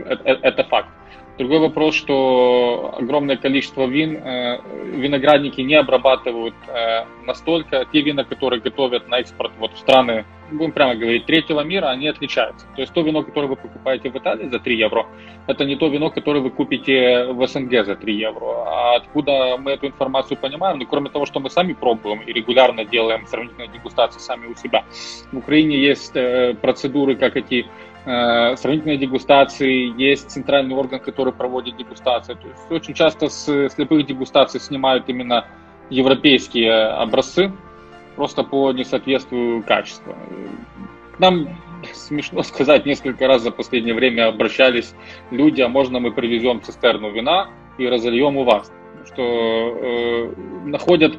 это, 0.06 0.38
это 0.44 0.64
факт. 0.66 0.90
Другой 1.38 1.60
вопрос, 1.60 1.94
что 1.94 2.96
огромное 2.98 3.38
количество 3.38 3.86
вин 3.86 4.18
э, 4.18 4.60
виноградники 4.96 5.62
не 5.62 5.76
обрабатывают 5.76 6.56
э, 6.68 7.06
настолько. 7.26 7.86
Те 7.94 8.02
вина, 8.02 8.24
которые 8.24 8.60
готовят 8.60 9.08
на 9.08 9.20
экспорт 9.20 9.52
вот 9.60 9.74
в 9.74 9.78
страны, 9.78 10.26
будем 10.52 10.72
прямо 10.72 10.96
говорить, 10.96 11.26
третьего 11.26 11.62
мира, 11.62 11.88
они 11.90 12.08
отличаются. 12.08 12.66
То 12.76 12.82
есть 12.82 12.92
то 12.92 13.02
вино, 13.02 13.22
которое 13.22 13.48
вы 13.48 13.56
покупаете 13.56 14.10
в 14.10 14.18
Италии 14.18 14.50
за 14.50 14.60
3 14.60 14.78
евро, 14.78 15.06
это 15.46 15.64
не 15.66 15.76
то 15.76 15.88
вино, 15.90 16.10
которое 16.10 16.40
вы 16.40 16.50
купите 16.50 17.26
в 17.26 17.46
СНГ 17.46 17.86
за 17.86 17.96
3 17.96 18.16
евро. 18.16 18.46
А 18.66 18.96
откуда 18.96 19.58
мы 19.58 19.72
эту 19.72 19.88
информацию 19.88 20.38
понимаем? 20.38 20.80
Ну, 20.80 20.88
кроме 20.88 21.10
того, 21.10 21.28
что 21.28 21.40
мы 21.40 21.52
сами 21.52 21.74
пробуем 21.74 22.22
и 22.22 22.34
регулярно 22.34 22.84
делаем 22.84 23.28
сравнительные 23.28 23.68
дегустации 23.68 24.20
сами 24.20 24.48
у 24.48 24.56
себя. 24.56 24.86
В 25.32 25.38
Украине 25.38 25.78
есть 25.78 26.16
э, 26.16 26.56
процедуры, 26.56 27.16
как 27.16 27.36
эти 27.38 27.68
Э, 28.06 28.56
сравнительные 28.56 28.98
дегустации, 28.98 29.94
есть 30.02 30.32
центральный 30.32 30.76
орган, 30.76 31.00
который 31.00 31.34
проводит 31.34 31.76
дегустации. 31.76 32.36
То 32.36 32.48
есть 32.48 32.72
очень 32.72 32.94
часто 32.94 33.28
с 33.28 33.70
слепых 33.70 34.06
дегустаций 34.06 34.60
снимают 34.60 35.10
именно 35.10 35.46
европейские 35.90 36.72
образцы, 36.88 37.52
просто 38.16 38.44
по 38.44 38.72
несоответствию 38.72 39.64
качества. 39.64 40.16
Нам, 41.20 41.50
смешно 41.94 42.44
сказать, 42.44 42.86
несколько 42.86 43.28
раз 43.28 43.42
за 43.42 43.52
последнее 43.52 43.94
время 43.94 44.28
обращались 44.28 44.94
люди, 45.32 45.62
а 45.62 45.68
можно 45.68 46.00
мы 46.00 46.12
привезем 46.12 46.62
цистерну 46.62 47.12
вина 47.12 47.50
и 47.78 47.88
разольем 47.88 48.38
у 48.38 48.44
вас. 48.44 48.72
Что 49.06 49.24
э, 49.24 50.34
находят... 50.66 51.18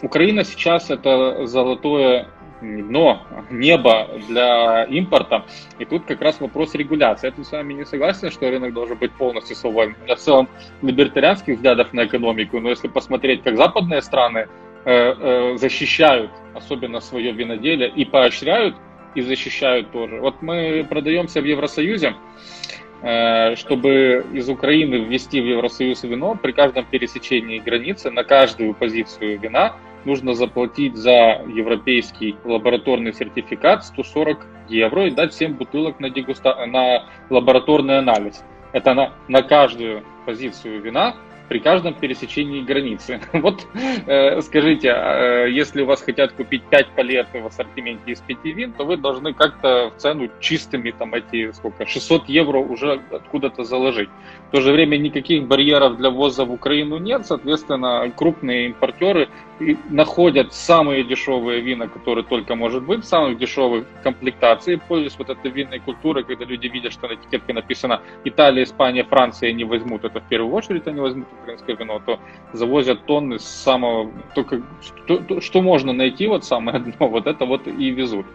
Украина 0.00 0.44
сейчас 0.44 0.90
это 0.90 1.46
золотое 1.46 2.28
дно, 2.60 3.22
небо 3.50 4.08
для 4.28 4.84
импорта. 4.84 5.44
И 5.78 5.84
тут 5.84 6.04
как 6.04 6.20
раз 6.22 6.40
вопрос 6.40 6.74
регуляции. 6.74 7.32
Я 7.36 7.44
с 7.44 7.52
вами 7.52 7.74
не 7.74 7.84
согласен, 7.84 8.30
что 8.30 8.50
рынок 8.50 8.72
должен 8.72 8.96
быть 8.96 9.12
полностью 9.12 9.56
свободен. 9.56 9.96
Я 10.06 10.16
в 10.16 10.18
целом 10.18 10.48
либертарианских 10.82 11.56
взглядов 11.56 11.92
на 11.92 12.06
экономику, 12.06 12.60
но 12.60 12.70
если 12.70 12.88
посмотреть, 12.88 13.42
как 13.42 13.56
западные 13.56 14.02
страны 14.02 14.48
э, 14.84 15.14
э, 15.18 15.56
защищают 15.58 16.30
особенно 16.58 17.00
свое 17.00 17.32
виноделие 17.32 17.88
и 17.88 18.04
поощряют 18.04 18.76
и 19.14 19.22
защищают 19.22 19.90
тоже. 19.90 20.20
Вот 20.20 20.42
мы 20.42 20.86
продаемся 20.88 21.40
в 21.40 21.44
Евросоюзе, 21.44 22.14
э, 23.02 23.56
чтобы 23.56 24.26
из 24.32 24.48
Украины 24.48 24.96
ввести 24.96 25.40
в 25.40 25.46
Евросоюз 25.46 26.02
вино, 26.04 26.38
при 26.40 26.52
каждом 26.52 26.84
пересечении 26.84 27.58
границы 27.58 28.10
на 28.10 28.24
каждую 28.24 28.74
позицию 28.74 29.40
вина 29.40 29.76
нужно 30.08 30.32
заплатить 30.34 30.96
за 30.96 31.42
европейский 31.46 32.34
лабораторный 32.44 33.12
сертификат 33.12 33.84
140 33.84 34.46
евро 34.68 35.06
и 35.06 35.10
дать 35.10 35.34
7 35.34 35.54
бутылок 35.54 36.00
на, 36.00 36.08
дегуста... 36.08 36.66
на 36.66 37.04
лабораторный 37.28 37.98
анализ. 37.98 38.42
Это 38.72 38.94
на, 38.94 39.12
на 39.28 39.42
каждую 39.42 40.02
позицию 40.24 40.80
вина 40.80 41.14
при 41.48 41.58
каждом 41.58 41.94
пересечении 41.94 42.62
границы. 42.62 43.20
Вот 43.32 43.66
э, 44.06 44.40
скажите, 44.42 44.88
э, 44.88 45.50
если 45.50 45.82
у 45.82 45.86
вас 45.86 46.02
хотят 46.02 46.32
купить 46.32 46.62
5 46.64 46.88
палет 46.88 47.28
в 47.32 47.46
ассортименте 47.46 48.12
из 48.12 48.20
5 48.20 48.44
вин, 48.44 48.72
то 48.72 48.84
вы 48.84 48.96
должны 48.96 49.32
как-то 49.32 49.90
в 49.90 50.00
цену 50.00 50.28
чистыми 50.40 50.90
там 50.90 51.14
эти 51.14 51.52
сколько 51.52 51.86
600 51.86 52.28
евро 52.28 52.58
уже 52.58 53.00
откуда-то 53.10 53.64
заложить. 53.64 54.08
В 54.48 54.50
то 54.50 54.60
же 54.60 54.72
время 54.72 54.96
никаких 54.96 55.46
барьеров 55.46 55.96
для 55.96 56.10
ввоза 56.10 56.44
в 56.44 56.52
Украину 56.52 56.98
нет, 56.98 57.26
соответственно, 57.26 58.10
крупные 58.14 58.66
импортеры 58.66 59.28
находят 59.90 60.52
самые 60.52 61.04
дешевые 61.04 61.60
вина, 61.60 61.88
которые 61.88 62.24
только 62.24 62.54
может 62.54 62.84
быть, 62.84 63.04
самых 63.04 63.38
дешевых 63.38 63.84
комплектаций, 64.02 64.78
пользуясь 64.78 65.18
вот 65.18 65.30
этой 65.30 65.50
винной 65.50 65.80
культурой, 65.80 66.24
когда 66.24 66.44
люди 66.44 66.68
видят, 66.68 66.92
что 66.92 67.08
на 67.08 67.14
этикетке 67.14 67.52
написано 67.52 68.00
Италия, 68.24 68.62
Испания, 68.62 69.04
Франция, 69.04 69.50
они 69.50 69.64
возьмут 69.64 70.04
это 70.04 70.20
в 70.20 70.28
первую 70.28 70.54
очередь, 70.54 70.86
они 70.86 71.00
возьмут 71.00 71.26
украинское 71.42 71.76
вино, 71.76 72.00
то 72.04 72.18
завозят 72.52 73.04
тонны 73.06 73.38
самого, 73.38 74.10
только 74.34 74.62
что, 74.80 75.40
что 75.40 75.62
можно 75.62 75.92
найти, 75.92 76.26
вот 76.26 76.44
самое 76.44 76.78
дно, 76.78 77.08
вот 77.08 77.26
это 77.26 77.44
вот 77.44 77.66
и 77.66 77.90
везут. 77.90 78.26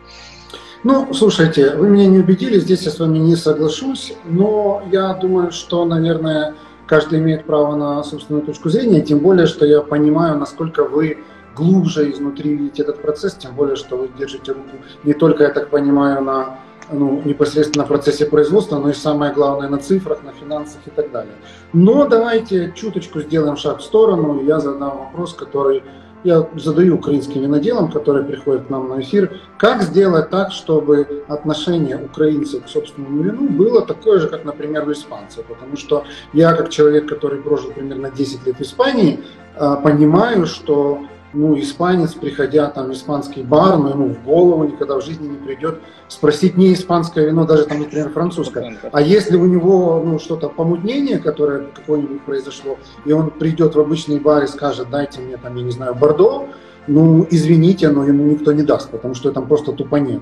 Ну, 0.83 1.13
слушайте, 1.13 1.75
вы 1.75 1.89
меня 1.89 2.07
не 2.07 2.19
убедили, 2.19 2.59
здесь 2.59 2.83
я 2.83 2.91
с 2.91 2.99
вами 2.99 3.17
не 3.17 3.35
соглашусь, 3.35 4.13
но 4.25 4.83
я 4.91 5.13
думаю, 5.13 5.51
что, 5.51 5.85
наверное, 5.85 6.55
каждый 6.87 7.19
имеет 7.19 7.45
право 7.45 7.75
на 7.75 8.03
собственную 8.03 8.45
точку 8.45 8.69
зрения, 8.69 9.01
тем 9.01 9.19
более, 9.19 9.47
что 9.47 9.65
я 9.65 9.81
понимаю, 9.81 10.37
насколько 10.37 10.83
вы 10.83 11.23
глубже 11.55 12.11
изнутри 12.11 12.55
видите 12.55 12.81
этот 12.81 13.01
процесс, 13.01 13.35
тем 13.35 13.55
более, 13.55 13.75
что 13.75 13.95
вы 13.95 14.09
держите 14.17 14.51
руку 14.51 14.77
не 15.03 15.13
только, 15.13 15.43
я 15.43 15.49
так 15.49 15.69
понимаю, 15.69 16.21
на 16.21 16.59
ну, 16.91 17.21
непосредственно 17.25 17.85
в 17.85 17.87
процессе 17.87 18.25
производства, 18.25 18.77
но 18.79 18.89
и 18.89 18.93
самое 18.93 19.33
главное 19.33 19.69
на 19.69 19.77
цифрах, 19.77 20.23
на 20.23 20.33
финансах 20.33 20.81
и 20.85 20.89
так 20.89 21.11
далее. 21.11 21.33
Но 21.71 22.07
давайте 22.07 22.71
чуточку 22.75 23.21
сделаем 23.21 23.57
шаг 23.57 23.79
в 23.79 23.83
сторону, 23.83 24.43
я 24.43 24.59
задам 24.59 24.97
вопрос, 24.97 25.33
который 25.33 25.83
я 26.23 26.47
задаю 26.55 26.95
украинским 26.95 27.41
виноделам, 27.41 27.91
которые 27.91 28.23
приходят 28.23 28.67
к 28.67 28.69
нам 28.69 28.87
на 28.87 29.01
эфир, 29.01 29.41
как 29.57 29.81
сделать 29.81 30.29
так, 30.29 30.51
чтобы 30.51 31.25
отношение 31.27 31.97
украинцев 31.97 32.63
к 32.63 32.69
собственному 32.69 33.23
вину 33.23 33.49
было 33.49 33.85
такое 33.85 34.19
же, 34.19 34.29
как, 34.29 34.45
например, 34.45 34.87
у 34.87 34.93
испанцев. 34.93 35.45
Потому 35.45 35.75
что 35.75 36.05
я, 36.31 36.53
как 36.53 36.69
человек, 36.69 37.07
который 37.07 37.41
прожил 37.41 37.71
примерно 37.71 38.09
10 38.09 38.45
лет 38.47 38.55
в 38.57 38.61
Испании, 38.61 39.19
а, 39.55 39.75
понимаю, 39.75 40.45
что 40.45 40.99
ну, 41.33 41.59
испанец, 41.59 42.13
приходя 42.13 42.69
там 42.69 42.87
в 42.89 42.93
испанский 42.93 43.43
бар, 43.43 43.77
но 43.77 43.89
ему 43.89 44.07
в 44.09 44.23
голову 44.23 44.63
никогда 44.65 44.95
в 44.95 45.03
жизни 45.03 45.27
не 45.27 45.37
придет 45.37 45.79
спросить 46.07 46.57
не 46.57 46.73
испанское 46.73 47.25
вино, 47.25 47.45
даже 47.45 47.65
там, 47.65 47.79
например, 47.79 48.09
французское. 48.09 48.77
А 48.91 49.01
если 49.01 49.35
у 49.35 49.45
него 49.45 50.01
ну, 50.05 50.19
что-то 50.19 50.49
помутнение, 50.49 51.19
которое 51.19 51.67
какое-нибудь 51.73 52.21
произошло, 52.21 52.77
и 53.05 53.11
он 53.11 53.31
придет 53.31 53.75
в 53.75 53.79
обычный 53.79 54.19
бар 54.19 54.43
и 54.43 54.47
скажет, 54.47 54.89
дайте 54.89 55.21
мне 55.21 55.37
там, 55.37 55.55
я 55.55 55.63
не 55.63 55.71
знаю, 55.71 55.95
бордо, 55.95 56.47
ну, 56.87 57.25
извините, 57.29 57.89
но 57.89 58.05
ему 58.05 58.25
никто 58.25 58.51
не 58.51 58.63
даст, 58.63 58.89
потому 58.91 59.15
что 59.15 59.31
там 59.31 59.47
просто 59.47 59.71
тупо 59.71 59.95
нет. 59.95 60.21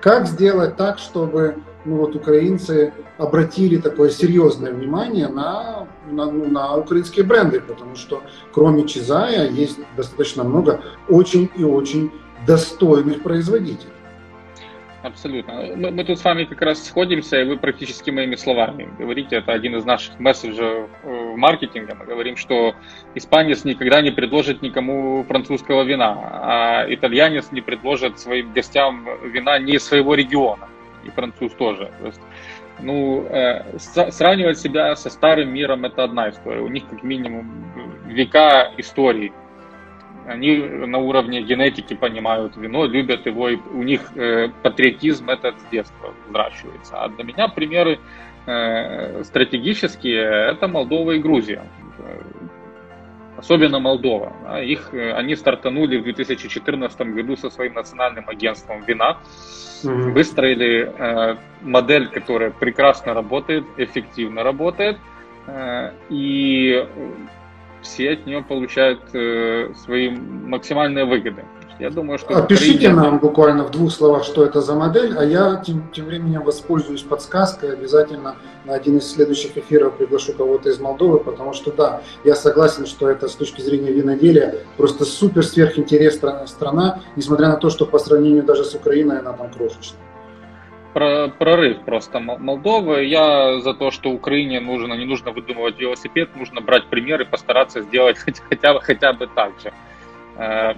Как 0.00 0.26
сделать 0.26 0.76
так, 0.76 0.98
чтобы 0.98 1.56
ну, 1.84 1.96
вот, 1.96 2.14
украинцы 2.14 2.92
обратили 3.18 3.78
такое 3.78 4.10
серьезное 4.10 4.72
внимание 4.72 5.28
на, 5.28 5.86
на, 6.10 6.30
ну, 6.30 6.48
на 6.48 6.76
украинские 6.76 7.24
бренды, 7.24 7.60
потому 7.60 7.96
что 7.96 8.22
кроме 8.52 8.86
Чизая 8.86 9.48
есть 9.48 9.78
достаточно 9.96 10.44
много 10.44 10.80
очень 11.08 11.50
и 11.56 11.64
очень 11.64 12.10
достойных 12.46 13.22
производителей. 13.22 13.92
Абсолютно. 15.02 15.54
Мы, 15.76 15.90
мы 15.90 16.04
тут 16.04 16.18
с 16.18 16.24
вами 16.24 16.44
как 16.44 16.60
раз 16.60 16.86
сходимся, 16.86 17.40
и 17.40 17.44
вы 17.44 17.56
практически 17.56 18.10
моими 18.10 18.34
словами 18.34 18.90
говорите, 18.98 19.36
это 19.36 19.52
один 19.52 19.76
из 19.76 19.84
наших 19.86 20.18
месседжей 20.20 20.86
в 21.02 21.36
маркетинге. 21.36 21.94
Мы 21.98 22.04
говорим, 22.04 22.36
что 22.36 22.74
испанец 23.14 23.64
никогда 23.64 24.02
не 24.02 24.10
предложит 24.10 24.60
никому 24.60 25.24
французского 25.24 25.84
вина, 25.84 26.18
а 26.22 26.86
итальянец 26.88 27.50
не 27.50 27.62
предложит 27.62 28.18
своим 28.18 28.52
гостям 28.52 29.08
вина 29.24 29.58
не 29.58 29.78
своего 29.78 30.14
региона, 30.14 30.68
и 31.04 31.10
француз 31.10 31.52
тоже. 31.52 31.90
То 32.00 32.06
есть, 32.06 32.20
ну, 32.80 33.26
э, 33.28 33.78
сравнивать 33.78 34.58
себя 34.58 34.96
со 34.96 35.10
старым 35.10 35.52
миром 35.52 35.84
это 35.84 36.04
одна 36.04 36.30
история. 36.30 36.60
У 36.60 36.68
них 36.68 36.88
как 36.88 37.02
минимум 37.02 37.50
века 38.06 38.72
истории 38.78 39.32
они 40.26 40.56
на 40.58 40.98
уровне 40.98 41.42
генетики 41.42 41.94
понимают 41.94 42.56
вино, 42.56 42.86
любят 42.86 43.26
его, 43.26 43.48
и 43.48 43.56
у 43.56 43.82
них 43.82 44.00
э, 44.16 44.48
патриотизм 44.62 45.28
этот 45.28 45.58
с 45.60 45.64
детства 45.72 46.14
взращивается. 46.28 47.02
А 47.02 47.08
для 47.08 47.24
меня 47.24 47.48
примеры 47.48 47.98
э, 48.46 49.24
стратегические– 49.24 50.50
это 50.52 50.68
Молдова 50.68 51.12
и 51.12 51.18
Грузия. 51.18 51.62
Особенно 53.40 53.80
Молдова. 53.80 54.60
Их, 54.62 54.92
э, 54.92 55.12
они 55.12 55.34
стартанули 55.34 55.96
в 55.96 56.04
2014 56.04 57.00
году 57.00 57.36
со 57.36 57.48
своим 57.48 57.72
национальным 57.72 58.28
агентством 58.28 58.84
вина, 58.84 59.18
mm-hmm. 59.82 60.12
выстроили 60.12 60.92
э, 60.96 61.36
модель, 61.62 62.08
которая 62.08 62.50
прекрасно 62.50 63.14
работает, 63.14 63.64
эффективно 63.78 64.42
работает, 64.42 64.98
э, 65.46 65.92
и 66.10 66.86
все 67.80 68.12
от 68.12 68.26
нее 68.26 68.42
получают 68.42 69.00
э, 69.14 69.72
свои 69.74 70.10
максимальные 70.10 71.06
выгоды. 71.06 71.44
Я 71.80 71.90
думаю, 71.90 72.18
что 72.18 72.36
Опишите 72.36 72.88
Украине... 72.88 72.94
нам 72.94 73.18
буквально 73.18 73.64
в 73.64 73.70
двух 73.70 73.90
словах, 73.90 74.24
что 74.24 74.44
это 74.44 74.60
за 74.60 74.74
модель, 74.74 75.16
а 75.16 75.24
я 75.24 75.62
тем, 75.64 75.88
тем 75.92 76.06
временем 76.06 76.42
воспользуюсь 76.42 77.02
подсказкой, 77.02 77.72
обязательно 77.72 78.36
на 78.66 78.74
один 78.74 78.98
из 78.98 79.10
следующих 79.10 79.56
эфиров 79.56 79.96
приглашу 79.96 80.34
кого-то 80.34 80.68
из 80.68 80.78
Молдовы, 80.78 81.20
потому 81.20 81.54
что 81.54 81.72
да, 81.72 82.02
я 82.24 82.34
согласен, 82.34 82.86
что 82.86 83.08
это 83.08 83.28
с 83.28 83.34
точки 83.34 83.62
зрения 83.62 83.92
виноделия 83.92 84.56
просто 84.76 85.04
супер 85.04 85.42
сверхинтересная 85.42 86.46
страна, 86.46 87.00
несмотря 87.16 87.48
на 87.48 87.56
то, 87.56 87.70
что 87.70 87.86
по 87.86 87.98
сравнению 87.98 88.42
даже 88.42 88.64
с 88.64 88.74
Украиной 88.74 89.20
она 89.20 89.32
там 89.32 89.50
крошечная 89.50 90.00
прорыв 90.92 91.84
просто 91.84 92.18
Молдовы. 92.18 93.04
Я 93.04 93.60
за 93.60 93.74
то, 93.74 93.90
что 93.90 94.10
Украине 94.10 94.60
нужно, 94.60 94.94
не 94.94 95.04
нужно 95.04 95.30
выдумывать 95.30 95.78
велосипед, 95.78 96.34
нужно 96.36 96.60
брать 96.60 96.86
пример 96.86 97.20
и 97.20 97.24
постараться 97.24 97.82
сделать 97.82 98.18
хотя 98.48 98.74
бы, 98.74 98.80
хотя 98.80 99.12
бы 99.12 99.28
так 99.28 99.52
же. 99.62 99.72
Э, 100.36 100.74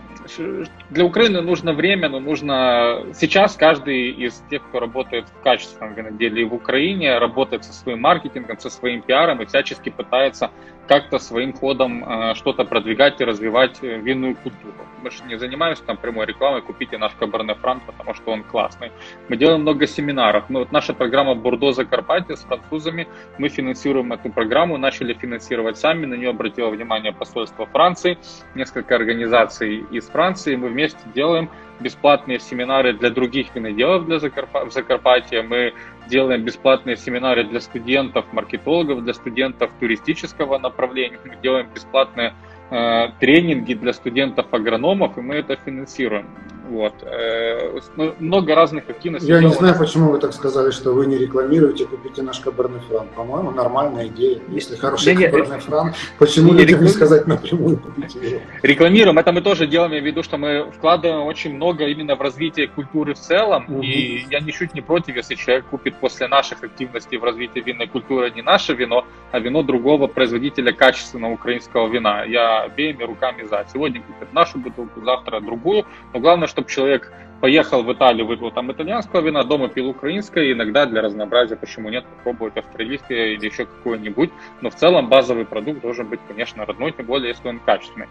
для 0.90 1.05
Украины 1.05 1.40
нужно 1.40 1.72
время, 1.72 2.09
но 2.09 2.20
нужно... 2.20 3.05
Сейчас 3.14 3.57
каждый 3.57 4.11
из 4.11 4.42
тех, 4.50 4.62
кто 4.68 4.80
работает 4.80 5.26
в 5.28 5.42
качественном 5.42 5.94
виноделии 5.94 6.44
в 6.44 6.55
Украине, 6.55 7.18
работает 7.18 7.64
со 7.64 7.72
своим 7.72 8.00
маркетингом, 8.00 8.59
со 8.59 8.70
своим 8.70 9.03
пиаром 9.03 9.42
и 9.42 9.46
всячески 9.46 9.90
пытается 9.90 10.50
как-то 10.88 11.18
своим 11.18 11.53
ходом 11.53 12.05
э, 12.05 12.34
что-то 12.34 12.64
продвигать 12.64 13.20
и 13.20 13.24
развивать 13.24 13.78
э, 13.82 13.98
винную 13.98 14.34
культуру. 14.36 14.74
Мы 15.03 15.11
же 15.11 15.24
не 15.24 15.38
занимаемся 15.38 15.84
там 15.84 15.96
прямой 15.96 16.26
рекламой, 16.26 16.62
купите 16.62 16.98
наш 16.98 17.12
Каберне 17.12 17.55
Франк, 17.55 17.84
потому 17.84 18.14
что 18.14 18.32
он 18.32 18.42
классный. 18.42 18.90
Мы 19.28 19.36
делаем 19.36 19.62
много 19.62 19.86
семинаров. 19.86 20.44
Мы, 20.48 20.61
вот 20.61 20.72
наша 20.72 20.92
программа 20.92 21.34
Бордо 21.34 21.72
Закарпатье 21.72 22.36
с 22.36 22.40
французами, 22.42 23.07
мы 23.38 23.48
финансируем 23.48 24.12
эту 24.12 24.30
программу, 24.30 24.76
начали 24.76 25.14
финансировать 25.14 25.78
сами, 25.78 26.07
на 26.07 26.14
нее 26.14 26.30
обратило 26.30 26.68
внимание 26.68 27.12
посольство 27.12 27.66
Франции, 27.66 28.18
несколько 28.55 28.94
организаций 28.94 29.41
из 29.45 30.09
Франции. 30.09 30.57
Мы 30.57 30.68
вместе 30.68 31.01
делаем 31.14 31.51
бесплатные 31.80 32.38
семинары 32.38 32.93
для 32.93 33.11
других 33.11 33.55
виноделов 33.55 34.07
для 34.07 34.16
Закарпа- 34.16 34.66
в 34.66 34.72
Закарпатье. 34.72 35.43
Мы 35.43 35.74
делаем 36.09 36.45
бесплатные 36.45 36.97
семинары 36.97 37.45
для 37.45 37.61
студентов, 37.61 38.24
маркетологов, 38.32 39.05
для 39.05 39.14
студентов 39.14 39.70
туристического 39.80 40.59
направления. 40.59 41.18
Мы 41.24 41.36
делаем 41.43 41.68
бесплатные 41.74 42.34
э, 42.70 43.09
тренинги 43.20 43.74
для 43.74 43.93
студентов-агрономов, 43.93 45.18
и 45.18 45.20
мы 45.20 45.36
это 45.36 45.57
финансируем. 45.57 46.26
Вот. 46.73 46.95
Э, 47.03 47.79
ну, 47.97 48.14
много 48.18 48.55
разных 48.55 48.89
активностей. 48.89 49.29
Я 49.29 49.41
не 49.43 49.53
знаю, 49.53 49.79
почему 49.79 50.11
вы 50.11 50.18
так 50.18 50.33
сказали, 50.33 50.70
что 50.70 50.93
вы 50.93 51.05
не 51.05 51.18
рекламируете, 51.18 51.85
купите 51.85 52.23
наш 52.23 52.41
Каберне 52.41 52.81
Фран. 52.89 53.09
По-моему, 53.14 53.51
нормальная 53.51 54.07
идея. 54.07 54.41
Если 54.49 54.77
хороший 54.77 55.14
да 55.14 55.27
Каберне 55.27 55.59
Фран, 55.59 55.95
почему 56.18 56.55
не, 56.55 56.64
не 56.64 56.89
сказать 56.89 57.27
напрямую 57.27 57.77
купите 57.77 58.18
его? 58.18 58.41
Рекламируем. 58.62 59.18
Это 59.18 59.33
мы 59.33 59.43
тоже 59.43 59.66
делаем, 59.66 59.93
я 59.93 60.01
в 60.01 60.05
виду, 60.05 60.23
что 60.23 60.39
мы 60.39 60.70
вкладываем 60.70 61.27
очень 61.27 61.55
много 61.55 61.85
именно 61.85 62.16
в 62.16 62.23
развитие 62.23 62.68
культуры 62.68 63.12
в 63.12 63.18
целом. 63.18 63.66
Угу. 63.68 63.83
И 63.83 64.25
я 64.31 64.41
ничуть 64.41 64.73
не 64.73 64.81
против, 64.81 65.16
если 65.16 65.35
человек 65.35 65.66
купит 65.66 65.97
после 65.97 66.27
наших 66.27 66.64
активностей 66.64 67.18
в 67.18 67.25
развитии 67.25 67.61
винной 67.61 67.87
культуры 67.87 68.31
не 68.31 68.41
наше 68.41 68.73
вино, 68.73 69.05
а 69.31 69.41
вино 69.41 69.62
другого 69.62 70.07
производителя 70.07 70.73
качественного 70.73 71.33
украинского 71.33 71.87
вина. 71.89 72.25
Я 72.25 72.62
обеими 72.62 73.03
руками 73.03 73.43
за. 73.43 73.66
Сегодня 73.70 74.01
купит 74.01 74.33
нашу 74.33 74.59
бутылку, 74.59 75.03
завтра 75.03 75.41
другую. 75.41 75.85
Но 76.14 76.20
главное, 76.20 76.49
чтобы 76.49 76.62
человек 76.69 77.11
поехал 77.43 77.82
в 77.82 77.93
Италию, 77.93 78.24
выпил 78.24 78.53
там 78.53 78.70
итальянского 78.70 79.20
вина, 79.20 79.43
дома 79.43 79.68
пил 79.68 79.88
украинское, 79.88 80.53
иногда 80.53 80.86
для 80.86 81.03
разнообразия, 81.03 81.57
почему 81.57 81.90
нет, 81.90 82.05
попробовать 82.05 82.57
австралийское 82.57 83.32
или 83.32 83.47
еще 83.47 83.66
какое-нибудь, 83.66 84.30
но 84.61 84.70
в 84.70 84.76
целом 84.76 85.09
базовый 85.09 85.45
продукт 85.45 85.80
должен 85.80 86.07
быть, 86.07 86.20
конечно, 86.28 86.64
родной, 86.64 86.93
тем 86.93 87.07
более, 87.07 87.30
если 87.30 87.49
он 87.49 87.59
качественный. 87.59 88.07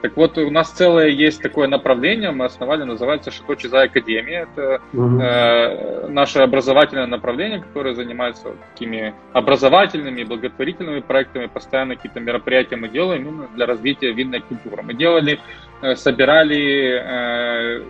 Так 0.00 0.16
вот, 0.16 0.38
у 0.38 0.50
нас 0.50 0.70
целое 0.70 1.08
есть 1.08 1.42
такое 1.42 1.68
направление, 1.68 2.30
мы 2.30 2.46
основали, 2.46 2.84
называется 2.84 3.30
Шато 3.30 3.54
Чиза 3.56 3.82
Академия, 3.82 4.48
это 4.50 4.80
э, 4.94 6.08
наше 6.08 6.38
образовательное 6.38 7.06
направление, 7.06 7.60
которое 7.60 7.94
занимается 7.94 8.54
такими 8.72 9.12
образовательными, 9.34 10.24
благотворительными 10.24 11.00
проектами, 11.00 11.46
постоянно 11.52 11.96
какие-то 11.96 12.20
мероприятия 12.20 12.76
мы 12.76 12.88
делаем 12.88 13.28
именно 13.28 13.48
для 13.54 13.66
развития 13.66 14.12
винной 14.12 14.40
культуры. 14.40 14.82
Мы 14.82 14.94
делали, 14.94 15.38
э, 15.82 15.96
собирали 15.96 16.98
э, 16.98 17.82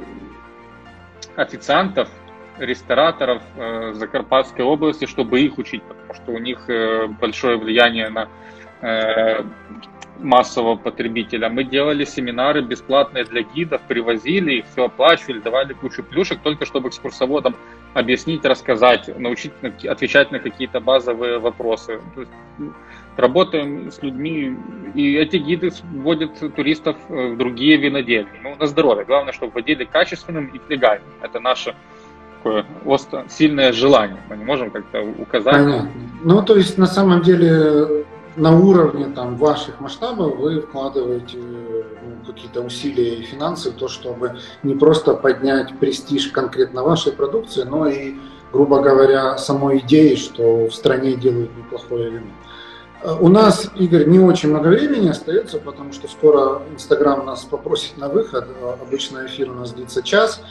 официантов, 1.41 2.09
рестораторов 2.59 3.43
э, 3.57 3.93
Закарпатской 3.95 4.65
области, 4.65 5.07
чтобы 5.07 5.41
их 5.41 5.59
учить, 5.59 5.83
потому 5.83 6.15
что 6.15 6.33
у 6.33 6.39
них 6.39 6.69
э, 6.69 7.07
большое 7.07 7.57
влияние 7.57 8.11
на 8.11 8.29
э, 8.83 9.43
массового 10.19 10.77
потребителя. 10.77 11.49
Мы 11.49 11.65
делали 11.65 12.05
семинары 12.05 12.61
бесплатные 12.61 13.25
для 13.25 13.43
гидов, 13.43 13.81
привозили 13.89 14.59
их, 14.59 14.67
все 14.67 14.85
оплачивали, 14.85 15.41
давали 15.41 15.73
кучу 15.73 16.03
плюшек, 16.03 16.41
только 16.43 16.67
чтобы 16.67 16.89
экскурсоводам 16.91 17.57
объяснить, 17.95 18.45
рассказать, 18.45 19.09
научить 19.19 19.53
отвечать 19.63 20.31
на 20.31 20.39
какие-то 20.39 20.81
базовые 20.81 21.39
вопросы. 21.39 22.01
То 22.15 22.21
есть, 22.21 22.33
работаем 23.17 23.91
с 23.91 24.03
людьми, 24.03 24.57
и 24.95 25.17
эти 25.17 25.37
гиды 25.37 25.71
вводят 25.93 26.55
туристов 26.55 26.97
в 27.09 27.37
другие 27.37 27.77
винодельни. 27.77 28.31
Ну, 28.43 28.55
на 28.59 28.67
здоровье. 28.67 29.05
Главное, 29.05 29.33
чтобы 29.33 29.53
вводили 29.53 29.85
качественным 29.85 30.47
и 30.47 30.61
легальным. 30.69 31.09
Это 31.21 31.41
наше 31.41 31.75
такое 32.37 32.65
остро, 32.87 33.25
сильное 33.29 33.73
желание. 33.73 34.19
Мы 34.29 34.37
не 34.37 34.45
можем 34.45 34.71
как-то 34.71 35.03
указать. 35.03 35.55
Понятно. 35.55 35.91
Ну, 36.23 36.43
то 36.43 36.57
есть, 36.57 36.79
на 36.79 36.87
самом 36.87 37.23
деле, 37.23 38.05
на 38.41 38.59
уровне 38.59 39.07
там, 39.15 39.37
ваших 39.37 39.81
масштабов 39.81 40.37
вы 40.37 40.63
вкладываете 40.63 41.37
ну, 41.39 42.25
какие-то 42.27 42.63
усилия 42.63 43.17
и 43.17 43.23
финансы 43.23 43.71
в 43.71 43.75
то, 43.75 43.89
чтобы 43.89 44.39
не 44.63 44.75
просто 44.75 45.15
поднять 45.15 45.79
престиж 45.79 46.29
конкретно 46.29 46.83
вашей 46.83 47.13
продукции, 47.13 47.65
но 47.65 47.87
и, 47.87 48.15
грубо 48.51 48.81
говоря, 48.81 49.37
самой 49.37 49.79
идеи, 49.81 50.15
что 50.15 50.67
в 50.69 50.75
стране 50.75 51.15
делают 51.17 51.57
неплохое 51.57 52.11
вино. 52.11 52.31
У 53.21 53.29
нас, 53.29 53.71
Игорь, 53.77 54.07
не 54.07 54.19
очень 54.19 54.51
много 54.51 54.69
времени 54.69 55.09
остается, 55.09 55.59
потому 55.59 55.93
что 55.93 56.09
скоро 56.09 56.63
Инстаграм 56.73 57.25
нас 57.25 57.45
попросит 57.45 57.97
на 57.97 58.09
выход. 58.09 58.47
Обычно 58.83 59.27
эфир 59.27 59.51
у 59.51 59.55
нас 59.55 59.73
длится 59.73 60.03
час. 60.03 60.43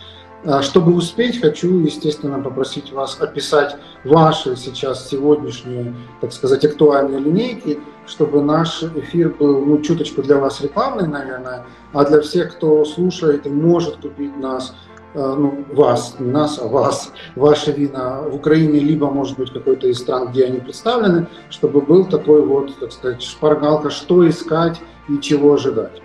А, 0.45 0.61
чтобы 0.61 0.93
успеть, 0.93 1.41
хочу, 1.41 1.79
естественно, 1.79 2.39
попросить 2.39 2.93
вас 2.93 3.19
описать 3.19 3.75
ваши 4.05 4.55
сейчас 4.55 5.09
сегодняшние, 5.09 5.93
так 6.21 6.31
сказать, 6.31 6.63
актуальные 6.63 7.19
линейки, 7.19 7.79
чтобы 8.07 8.41
наш 8.41 8.81
эфир 8.83 9.35
был 9.37 9.65
ну, 9.65 9.81
чуточку 9.81 10.23
для 10.23 10.37
вас 10.37 10.61
рекламный, 10.61 11.07
наверное, 11.07 11.65
а 11.91 12.05
для 12.05 12.21
всех, 12.21 12.55
кто 12.55 12.85
слушает 12.85 13.45
и 13.45 13.49
может 13.49 13.97
купить 13.97 14.37
нас, 14.37 14.73
а, 15.13 15.35
ну, 15.35 15.65
вас, 15.73 16.15
не 16.19 16.31
нас, 16.31 16.57
а 16.57 16.67
вас, 16.67 17.11
ваши 17.35 17.73
вина 17.73 18.21
в 18.21 18.35
Украине, 18.35 18.79
либо, 18.79 19.11
может 19.11 19.37
быть, 19.37 19.51
какой-то 19.51 19.87
из 19.87 19.99
стран, 19.99 20.29
где 20.29 20.45
они 20.45 20.61
представлены, 20.61 21.27
чтобы 21.49 21.81
был 21.81 22.05
такой 22.05 22.45
вот, 22.45 22.79
так 22.79 22.93
сказать, 22.93 23.21
шпаргалка, 23.21 23.89
что 23.89 24.27
искать 24.27 24.79
и 25.09 25.19
чего 25.19 25.55
ожидать. 25.55 26.01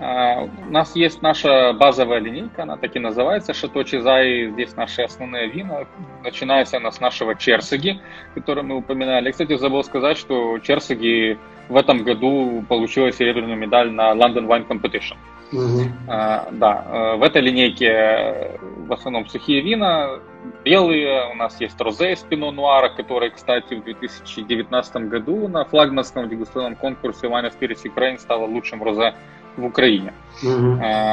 У 0.00 0.70
нас 0.70 0.96
есть 0.96 1.22
наша 1.22 1.72
базовая 1.72 2.18
линейка, 2.18 2.64
она 2.64 2.76
так 2.76 2.96
и 2.96 2.98
называется, 2.98 3.54
Шато 3.54 3.84
Чизай. 3.84 4.50
Здесь 4.50 4.74
наши 4.74 5.02
основные 5.02 5.48
вина. 5.48 5.86
Начинается 6.22 6.78
она 6.78 6.90
с 6.90 7.00
нашего 7.00 7.36
Черсиги, 7.36 8.00
который 8.34 8.64
мы 8.64 8.76
упоминали. 8.76 9.30
Кстати, 9.30 9.56
забыл 9.56 9.84
сказать, 9.84 10.18
что 10.18 10.58
Черсиги 10.58 11.38
в 11.68 11.76
этом 11.76 12.02
году 12.02 12.64
получила 12.68 13.12
серебряную 13.12 13.56
медаль 13.56 13.90
на 13.92 14.12
London 14.12 14.46
Wine 14.46 14.66
Competition. 14.66 15.16
Угу. 15.52 15.82
А, 16.08 16.48
да, 16.50 16.84
э, 16.86 17.16
в 17.16 17.22
этой 17.22 17.42
линейке 17.42 17.86
э, 17.86 18.58
в 18.58 18.92
основном 18.92 19.26
сухие 19.26 19.60
вина, 19.60 20.18
белые, 20.64 21.30
у 21.30 21.34
нас 21.34 21.60
есть 21.60 21.80
розе 21.80 22.12
из 22.12 22.20
пино 22.20 22.50
нуара, 22.50 22.88
который, 22.88 23.30
кстати, 23.30 23.74
в 23.74 23.84
2019 23.84 24.96
году 25.08 25.46
на 25.48 25.64
флагманском 25.64 26.28
дегустационном 26.28 26.76
конкурсе 26.76 27.28
Wine 27.28 27.52
Spirits 27.56 27.84
Ukraine 27.84 28.18
стала 28.18 28.46
лучшим 28.46 28.82
розе 28.82 29.14
в 29.56 29.64
Украине. 29.64 30.12
Угу. 30.42 30.50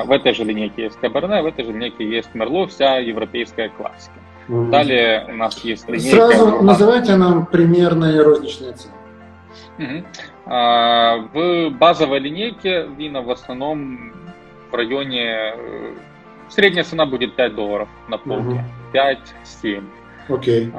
В 0.07 0.11
этой 0.11 0.33
же 0.33 0.43
линейке 0.43 0.83
есть 0.83 0.99
Каберне, 0.99 1.41
в 1.41 1.45
этой 1.45 1.63
же 1.63 1.71
линейке 1.71 2.07
есть 2.09 2.33
Мерло, 2.33 2.67
вся 2.67 2.97
европейская 2.97 3.69
классика. 3.69 4.15
Угу. 4.49 4.71
Далее 4.71 5.25
у 5.29 5.33
нас 5.33 5.63
есть 5.63 5.87
линейка... 5.87 6.15
Сразу 6.15 6.61
называйте 6.61 7.15
нам 7.15 7.45
примерные 7.45 8.21
розничные 8.21 8.73
цены. 8.73 8.93
Угу. 9.77 10.03
В 11.33 11.69
базовой 11.71 12.19
линейке 12.19 12.87
вина 12.97 13.21
в 13.21 13.29
основном 13.29 14.11
в 14.71 14.75
районе... 14.75 15.53
Э, 15.55 15.93
средняя 16.49 16.83
цена 16.83 17.05
будет 17.05 17.35
5 17.35 17.55
долларов 17.55 17.87
на 18.07 18.17
полке. 18.17 18.43
Угу. 18.43 18.63
5-7. 18.93 19.83
Окей. 20.29 20.71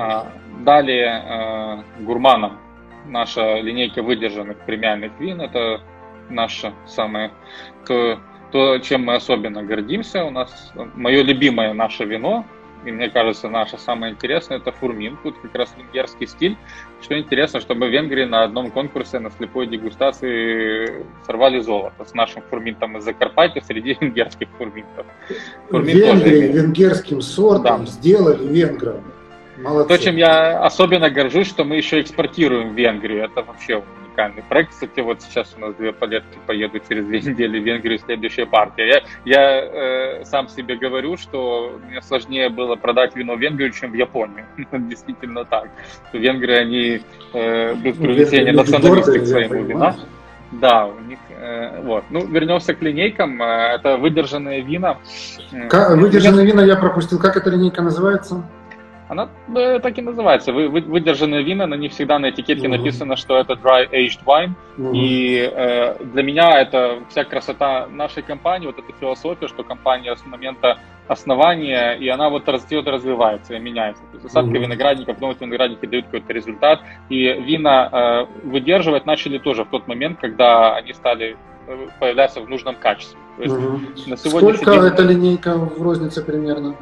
Далее 0.64 1.84
гурманам 2.00 2.58
наша 3.06 3.60
линейка 3.60 4.02
выдержанных 4.02 4.58
премиальных 4.58 5.12
вин. 5.18 5.40
Это 5.40 5.80
наше 6.28 6.72
самое, 6.86 7.32
то, 7.86 8.18
то, 8.50 8.78
чем 8.78 9.04
мы 9.04 9.14
особенно 9.14 9.62
гордимся. 9.62 10.24
У 10.24 10.30
нас 10.30 10.72
мое 10.94 11.22
любимое 11.22 11.72
наше 11.74 12.04
вино, 12.04 12.44
и 12.84 12.90
мне 12.90 13.08
кажется, 13.10 13.48
наше 13.48 13.78
самое 13.78 14.12
интересное, 14.12 14.58
это 14.58 14.72
фурмин. 14.72 15.16
Тут 15.22 15.38
как 15.38 15.54
раз 15.54 15.74
венгерский 15.76 16.26
стиль. 16.26 16.56
Что 17.00 17.18
интересно, 17.18 17.60
чтобы 17.60 17.86
в 17.86 17.90
Венгрии 17.90 18.24
на 18.24 18.42
одном 18.42 18.70
конкурсе 18.70 19.20
на 19.20 19.30
слепой 19.30 19.68
дегустации 19.68 21.06
сорвали 21.24 21.60
золото 21.60 22.04
с 22.04 22.12
нашим 22.14 22.42
фурминтом 22.50 22.96
из 22.96 23.04
Закарпатья 23.04 23.60
среди 23.60 23.96
венгерских 24.00 24.48
фурминтов. 24.58 25.06
Фурмин 25.70 25.96
Венгрии 25.96 26.48
венгерским 26.48 27.20
сортом 27.20 27.84
да. 27.84 27.90
сделали 27.90 28.46
венгров. 28.46 29.00
Молодцы. 29.58 29.88
То, 29.96 30.02
чем 30.02 30.16
я 30.16 30.64
особенно 30.64 31.08
горжусь, 31.08 31.46
что 31.46 31.64
мы 31.64 31.76
еще 31.76 32.00
экспортируем 32.00 32.70
в 32.70 32.74
Венгрию. 32.74 33.24
Это 33.24 33.42
вообще 33.42 33.84
уникальный 34.22 34.42
проект. 34.42 34.70
Кстати, 34.70 35.00
вот 35.00 35.22
сейчас 35.22 35.54
у 35.56 35.60
нас 35.60 35.74
две 35.74 35.92
палетки 35.92 36.38
поедут 36.46 36.88
через 36.88 37.06
две 37.06 37.20
недели 37.22 37.60
в 37.60 37.64
Венгрию, 37.64 37.98
следующая 37.98 38.46
партия. 38.46 38.86
Я, 38.86 39.02
я 39.24 40.20
э, 40.20 40.24
сам 40.24 40.48
себе 40.48 40.76
говорю, 40.76 41.16
что 41.16 41.78
мне 41.88 42.00
сложнее 42.02 42.48
было 42.48 42.76
продать 42.76 43.16
вино 43.16 43.36
в 43.36 43.40
Венгрию, 43.40 43.72
чем 43.72 43.92
в 43.92 43.94
Японию. 43.94 44.46
Действительно 44.72 45.44
так. 45.44 45.68
В 46.12 46.16
Венгрии 46.16 46.54
они 46.54 47.00
э, 47.32 47.74
без 47.74 47.96
привлечения 47.96 48.52
националисты 48.52 49.20
к 49.20 49.26
своему 49.26 49.62
вину. 49.64 49.92
Да, 50.52 50.86
у 50.86 51.00
них 51.00 51.18
э, 51.30 51.80
вот. 51.82 52.04
Ну, 52.10 52.26
вернемся 52.26 52.74
к 52.74 52.82
линейкам. 52.82 53.40
Э, 53.42 53.76
это 53.76 53.96
выдержанные 53.96 54.60
вина. 54.60 54.98
Как, 55.70 55.96
выдержанные 55.96 56.46
вина 56.46 56.62
я 56.62 56.76
пропустил. 56.76 57.18
Как 57.18 57.36
эта 57.36 57.48
линейка 57.48 57.80
называется? 57.80 58.44
Она 59.12 59.28
э, 59.54 59.78
так 59.80 59.98
и 59.98 60.02
называется. 60.02 60.54
Вы, 60.54 60.70
вы, 60.70 60.80
выдержанные 60.80 61.42
вина, 61.42 61.66
на 61.66 61.74
них 61.74 61.92
всегда 61.92 62.18
на 62.18 62.30
этикетке 62.30 62.66
mm-hmm. 62.66 62.78
написано, 62.78 63.16
что 63.16 63.36
это 63.36 63.52
dry 63.52 63.86
aged 63.90 64.24
wine. 64.24 64.52
Mm-hmm. 64.78 64.92
И 64.94 65.52
э, 65.54 66.04
для 66.04 66.22
меня 66.22 66.58
это 66.58 67.00
вся 67.10 67.24
красота 67.24 67.88
нашей 67.88 68.22
компании, 68.22 68.66
вот 68.66 68.78
эта 68.78 68.90
философия, 68.98 69.48
что 69.48 69.64
компания 69.64 70.16
с 70.16 70.24
момента 70.24 70.78
основания, 71.08 71.92
и 71.92 72.08
она 72.08 72.30
вот 72.30 72.48
растет, 72.48 72.86
развивается 72.86 73.54
и 73.54 73.58
меняется. 73.58 74.02
То 74.04 74.12
есть 74.12 74.22
засадка 74.22 74.50
mm-hmm. 74.50 74.62
виноградников, 74.62 75.20
новые 75.20 75.36
виноградники 75.38 75.84
дают 75.84 76.06
какой-то 76.06 76.32
результат. 76.32 76.80
И 77.10 77.24
вина 77.34 77.90
э, 77.92 78.48
выдерживать 78.48 79.04
начали 79.04 79.36
тоже 79.36 79.64
в 79.64 79.68
тот 79.68 79.88
момент, 79.88 80.20
когда 80.20 80.74
они 80.74 80.94
стали 80.94 81.36
э, 81.66 81.86
появляться 82.00 82.40
в 82.40 82.48
нужном 82.48 82.76
качестве. 82.76 83.20
То 83.36 83.42
есть 83.42 83.54
угу. 83.54 83.80
на 84.06 84.16
Сколько 84.16 84.70
день... 84.70 84.84
эта 84.84 85.02
линейка 85.02 85.58
в 85.58 85.82
рознице 85.82 86.24
примерно? 86.24 86.76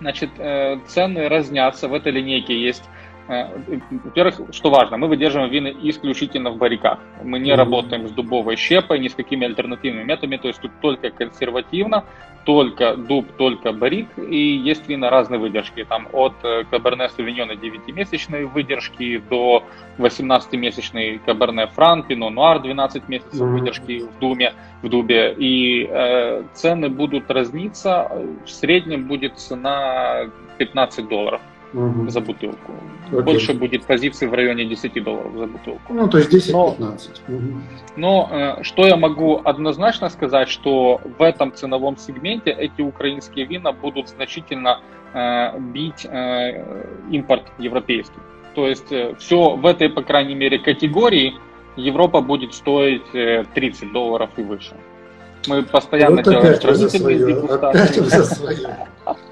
Значит, 0.00 0.30
э, 0.38 0.78
цены 0.86 1.28
разнятся. 1.28 1.88
В 1.88 1.94
этой 1.94 2.12
линейке 2.12 2.58
есть 2.58 2.84
во-первых, 3.30 4.40
что 4.50 4.70
важно, 4.70 4.96
мы 4.96 5.06
выдерживаем 5.06 5.50
вины 5.50 5.74
исключительно 5.82 6.50
в 6.50 6.56
барриках. 6.56 6.98
Мы 7.22 7.38
не 7.38 7.50
mm-hmm. 7.50 7.56
работаем 7.56 8.08
с 8.08 8.10
дубовой 8.10 8.56
щепой, 8.56 8.98
ни 8.98 9.08
с 9.08 9.14
какими 9.14 9.46
альтернативными 9.46 10.04
методами, 10.04 10.36
то 10.36 10.48
есть 10.48 10.60
тут 10.60 10.72
только 10.80 11.10
консервативно, 11.10 12.04
только 12.44 12.96
дуб, 12.96 13.26
только 13.36 13.72
барик, 13.72 14.08
и 14.18 14.36
есть 14.36 14.88
вина 14.88 15.10
разной 15.10 15.38
выдержки, 15.38 15.84
там 15.84 16.08
от 16.12 16.34
Каберне 16.70 17.08
Сувиньона 17.10 17.52
9-месячной 17.52 18.46
выдержки 18.46 19.22
до 19.30 19.62
18-месячной 19.98 21.20
Каберне 21.24 21.66
Фран, 21.68 22.02
Пино 22.02 22.30
Нуар 22.30 22.60
12 22.60 23.08
месяцев 23.08 23.40
mm-hmm. 23.40 23.52
выдержки 23.52 23.98
в 24.00 24.18
Думе, 24.18 24.54
в 24.82 24.88
Дубе, 24.88 25.34
и 25.38 25.86
э, 25.88 26.42
цены 26.54 26.88
будут 26.88 27.30
разниться, 27.30 28.10
в 28.44 28.50
среднем 28.50 29.06
будет 29.06 29.38
цена 29.38 30.30
15 30.58 31.08
долларов 31.08 31.40
угу. 31.72 32.08
за 32.08 32.20
бутылку. 32.20 32.72
Окей. 33.08 33.22
Больше 33.22 33.54
будет 33.54 33.84
позиций 33.84 34.28
в 34.28 34.34
районе 34.34 34.64
10 34.64 35.02
долларов 35.02 35.32
за 35.34 35.46
бутылку. 35.46 35.92
Ну, 35.92 36.08
то 36.08 36.18
есть 36.18 36.32
10-15. 36.32 36.52
Но, 36.52 36.66
угу. 36.66 37.44
но 37.96 38.28
э, 38.30 38.62
что 38.62 38.86
я 38.86 38.96
могу 38.96 39.40
однозначно 39.44 40.08
сказать, 40.08 40.48
что 40.48 41.00
в 41.18 41.22
этом 41.22 41.52
ценовом 41.54 41.96
сегменте 41.96 42.50
эти 42.50 42.80
украинские 42.82 43.46
вина 43.46 43.72
будут 43.72 44.08
значительно 44.08 44.80
э, 45.12 45.58
бить 45.58 46.04
э, 46.04 46.86
импорт 47.10 47.44
европейский. 47.58 48.20
То 48.54 48.66
есть 48.66 48.92
э, 48.92 49.14
все 49.18 49.56
в 49.56 49.66
этой, 49.66 49.88
по 49.88 50.02
крайней 50.02 50.34
мере, 50.34 50.58
категории 50.58 51.34
Европа 51.76 52.20
будет 52.20 52.54
стоить 52.54 53.10
30 53.12 53.82
э, 53.82 53.86
долларов 53.92 54.30
и 54.36 54.42
выше. 54.42 54.74
Мы 55.46 55.62
постоянно 55.62 56.16
вот 56.16 56.24
делаем 56.24 56.54
сравнительные 56.60 57.18
дегустации. 57.18 58.00
за 58.00 58.24
свое. 58.24 58.88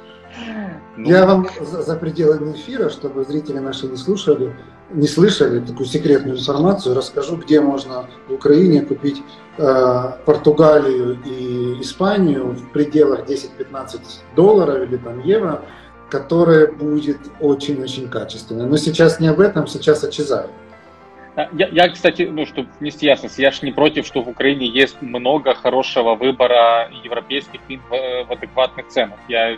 Ну, 0.97 1.09
Я 1.09 1.27
вам 1.27 1.47
за, 1.61 1.83
за 1.83 1.97
пределами 1.97 2.53
эфира, 2.53 2.89
чтобы 2.89 3.25
зрители 3.25 3.59
наши 3.59 3.87
не 3.87 3.97
слушали, 3.97 4.55
не 4.91 5.07
слышали 5.07 5.61
такую 5.61 5.87
секретную 5.87 6.39
информацию, 6.39 6.97
расскажу, 6.97 7.37
где 7.37 7.61
можно 7.61 8.07
в 8.29 8.33
Украине 8.33 8.83
купить 8.83 9.23
э, 9.59 10.13
Португалию 10.25 11.19
и 11.25 11.81
Испанию 11.81 12.53
в 12.53 12.73
пределах 12.73 13.29
10-15 13.29 14.01
долларов 14.35 14.83
или 14.89 14.97
там 14.97 15.21
евро, 15.21 15.63
которая 16.11 16.73
будет 16.73 17.19
очень-очень 17.41 18.09
качественной. 18.09 18.67
Но 18.67 18.77
сейчас 18.77 19.21
не 19.21 19.29
об 19.29 19.41
этом, 19.41 19.67
сейчас 19.67 20.03
о 20.05 20.11
Чезаре. 20.11 20.49
Я, 21.53 21.69
я, 21.69 21.89
кстати, 21.89 22.23
ну, 22.23 22.47
чтобы 22.47 22.69
внести 22.81 23.07
ясность, 23.07 23.39
я 23.39 23.53
же 23.53 23.61
не 23.63 23.71
против, 23.71 24.05
что 24.05 24.23
в 24.23 24.29
Украине 24.29 24.67
есть 24.67 25.01
много 25.01 25.55
хорошего 25.55 26.17
выбора 26.17 26.91
европейских 27.05 27.61
вин 27.69 27.81
в, 27.89 28.27
в 28.27 28.33
адекватных 28.33 28.89
ценах. 28.89 29.19
Я 29.29 29.57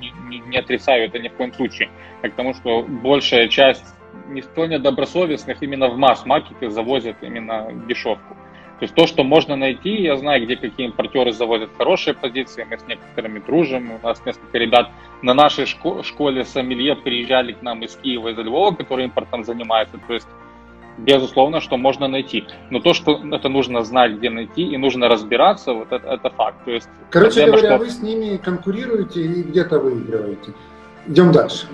не, 0.00 0.38
не, 0.40 0.58
отрицаю 0.58 1.04
это 1.04 1.18
ни 1.18 1.28
в 1.28 1.34
коем 1.34 1.52
случае. 1.52 1.90
А 2.22 2.28
к 2.28 2.34
тому, 2.34 2.54
что 2.54 2.82
большая 2.82 3.48
часть 3.48 3.84
не 4.28 4.42
столь 4.42 4.70
недобросовестных 4.70 5.62
именно 5.62 5.88
в 5.88 5.96
масс-маркеты 5.96 6.70
завозят 6.70 7.16
именно 7.22 7.68
дешевку. 7.88 8.36
То 8.80 8.84
есть 8.84 8.94
то, 8.94 9.06
что 9.06 9.24
можно 9.24 9.56
найти, 9.56 9.90
я 10.02 10.16
знаю, 10.16 10.42
где 10.42 10.56
какие 10.56 10.86
импортеры 10.86 11.32
завозят 11.32 11.68
хорошие 11.76 12.14
позиции, 12.14 12.66
мы 12.68 12.78
с 12.78 12.86
некоторыми 12.86 13.38
дружим, 13.40 13.92
у 13.92 14.06
нас 14.06 14.24
несколько 14.24 14.56
ребят 14.56 14.90
на 15.20 15.34
нашей 15.34 15.66
шко- 15.66 16.02
школе 16.02 16.44
сомелье 16.44 16.96
приезжали 16.96 17.52
к 17.52 17.60
нам 17.60 17.82
из 17.82 17.94
Киева, 17.96 18.28
из 18.28 18.38
Львова, 18.38 18.74
которые 18.74 19.08
импортом 19.08 19.44
занимаются, 19.44 19.98
то 19.98 20.14
есть 20.14 20.26
безусловно, 21.04 21.60
что 21.60 21.76
можно 21.76 22.08
найти. 22.08 22.44
Но 22.70 22.80
то, 22.80 22.94
что 22.94 23.20
это 23.32 23.48
нужно 23.48 23.82
знать, 23.82 24.12
где 24.12 24.30
найти, 24.30 24.62
и 24.62 24.76
нужно 24.76 25.08
разбираться, 25.08 25.72
вот 25.72 25.92
это, 25.92 26.08
это 26.08 26.30
факт. 26.30 26.64
То 26.64 26.70
есть, 26.70 26.88
Короче 27.10 27.46
говоря, 27.46 27.68
что... 27.68 27.78
вы 27.78 27.90
с 27.90 28.00
ними 28.00 28.36
конкурируете 28.36 29.22
и 29.22 29.42
где-то 29.42 29.78
выигрываете. 29.78 30.52
Идем 31.06 31.32
дальше. 31.32 31.66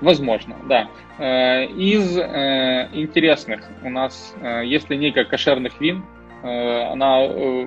Возможно, 0.00 0.56
да. 0.68 0.88
Э, 1.18 1.66
из 1.66 2.16
э, 2.16 2.88
интересных 2.92 3.60
у 3.82 3.90
нас 3.90 4.34
э, 4.40 4.64
есть 4.64 4.88
линейка 4.88 5.24
кошерных 5.24 5.78
вин, 5.80 6.02
она 6.42 7.24
э, 7.24 7.66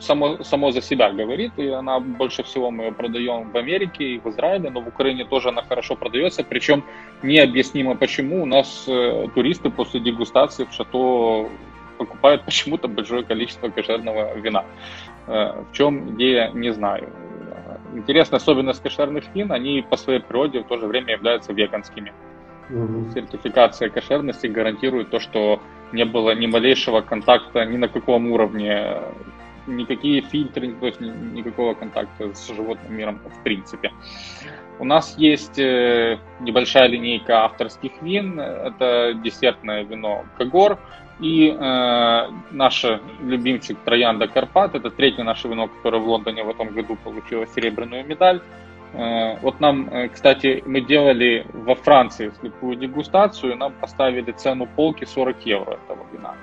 само, 0.00 0.42
само 0.42 0.72
за 0.72 0.82
себя 0.82 1.12
говорит, 1.12 1.52
и 1.56 1.68
она 1.68 2.00
больше 2.00 2.42
всего 2.42 2.70
мы 2.70 2.84
ее 2.84 2.92
продаем 2.92 3.50
в 3.50 3.56
Америке 3.56 4.04
и 4.04 4.18
в 4.18 4.26
Израиле, 4.26 4.70
но 4.70 4.80
в 4.80 4.88
Украине 4.88 5.24
тоже 5.24 5.50
она 5.50 5.62
хорошо 5.62 5.94
продается, 5.94 6.42
причем 6.42 6.84
необъяснимо 7.22 7.94
почему 7.96 8.42
у 8.42 8.46
нас 8.46 8.84
э, 8.88 9.28
туристы 9.34 9.70
после 9.70 10.00
дегустации 10.00 10.64
в 10.64 10.72
шато 10.72 11.48
покупают 11.98 12.42
почему-то 12.46 12.88
большое 12.88 13.22
количество 13.22 13.68
кошерного 13.68 14.34
вина. 14.36 14.64
В 15.26 15.66
чем 15.72 16.16
идея, 16.16 16.50
не 16.52 16.72
знаю. 16.72 17.08
Интересная 17.94 18.38
особенность 18.38 18.82
кошерных 18.82 19.24
вин, 19.34 19.52
они 19.52 19.82
по 19.88 19.96
своей 19.96 20.18
природе 20.18 20.60
в 20.60 20.66
то 20.66 20.78
же 20.78 20.86
время 20.86 21.12
являются 21.12 21.52
веганскими. 21.52 22.12
Сертификация 23.14 23.90
кошерности 23.90 24.46
гарантирует 24.46 25.10
то, 25.10 25.20
что 25.20 25.60
не 25.92 26.04
было 26.04 26.34
ни 26.34 26.46
малейшего 26.46 27.00
контакта 27.00 27.64
ни 27.64 27.76
на 27.76 27.88
каком 27.88 28.30
уровне, 28.30 28.98
никакие 29.66 30.22
фильтры, 30.22 30.74
то 30.74 30.86
есть 30.86 31.00
никакого 31.00 31.74
контакта 31.74 32.34
с 32.34 32.48
животным 32.48 32.96
миром 32.96 33.20
в 33.24 33.42
принципе. 33.42 33.92
У 34.78 34.84
нас 34.84 35.14
есть 35.18 35.58
э, 35.58 36.18
небольшая 36.40 36.88
линейка 36.88 37.44
авторских 37.44 37.92
вин, 38.00 38.40
это 38.40 39.14
десертное 39.22 39.84
вино 39.84 40.24
Кагор 40.38 40.78
и 41.20 41.50
э, 41.50 42.28
наш 42.50 42.84
любимчик 43.20 43.78
Троянда 43.84 44.26
Карпат, 44.26 44.74
это 44.74 44.90
третье 44.90 45.22
наше 45.22 45.46
вино, 45.46 45.68
которое 45.68 45.98
в 45.98 46.08
Лондоне 46.08 46.42
в 46.42 46.48
этом 46.48 46.68
году 46.68 46.96
получило 46.96 47.46
серебряную 47.46 48.04
медаль. 48.04 48.40
Э, 48.92 49.38
вот 49.40 49.60
нам, 49.60 49.88
э, 49.88 50.08
кстати, 50.08 50.62
мы 50.66 50.80
делали 50.80 51.46
во 51.52 51.74
Франции 51.74 52.32
слепую 52.40 52.76
дегустацию, 52.76 53.56
нам 53.56 53.72
поставили 53.72 54.32
цену 54.32 54.66
полки 54.66 55.04
40 55.04 55.46
евро 55.46 55.78
этого 55.84 56.06
вина. 56.12 56.34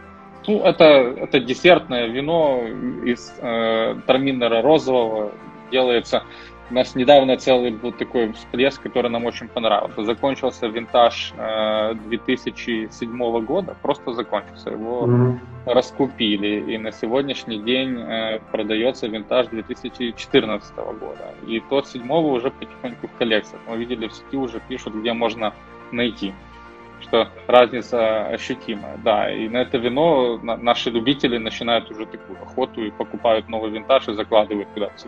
Ну, 0.48 0.64
это, 0.64 0.86
это 0.86 1.40
десертное 1.40 2.08
вино 2.08 2.64
из 3.06 3.34
э, 3.40 3.96
Траминера 4.08 4.62
розового, 4.62 5.32
делается 5.72 6.24
у 6.70 6.74
нас 6.74 6.96
недавно 6.96 7.38
целый 7.38 7.72
был 7.72 7.92
такой 7.92 8.32
всплеск, 8.34 8.82
который 8.82 9.10
нам 9.10 9.26
очень 9.26 9.48
понравился. 9.48 10.04
Закончился 10.04 10.68
винтаж 10.68 11.34
э, 11.38 11.94
2007 12.08 13.46
года, 13.46 13.76
просто 13.82 14.14
закончился. 14.14 14.70
Его 14.70 15.06
mm-hmm. 15.06 15.40
раскупили, 15.66 16.74
и 16.74 16.78
на 16.78 16.92
сегодняшний 16.92 17.60
день 17.60 18.00
э, 18.00 18.40
продается 18.52 19.08
винтаж 19.08 19.48
2014 19.48 20.76
года. 20.76 21.34
И 21.48 21.60
тот 21.70 21.88
седьмого 21.88 22.28
уже 22.28 22.52
потихоньку 22.52 23.08
в 23.08 23.18
коллекциях. 23.18 23.62
Мы 23.68 23.78
видели 23.78 24.08
в 24.08 24.14
сети 24.14 24.38
уже 24.38 24.62
пишут, 24.68 24.96
где 24.96 25.14
можно 25.14 25.54
найти 25.92 26.34
что 27.02 27.30
разница 27.48 28.28
ощутимая, 28.28 28.98
да, 28.98 29.32
и 29.32 29.48
на 29.48 29.58
это 29.58 29.78
вино 29.78 30.38
наши 30.44 30.90
любители 30.90 31.38
начинают 31.38 31.90
уже 31.90 32.06
такую 32.06 32.42
охоту 32.42 32.84
и 32.84 32.92
покупают 32.92 33.48
новый 33.48 33.72
винтаж 33.72 34.10
и 34.10 34.14
закладывают 34.14 34.68
туда 34.74 34.90
в 34.90 35.00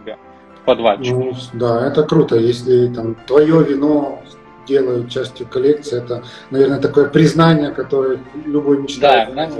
подвальчик. 0.66 1.14
Ну, 1.14 1.34
да, 1.54 1.88
это 1.88 2.04
круто. 2.04 2.36
Если 2.36 2.88
там 2.94 3.16
твое 3.28 3.64
вино 3.64 4.22
делают 4.68 5.10
частью 5.10 5.48
коллекции, 5.48 5.98
это, 5.98 6.24
наверное, 6.50 6.80
такое 6.80 7.10
признание, 7.10 7.72
которое 7.72 8.20
любой 8.46 8.82
мечтает. 8.82 9.30
Да, 9.30 9.48
нам, 9.48 9.52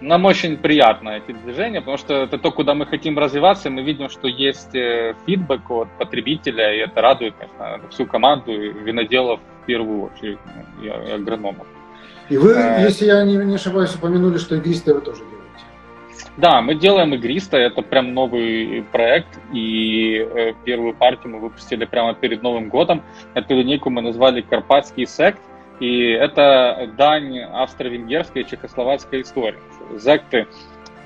нам 0.00 0.24
очень 0.24 0.56
приятно 0.56 1.10
эти 1.10 1.32
движения, 1.32 1.80
потому 1.80 1.96
что 1.96 2.14
это 2.14 2.38
то, 2.38 2.50
куда 2.50 2.74
мы 2.74 2.86
хотим 2.86 3.18
развиваться, 3.18 3.68
и 3.68 3.72
мы 3.72 3.82
видим, 3.82 4.08
что 4.08 4.26
есть 4.28 4.74
э, 4.74 5.14
фидбэк 5.26 5.70
от 5.70 5.88
потребителя, 5.98 6.74
и 6.74 6.78
это 6.78 7.00
радует, 7.00 7.34
конечно, 7.38 7.88
всю 7.90 8.06
команду 8.06 8.52
виноделов 8.52 9.40
в 9.62 9.66
первую 9.66 10.10
очередь, 10.10 10.38
ну, 10.46 10.84
и 10.84 10.88
агрономов. 10.88 11.66
И 12.28 12.36
вы, 12.36 12.54
а, 12.54 12.80
если 12.80 13.06
я 13.06 13.24
не, 13.24 13.36
не 13.36 13.54
ошибаюсь, 13.54 13.94
упомянули, 13.94 14.38
что 14.38 14.56
игристые 14.56 14.94
вы 14.94 15.02
тоже 15.02 15.20
делаете. 15.20 15.41
Да, 16.38 16.62
мы 16.62 16.74
делаем 16.74 17.12
игристо, 17.14 17.58
это 17.58 17.82
прям 17.82 18.14
новый 18.14 18.84
проект, 18.90 19.38
и 19.52 20.16
э, 20.16 20.54
первую 20.64 20.94
партию 20.94 21.34
мы 21.34 21.40
выпустили 21.40 21.84
прямо 21.84 22.14
перед 22.14 22.42
Новым 22.42 22.70
годом. 22.70 23.02
Эту 23.34 23.54
линейку 23.54 23.90
мы 23.90 24.00
назвали 24.00 24.40
«Карпатский 24.40 25.06
сект», 25.06 25.40
и 25.78 26.08
это 26.08 26.90
дань 26.96 27.38
австро-венгерской 27.40 28.42
и 28.42 28.46
чехословацкой 28.46 29.22
истории. 29.22 29.58
Зекты, 29.96 30.46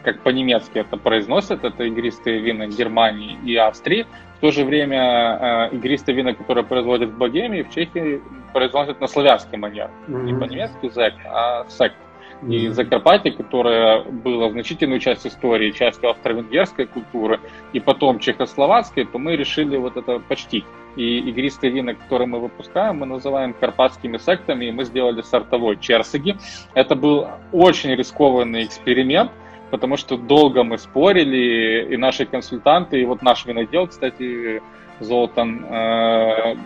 как 0.04 0.20
по-немецки 0.20 0.78
это 0.78 0.96
произносят, 0.96 1.64
это 1.64 1.84
игристые 1.84 2.38
вина 2.38 2.68
Германии 2.68 3.36
и 3.44 3.56
Австрии. 3.56 4.06
В 4.36 4.40
то 4.40 4.52
же 4.52 4.64
время 4.64 5.70
э, 5.72 5.76
игристые 5.76 6.14
вина, 6.14 6.34
которые 6.34 6.62
производят 6.62 7.10
в 7.10 7.18
Богемии, 7.18 7.62
в 7.62 7.70
Чехии 7.70 8.22
производят 8.52 9.00
на 9.00 9.08
славянский 9.08 9.58
манер. 9.58 9.90
Mm-hmm. 10.06 10.22
Не 10.22 10.34
по-немецки 10.34 10.88
зект, 10.88 11.18
а 11.24 11.66
сект 11.68 11.96
и 12.42 12.68
Закарпатье, 12.68 13.32
которое 13.32 14.02
было 14.02 14.50
значительную 14.50 15.00
часть 15.00 15.26
истории, 15.26 15.70
частью 15.70 16.10
австро-венгерской 16.10 16.86
культуры, 16.86 17.40
и 17.72 17.80
потом 17.80 18.18
чехословацкой, 18.18 19.06
то 19.06 19.18
мы 19.18 19.36
решили 19.36 19.76
вот 19.76 19.96
это 19.96 20.18
почтить. 20.18 20.64
И 20.96 21.18
игристые 21.18 21.72
вина, 21.72 21.94
которые 21.94 22.28
мы 22.28 22.40
выпускаем, 22.40 22.98
мы 22.98 23.06
называем 23.06 23.52
карпатскими 23.52 24.18
сектами, 24.18 24.66
и 24.66 24.72
мы 24.72 24.84
сделали 24.84 25.22
сортовой 25.22 25.78
черсиги. 25.78 26.36
Это 26.74 26.94
был 26.94 27.28
очень 27.52 27.94
рискованный 27.94 28.64
эксперимент, 28.64 29.30
потому 29.70 29.96
что 29.96 30.16
долго 30.16 30.62
мы 30.62 30.78
спорили, 30.78 31.92
и 31.92 31.96
наши 31.96 32.24
консультанты, 32.24 33.00
и 33.00 33.04
вот 33.04 33.22
наш 33.22 33.44
винодел, 33.46 33.86
кстати, 33.86 34.62
Золотан, 35.00 35.64
э, 35.68 36.56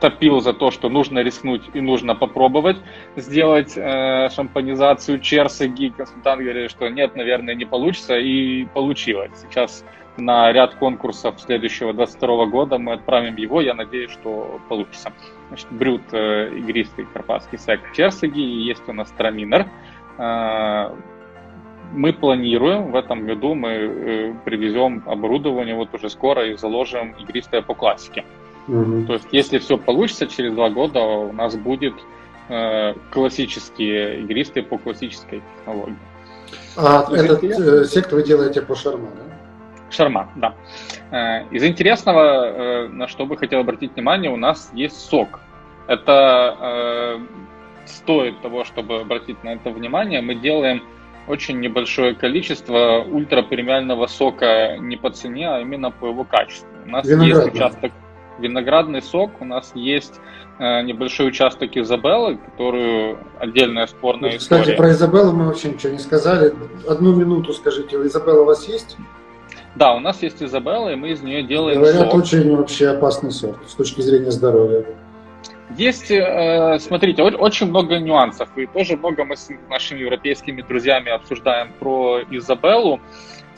топил 0.00 0.40
за 0.40 0.52
то, 0.52 0.70
что 0.70 0.88
нужно 0.88 1.20
рискнуть 1.20 1.62
и 1.74 1.80
нужно 1.80 2.14
попробовать 2.14 2.76
сделать 3.16 3.76
э, 3.76 4.28
шампанизацию 4.30 5.20
черсаги. 5.20 5.92
Консультант 5.96 6.42
говорит, 6.42 6.70
что 6.70 6.88
нет, 6.88 7.16
наверное, 7.16 7.54
не 7.54 7.64
получится, 7.64 8.18
и 8.18 8.64
получилось. 8.66 9.32
Сейчас 9.34 9.84
на 10.16 10.52
ряд 10.52 10.74
конкурсов 10.74 11.40
следующего 11.40 11.92
22 11.92 12.46
года 12.46 12.78
мы 12.78 12.94
отправим 12.94 13.36
его, 13.36 13.60
я 13.60 13.74
надеюсь, 13.74 14.10
что 14.10 14.60
получится. 14.68 15.12
Значит, 15.48 15.68
брют 15.70 16.02
э, 16.12 16.50
игристый 16.56 17.06
карпатский 17.06 17.58
сек 17.58 17.80
черсаги, 17.94 18.40
и 18.40 18.62
есть 18.62 18.82
у 18.88 18.92
нас 18.92 19.10
траминер. 19.16 19.66
Э, 20.18 20.94
мы 21.92 22.12
планируем 22.12 22.90
в 22.90 22.96
этом 22.96 23.24
году, 23.24 23.54
мы 23.54 23.68
э, 23.68 24.34
привезем 24.44 25.02
оборудование 25.06 25.74
вот 25.74 25.94
уже 25.94 26.10
скоро 26.10 26.46
и 26.46 26.56
заложим 26.56 27.12
игристое 27.12 27.62
по 27.62 27.74
классике. 27.74 28.24
Угу. 28.68 29.06
То 29.06 29.14
есть, 29.14 29.28
если 29.32 29.58
все 29.58 29.78
получится, 29.78 30.26
через 30.26 30.52
два 30.52 30.68
года 30.68 31.00
у 31.00 31.32
нас 31.32 31.56
будет 31.56 31.94
э, 32.48 32.94
классические 33.10 34.20
игристы 34.20 34.62
по 34.62 34.78
классической 34.78 35.42
технологии. 35.58 35.96
А 36.76 37.06
Из 37.10 37.22
этот 37.24 37.44
интерес... 37.44 37.60
э, 37.60 37.84
сект 37.86 38.12
вы 38.12 38.22
делаете 38.22 38.62
по 38.62 38.74
шарма, 38.74 39.08
да? 39.16 39.22
Шарма, 39.90 40.30
да. 40.36 40.54
Э, 41.10 41.46
из 41.50 41.64
интересного, 41.64 42.20
э, 42.20 42.88
на 42.88 43.08
что 43.08 43.24
бы 43.24 43.36
хотел 43.36 43.60
обратить 43.60 43.94
внимание, 43.94 44.30
у 44.30 44.36
нас 44.36 44.70
есть 44.74 45.00
сок. 45.00 45.40
Это 45.86 46.56
э, 46.60 47.18
стоит 47.86 48.40
того, 48.42 48.64
чтобы 48.64 49.00
обратить 49.00 49.42
на 49.42 49.54
это 49.54 49.70
внимание. 49.70 50.20
Мы 50.20 50.34
делаем 50.34 50.82
очень 51.26 51.60
небольшое 51.60 52.14
количество 52.14 53.02
ультрапремиального 53.06 54.06
сока 54.06 54.76
не 54.78 54.96
по 54.96 55.10
цене, 55.10 55.48
а 55.48 55.60
именно 55.60 55.90
по 55.90 56.08
его 56.08 56.24
качеству. 56.24 56.68
У 56.86 56.90
нас 56.90 57.06
есть 57.06 57.54
участок 57.54 57.92
виноградный 58.38 59.02
сок, 59.02 59.30
у 59.40 59.44
нас 59.44 59.72
есть 59.74 60.20
э, 60.58 60.82
небольшой 60.82 61.28
участок 61.28 61.76
Изабеллы, 61.76 62.36
которую 62.36 63.18
отдельная 63.38 63.86
спорная 63.86 64.30
кстати, 64.30 64.42
история. 64.42 64.62
Кстати, 64.62 64.76
про 64.76 64.90
Изабеллу 64.90 65.32
мы 65.32 65.46
вообще 65.46 65.70
ничего 65.70 65.92
не 65.92 65.98
сказали. 65.98 66.54
Одну 66.88 67.14
минуту 67.14 67.52
скажите, 67.52 67.96
Изабелла 67.96 68.42
у 68.42 68.44
вас 68.46 68.68
есть? 68.68 68.96
Да, 69.74 69.94
у 69.94 70.00
нас 70.00 70.22
есть 70.22 70.42
Изабелла, 70.42 70.90
и 70.90 70.96
мы 70.96 71.10
из 71.10 71.22
нее 71.22 71.42
делаем 71.42 71.80
Говорят, 71.80 72.10
сок. 72.10 72.14
очень 72.14 72.56
вообще 72.56 72.88
опасный 72.88 73.30
сорт 73.30 73.58
с 73.66 73.74
точки 73.74 74.00
зрения 74.00 74.30
здоровья. 74.30 74.84
Есть, 75.76 76.10
э, 76.10 76.78
смотрите, 76.80 77.22
очень 77.22 77.68
много 77.68 77.98
нюансов, 77.98 78.48
и 78.56 78.66
тоже 78.66 78.96
много 78.96 79.24
мы 79.24 79.36
с 79.36 79.50
нашими 79.68 80.00
европейскими 80.00 80.62
друзьями 80.62 81.10
обсуждаем 81.10 81.72
про 81.78 82.20
Изабеллу. 82.30 83.00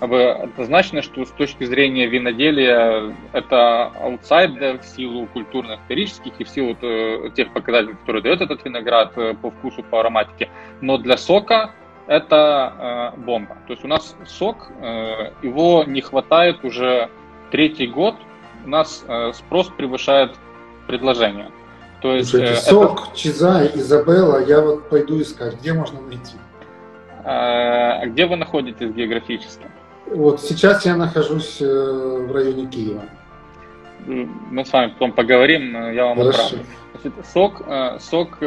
Однозначно, 0.01 1.03
что 1.03 1.25
с 1.25 1.31
точки 1.31 1.65
зрения 1.65 2.07
виноделия 2.07 3.15
это 3.33 3.87
аутсайдер 3.87 4.79
в 4.79 4.85
силу 4.85 5.27
культурно-исторических 5.27 6.33
и 6.39 6.45
в 6.45 6.49
силу 6.49 6.77
э, 6.81 7.31
тех 7.35 7.53
показателей, 7.53 7.95
которые 7.95 8.23
дает 8.23 8.41
этот 8.41 8.65
виноград 8.65 9.13
э, 9.17 9.35
по 9.35 9.51
вкусу, 9.51 9.83
по 9.83 10.01
ароматике. 10.01 10.49
Но 10.81 10.97
для 10.97 11.17
сока 11.17 11.73
это 12.07 13.15
бомба. 13.19 13.57
То 13.69 13.75
есть 13.75 13.85
у 13.85 13.89
нас 13.89 14.17
сок, 14.27 14.73
его 15.43 15.85
не 15.87 16.01
хватает 16.01 16.65
уже 16.65 17.09
третий 17.53 17.87
год. 17.87 18.17
У 18.65 18.69
нас 18.69 19.05
спрос 19.33 19.69
превышает 19.69 20.33
предложение. 20.89 21.53
То 22.01 22.15
есть, 22.15 22.31
Слушайте, 22.31 22.55
э, 22.55 22.57
сок, 22.57 23.09
это... 23.09 23.17
Чиза, 23.17 23.67
Изабелла, 23.75 24.45
я 24.45 24.61
вот 24.61 24.89
пойду 24.89 25.21
искать, 25.21 25.59
где 25.61 25.73
можно 25.73 26.01
найти? 26.01 26.37
А 27.25 28.07
где 28.07 28.27
вы 28.27 28.37
находитесь 28.37 28.91
географически? 28.91 29.67
Вот 30.11 30.41
сейчас 30.41 30.85
я 30.87 30.97
нахожусь 30.97 31.61
э, 31.61 31.65
в 31.67 32.33
районе 32.33 32.67
Киева. 32.67 33.03
Мы 34.07 34.65
с 34.65 34.73
вами 34.73 34.91
потом 34.93 35.13
поговорим, 35.13 35.93
я 35.93 36.07
вам 36.07 36.19
Хорошо. 36.19 36.57
отправлю. 36.95 37.25
Сок, 37.33 37.63
э, 37.67 37.99
сок, 38.01 38.39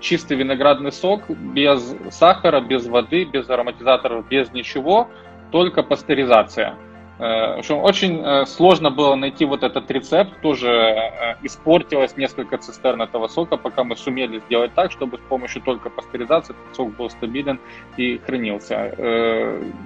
чистый 0.00 0.36
виноградный 0.36 0.92
сок, 0.92 1.28
без 1.30 1.94
сахара, 2.10 2.60
без 2.60 2.86
воды, 2.86 3.24
без 3.24 3.48
ароматизаторов, 3.48 4.28
без 4.28 4.52
ничего, 4.52 5.08
только 5.50 5.82
пастеризация. 5.82 6.76
Э, 7.18 7.56
в 7.56 7.58
общем, 7.58 7.78
очень 7.78 8.22
э, 8.24 8.46
сложно 8.46 8.90
было 8.90 9.16
найти 9.16 9.44
вот 9.44 9.62
этот 9.64 9.90
рецепт, 9.90 10.40
тоже 10.40 10.68
э, 10.68 11.34
испортилось 11.42 12.16
несколько 12.16 12.58
цистерн 12.58 13.02
этого 13.02 13.26
сока, 13.26 13.56
пока 13.56 13.82
мы 13.82 13.96
сумели 13.96 14.40
сделать 14.46 14.72
так, 14.74 14.92
чтобы 14.92 15.18
с 15.18 15.20
помощью 15.28 15.62
только 15.62 15.90
пастеризации 15.90 16.54
этот 16.54 16.76
сок 16.76 16.96
был 16.96 17.10
стабилен 17.10 17.58
и 17.96 18.18
хранился. 18.18 18.94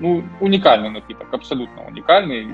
Ну, 0.00 0.24
уникальный 0.40 0.90
напиток, 0.90 1.32
абсолютно 1.32 1.86
уникальный. 1.86 2.46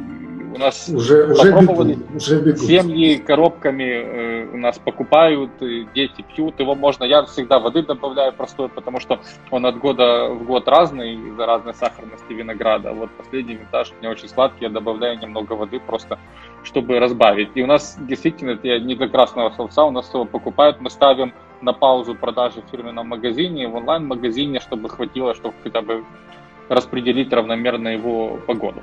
У 0.54 0.58
нас 0.58 0.88
уже, 0.88 1.32
уже 1.32 1.52
бегут, 1.52 1.98
уже 2.14 2.40
бегут. 2.40 2.60
семьи 2.60 3.16
коробками 3.16 4.46
у 4.52 4.56
нас 4.56 4.78
покупают, 4.78 5.50
дети 5.94 6.24
пьют, 6.34 6.58
его 6.60 6.74
можно, 6.74 7.04
я 7.04 7.24
всегда 7.24 7.58
воды 7.58 7.82
добавляю 7.82 8.32
простой, 8.32 8.68
потому 8.68 9.00
что 9.00 9.20
он 9.50 9.66
от 9.66 9.78
года 9.78 10.28
в 10.28 10.44
год 10.44 10.68
разный 10.68 11.14
из-за 11.14 11.46
разной 11.46 11.74
сахарности 11.74 12.32
винограда. 12.32 12.92
Вот 12.92 13.10
последний 13.10 13.54
винтаж 13.54 13.92
мне 14.00 14.08
очень 14.08 14.28
сладкий, 14.28 14.67
я 14.68 14.74
добавляю 14.74 15.18
немного 15.18 15.54
воды 15.54 15.80
просто, 15.80 16.18
чтобы 16.62 16.98
разбавить. 17.00 17.50
И 17.54 17.62
у 17.62 17.66
нас 17.66 17.98
действительно, 18.00 18.52
это 18.52 18.78
не 18.78 18.94
для 18.94 19.08
красного 19.08 19.50
словца, 19.50 19.84
у 19.84 19.90
нас 19.90 20.12
его 20.14 20.24
покупают, 20.24 20.80
мы 20.80 20.90
ставим 20.90 21.32
на 21.60 21.72
паузу 21.72 22.14
продажи 22.14 22.62
в 22.62 22.70
фирменном 22.70 23.08
магазине, 23.08 23.66
в 23.68 23.74
онлайн-магазине, 23.74 24.60
чтобы 24.60 24.88
хватило, 24.88 25.34
чтобы 25.34 25.54
хотя 25.62 25.82
бы 25.82 26.04
распределить 26.68 27.32
равномерно 27.32 27.88
его 27.88 28.38
погоду. 28.46 28.82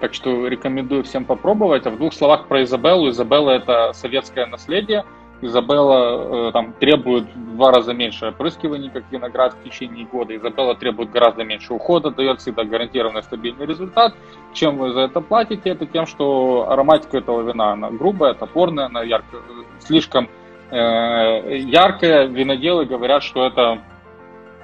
Так 0.00 0.14
что 0.14 0.48
рекомендую 0.48 1.04
всем 1.04 1.24
попробовать. 1.24 1.86
А 1.86 1.90
в 1.90 1.96
двух 1.96 2.12
словах 2.12 2.48
про 2.48 2.64
Изабеллу. 2.64 3.10
Изабелла– 3.10 3.50
это 3.52 3.92
советское 3.92 4.46
наследие– 4.46 5.04
Изабелла 5.42 6.48
э, 6.48 6.52
там 6.52 6.72
требует 6.78 7.24
в 7.24 7.56
два 7.56 7.72
раза 7.72 7.92
меньше 7.92 8.26
опрыскиваний, 8.26 8.90
как 8.90 9.04
виноград 9.10 9.54
в 9.54 9.68
течение 9.68 10.06
года. 10.06 10.36
Изабелла 10.36 10.76
требует 10.76 11.10
гораздо 11.10 11.42
меньше 11.44 11.74
ухода, 11.74 12.10
дает 12.10 12.40
всегда 12.40 12.64
гарантированный 12.64 13.22
стабильный 13.22 13.66
результат. 13.66 14.14
Чем 14.52 14.78
вы 14.78 14.92
за 14.92 15.00
это 15.00 15.20
платите? 15.20 15.70
Это 15.70 15.86
тем, 15.86 16.06
что 16.06 16.70
ароматика 16.70 17.18
этого 17.18 17.42
вина, 17.42 17.72
она 17.72 17.90
грубая, 17.90 18.34
топорная, 18.34 18.86
она 18.86 19.02
ярко, 19.02 19.38
слишком 19.80 20.28
э, 20.70 21.58
яркая. 21.58 22.26
Виноделы 22.26 22.86
говорят, 22.86 23.22
что 23.22 23.44
это 23.44 23.80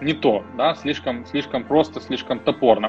не 0.00 0.12
то, 0.12 0.44
да, 0.56 0.74
слишком, 0.74 1.26
слишком 1.26 1.64
просто, 1.64 2.00
слишком 2.00 2.38
топорно. 2.38 2.88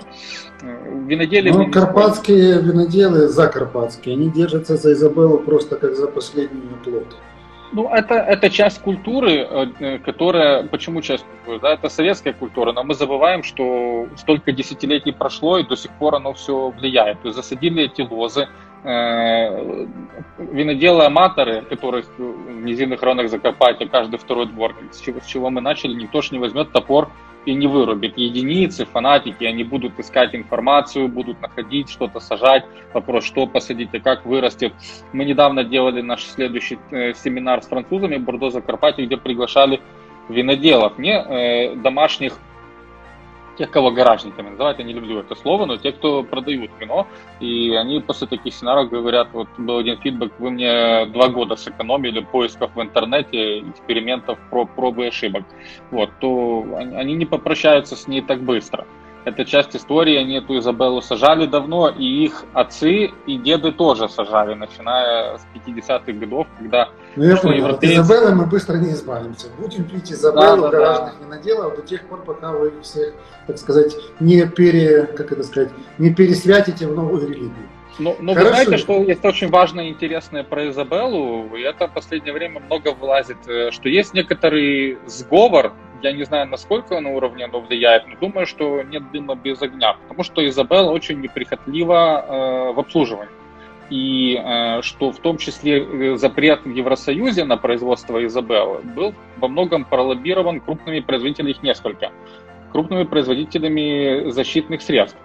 Виноделие... 0.61 1.53
Ну, 1.53 1.71
карпатские 1.71 2.61
виноделы, 2.61 3.27
закарпатские, 3.27 4.15
они 4.15 4.29
держатся 4.29 4.77
за 4.77 4.93
Изабеллу 4.93 5.39
просто 5.39 5.75
как 5.75 5.95
за 5.95 6.07
последнюю 6.07 6.77
плод. 6.83 7.15
Ну, 7.71 7.87
это, 7.87 8.15
это 8.15 8.49
часть 8.49 8.81
культуры, 8.81 9.47
э, 9.49 9.67
э, 9.79 9.99
которая... 9.99 10.63
Почему 10.63 11.01
часть 11.01 11.23
культуры? 11.25 11.59
Да, 11.59 11.73
это 11.73 11.89
советская 11.89 12.33
культура, 12.33 12.71
но 12.71 12.83
мы 12.83 12.95
забываем, 12.95 13.43
что 13.43 14.07
столько 14.17 14.51
десятилетий 14.51 15.11
прошло, 15.11 15.59
и 15.59 15.63
до 15.63 15.75
сих 15.75 15.91
пор 15.91 16.15
оно 16.15 16.33
все 16.33 16.69
влияет. 16.69 17.21
То 17.21 17.27
есть 17.27 17.35
засадили 17.35 17.83
эти 17.83 18.01
лозы, 18.01 18.47
виноделы-аматоры, 18.83 21.63
которых 21.63 22.05
в 22.17 22.63
низинных 22.63 23.01
районах 23.01 23.29
Закарпатья 23.29 23.87
каждый 23.87 24.17
второй 24.17 24.47
двор, 24.47 24.75
с 24.91 25.01
чего, 25.01 25.19
с 25.19 25.25
чего 25.25 25.49
мы 25.49 25.61
начали, 25.61 25.93
никто 25.93 26.21
же 26.21 26.29
не 26.31 26.39
возьмет 26.39 26.71
топор 26.71 27.09
и 27.45 27.53
не 27.53 27.67
вырубит. 27.67 28.17
Единицы, 28.17 28.85
фанатики, 28.85 29.43
они 29.43 29.63
будут 29.63 29.99
искать 29.99 30.35
информацию, 30.35 31.07
будут 31.07 31.41
находить, 31.41 31.89
что-то 31.89 32.19
сажать. 32.19 32.65
Вопрос, 32.93 33.25
что 33.25 33.47
посадить 33.47 33.89
и 33.93 33.99
как 33.99 34.25
вырастет. 34.25 34.73
Мы 35.13 35.25
недавно 35.25 35.63
делали 35.63 36.01
наш 36.01 36.23
следующий 36.23 36.79
э, 36.91 37.13
семинар 37.13 37.61
с 37.61 37.67
французами 37.67 38.17
Бордо 38.17 38.49
Закарпатье, 38.49 39.05
где 39.05 39.17
приглашали 39.17 39.81
виноделов, 40.27 40.97
не 40.97 41.13
э, 41.13 41.75
домашних 41.75 42.33
тех, 43.59 43.69
кого 43.69 43.91
гаражниками 43.91 44.49
называют, 44.49 44.79
я 44.79 44.85
не 44.85 44.93
люблю 44.93 45.19
это 45.19 45.35
слово, 45.35 45.65
но 45.65 45.75
те, 45.75 45.91
кто 45.91 46.23
продают 46.23 46.71
вино, 46.79 47.07
и 47.41 47.75
они 47.75 47.99
после 47.99 48.25
таких 48.25 48.53
семинаров 48.53 48.89
говорят, 48.89 49.27
вот 49.33 49.49
был 49.57 49.79
один 49.79 49.97
фидбэк, 49.97 50.31
вы 50.39 50.51
мне 50.51 51.05
два 51.07 51.27
года 51.27 51.57
сэкономили 51.57 52.21
поисков 52.21 52.71
в 52.73 52.81
интернете, 52.81 53.59
экспериментов, 53.59 54.39
проб, 54.49 54.71
пробы 54.75 55.03
и 55.03 55.07
ошибок, 55.09 55.43
вот, 55.91 56.09
то 56.21 56.65
они 56.77 57.15
не 57.15 57.25
попрощаются 57.25 57.97
с 57.97 58.07
ней 58.07 58.21
так 58.21 58.41
быстро 58.41 58.87
это 59.25 59.45
часть 59.45 59.75
истории, 59.75 60.15
они 60.15 60.35
эту 60.35 60.57
Изабеллу 60.59 61.01
сажали 61.01 61.45
давно, 61.45 61.89
и 61.89 62.03
их 62.03 62.43
отцы 62.53 63.11
и 63.25 63.37
деды 63.37 63.71
тоже 63.71 64.09
сажали, 64.09 64.53
начиная 64.53 65.37
с 65.37 65.45
50-х 65.55 66.11
годов, 66.13 66.47
когда 66.57 66.89
ну, 67.15 67.23
я 67.23 67.37
понял, 67.37 67.57
европейцы... 67.57 67.99
от 67.99 68.05
Изабеллы 68.05 68.35
мы 68.35 68.45
быстро 68.45 68.77
не 68.77 68.91
избавимся. 68.91 69.47
Будем 69.57 69.83
пить 69.83 70.11
Изабеллу 70.11 70.63
да, 70.63 70.69
да, 70.69 70.77
гаражных 70.77 71.13
да. 71.19 71.25
виноделов 71.25 71.75
до 71.75 71.81
тех 71.81 72.07
пор, 72.07 72.23
пока 72.23 72.51
вы 72.51 72.73
всех, 72.81 73.13
так 73.47 73.57
сказать, 73.57 73.95
не 74.19 74.45
пере, 74.47 75.03
как 75.03 75.31
это 75.31 75.43
сказать, 75.43 75.69
не 75.97 76.13
пересвятите 76.13 76.87
в 76.87 76.95
новую 76.95 77.27
религию. 77.27 77.67
Ну, 77.99 78.15
ну 78.21 78.33
вы 78.33 78.41
знаете, 78.41 78.77
что 78.77 79.03
есть 79.03 79.25
очень 79.25 79.49
важное 79.49 79.85
и 79.85 79.89
интересное 79.89 80.43
про 80.43 80.69
Изабеллу, 80.69 81.55
и 81.55 81.61
это 81.61 81.87
в 81.87 81.93
последнее 81.93 82.33
время 82.33 82.61
много 82.61 82.93
вылазит, 82.93 83.37
э, 83.47 83.71
что 83.71 83.89
есть 83.89 84.13
некоторый 84.13 84.97
сговор 85.05 85.73
я 86.01 86.11
не 86.11 86.23
знаю, 86.23 86.47
насколько 86.47 86.99
на 86.99 87.09
уровне 87.09 87.45
оно 87.45 87.59
влияет, 87.59 88.07
но 88.07 88.15
думаю, 88.19 88.45
что 88.45 88.81
нет 88.83 89.11
дыма 89.11 89.35
без 89.35 89.61
огня, 89.61 89.93
потому 89.93 90.23
что 90.23 90.45
Изабелла 90.47 90.91
очень 90.91 91.19
неприхотлива 91.21 92.25
э, 92.27 92.73
в 92.73 92.79
обслуживании. 92.79 93.33
И 93.89 94.35
э, 94.35 94.81
что 94.83 95.11
в 95.11 95.19
том 95.19 95.37
числе 95.37 95.81
э, 95.81 96.15
запрет 96.15 96.63
в 96.63 96.69
Евросоюзе 96.69 97.43
на 97.43 97.57
производство 97.57 98.23
Изабеллы 98.23 98.81
был 98.81 99.13
во 99.37 99.47
многом 99.47 99.83
пролоббирован 99.83 100.59
крупными 100.59 100.99
производителями, 100.99 101.51
их 101.51 101.63
несколько, 101.63 102.11
крупными 102.71 103.03
производителями 103.03 104.29
защитных 104.29 104.81
средств. 104.81 105.17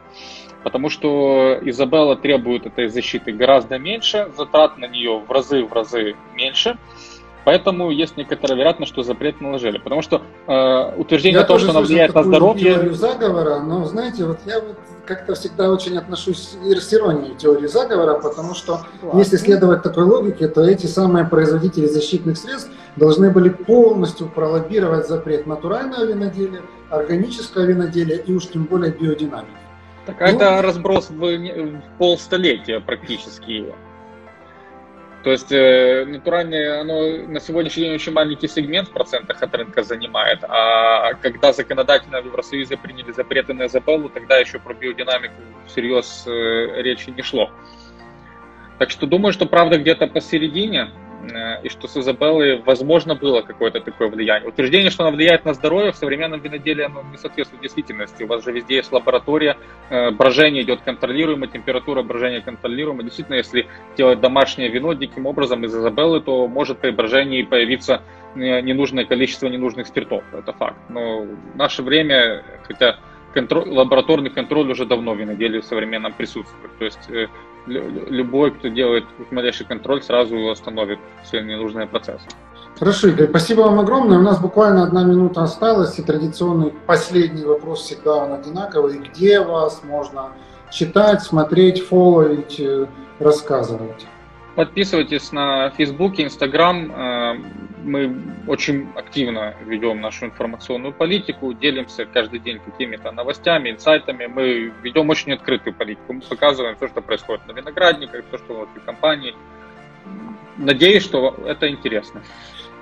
Потому 0.62 0.88
что 0.88 1.58
Изабелла 1.60 2.16
требует 2.16 2.64
этой 2.64 2.88
защиты 2.88 3.32
гораздо 3.32 3.78
меньше, 3.78 4.30
затрат 4.34 4.78
на 4.78 4.86
нее 4.86 5.18
в 5.18 5.30
разы 5.30 5.62
в 5.62 5.72
разы 5.72 6.16
меньше. 6.34 6.78
Поэтому 7.44 7.90
есть 7.90 8.16
некоторая 8.16 8.56
вероятность, 8.56 8.92
что 8.92 9.02
запрет 9.02 9.40
наложили. 9.40 9.78
Потому 9.78 10.02
что 10.02 10.22
э, 10.46 10.94
утверждение 10.96 11.40
я 11.40 11.46
того, 11.46 11.58
что 11.58 11.70
оно 11.70 11.82
влияет 11.82 12.14
на 12.14 12.24
здоровье... 12.24 12.74
теорию 12.74 12.94
заговора, 12.94 13.60
но, 13.60 13.84
знаете, 13.84 14.24
вот 14.24 14.38
я 14.46 14.60
вот 14.60 14.78
как-то 15.04 15.34
всегда 15.34 15.70
очень 15.70 15.98
отношусь 15.98 16.56
с 16.62 16.94
иронией 16.94 17.34
к 17.34 17.38
теории 17.38 17.66
заговора, 17.66 18.18
потому 18.20 18.54
что 18.54 18.80
Ладно. 19.02 19.18
если 19.18 19.36
следовать 19.36 19.82
такой 19.82 20.04
логике, 20.04 20.48
то 20.48 20.62
эти 20.62 20.86
самые 20.86 21.26
производители 21.26 21.86
защитных 21.86 22.38
средств 22.38 22.70
должны 22.96 23.30
были 23.30 23.50
полностью 23.50 24.28
пролоббировать 24.28 25.06
запрет 25.06 25.46
натурального 25.46 26.04
виноделия, 26.04 26.62
органического 26.90 27.64
виноделия 27.64 28.16
и 28.16 28.32
уж 28.32 28.46
тем 28.46 28.64
более 28.64 28.92
биодинамики. 28.92 29.50
Так 30.06 30.20
ну, 30.20 30.26
это 30.26 30.62
разброс 30.62 31.08
в, 31.10 31.18
в 31.18 31.82
полстолетия 31.98 32.80
практически. 32.80 33.72
То 35.24 35.30
есть 35.30 35.50
э, 35.52 36.04
натуральное, 36.04 36.82
оно 36.82 37.26
на 37.26 37.40
сегодняшний 37.40 37.84
день 37.84 37.94
очень 37.94 38.12
маленький 38.12 38.46
сегмент 38.46 38.88
в 38.90 38.92
процентах 38.92 39.42
от 39.42 39.54
рынка 39.54 39.82
занимает, 39.82 40.44
а 40.44 41.14
когда 41.14 41.54
законодательно 41.54 42.20
в 42.20 42.26
Евросоюзе 42.26 42.76
приняли 42.76 43.10
запреты 43.10 43.54
на 43.54 43.64
изобеллу, 43.64 44.10
тогда 44.10 44.36
еще 44.36 44.58
про 44.58 44.74
биодинамику 44.74 45.34
всерьез 45.66 46.24
э, 46.26 46.82
речи 46.82 47.08
не 47.08 47.22
шло. 47.22 47.50
Так 48.78 48.90
что 48.90 49.06
думаю, 49.06 49.32
что 49.32 49.46
правда 49.46 49.78
где-то 49.78 50.08
посередине, 50.08 50.90
и 51.62 51.68
что 51.68 51.88
с 51.88 51.96
Изабеллой, 51.96 52.60
возможно, 52.62 53.14
было 53.14 53.40
какое-то 53.40 53.80
такое 53.80 54.08
влияние. 54.08 54.48
Утверждение, 54.48 54.90
что 54.90 55.04
она 55.04 55.16
влияет 55.16 55.44
на 55.44 55.54
здоровье, 55.54 55.92
в 55.92 55.96
современном 55.96 56.40
виноделии 56.40 56.84
оно 56.84 57.02
не 57.10 57.16
соответствует 57.16 57.62
действительности. 57.62 58.22
У 58.22 58.26
вас 58.26 58.44
же 58.44 58.52
везде 58.52 58.76
есть 58.76 58.92
лаборатория, 58.92 59.56
э, 59.90 60.10
брожение 60.10 60.62
идет 60.62 60.82
контролируемо, 60.82 61.46
температура 61.46 62.02
брожения 62.02 62.40
контролируема. 62.40 63.02
Действительно, 63.02 63.36
если 63.36 63.66
делать 63.96 64.20
домашнее 64.20 64.68
вино 64.68 64.92
диким 64.92 65.26
образом 65.26 65.64
из 65.64 65.74
Изабеллы, 65.74 66.20
то 66.20 66.46
может 66.46 66.78
при 66.78 66.90
брожении 66.90 67.42
появиться 67.42 68.02
э, 68.34 68.60
ненужное 68.60 69.04
количество 69.04 69.46
ненужных 69.48 69.86
спиртов. 69.86 70.24
Это 70.32 70.52
факт. 70.52 70.78
Но 70.88 71.22
в 71.22 71.56
наше 71.56 71.82
время, 71.82 72.44
хотя 72.64 72.98
контроль, 73.34 73.68
лабораторный 73.68 74.30
контроль 74.30 74.70
уже 74.70 74.86
давно 74.86 75.14
в 75.14 75.18
виноделии 75.18 75.60
в 75.60 75.64
современном 75.64 76.12
присутствует. 76.12 76.70
То 76.78 76.84
есть 76.84 77.10
любой, 77.66 78.50
кто 78.52 78.68
делает 78.68 79.04
малейший 79.30 79.66
контроль, 79.66 80.02
сразу 80.02 80.48
остановит 80.50 80.98
все 81.22 81.40
ненужные 81.40 81.86
процессы. 81.86 82.26
Хорошо, 82.78 83.08
Игорь, 83.08 83.28
спасибо 83.28 83.60
вам 83.60 83.78
огромное. 83.80 84.18
У 84.18 84.22
нас 84.22 84.40
буквально 84.40 84.82
одна 84.82 85.04
минута 85.04 85.42
осталась, 85.42 85.98
и 85.98 86.02
традиционный 86.02 86.72
последний 86.86 87.44
вопрос 87.44 87.82
всегда 87.82 88.16
он 88.16 88.32
одинаковый. 88.32 88.98
Где 88.98 89.40
вас 89.40 89.82
можно 89.84 90.32
читать, 90.72 91.22
смотреть, 91.22 91.86
фолловить, 91.86 92.58
э, 92.58 92.86
рассказывать? 93.20 94.06
Подписывайтесь 94.56 95.30
на 95.32 95.70
Facebook, 95.70 96.18
Instagram. 96.18 96.92
Мы 97.84 98.16
очень 98.46 98.88
активно 98.96 99.54
ведем 99.66 100.00
нашу 100.00 100.26
информационную 100.26 100.92
политику, 100.92 101.52
делимся 101.52 102.06
каждый 102.06 102.40
день 102.40 102.58
какими-то 102.58 103.12
новостями, 103.12 103.70
инсайтами. 103.70 104.26
Мы 104.26 104.72
ведем 104.82 105.10
очень 105.10 105.32
открытую 105.32 105.74
политику. 105.74 106.14
Мы 106.14 106.20
показываем 106.20 106.76
все, 106.76 106.88
что 106.88 107.02
происходит 107.02 107.46
на 107.46 107.52
виноградниках, 107.52 108.24
то, 108.30 108.38
что 108.38 108.54
внутри 108.54 108.80
компании. 108.84 109.34
Надеюсь, 110.56 111.04
что 111.04 111.36
это 111.46 111.68
интересно. 111.68 112.22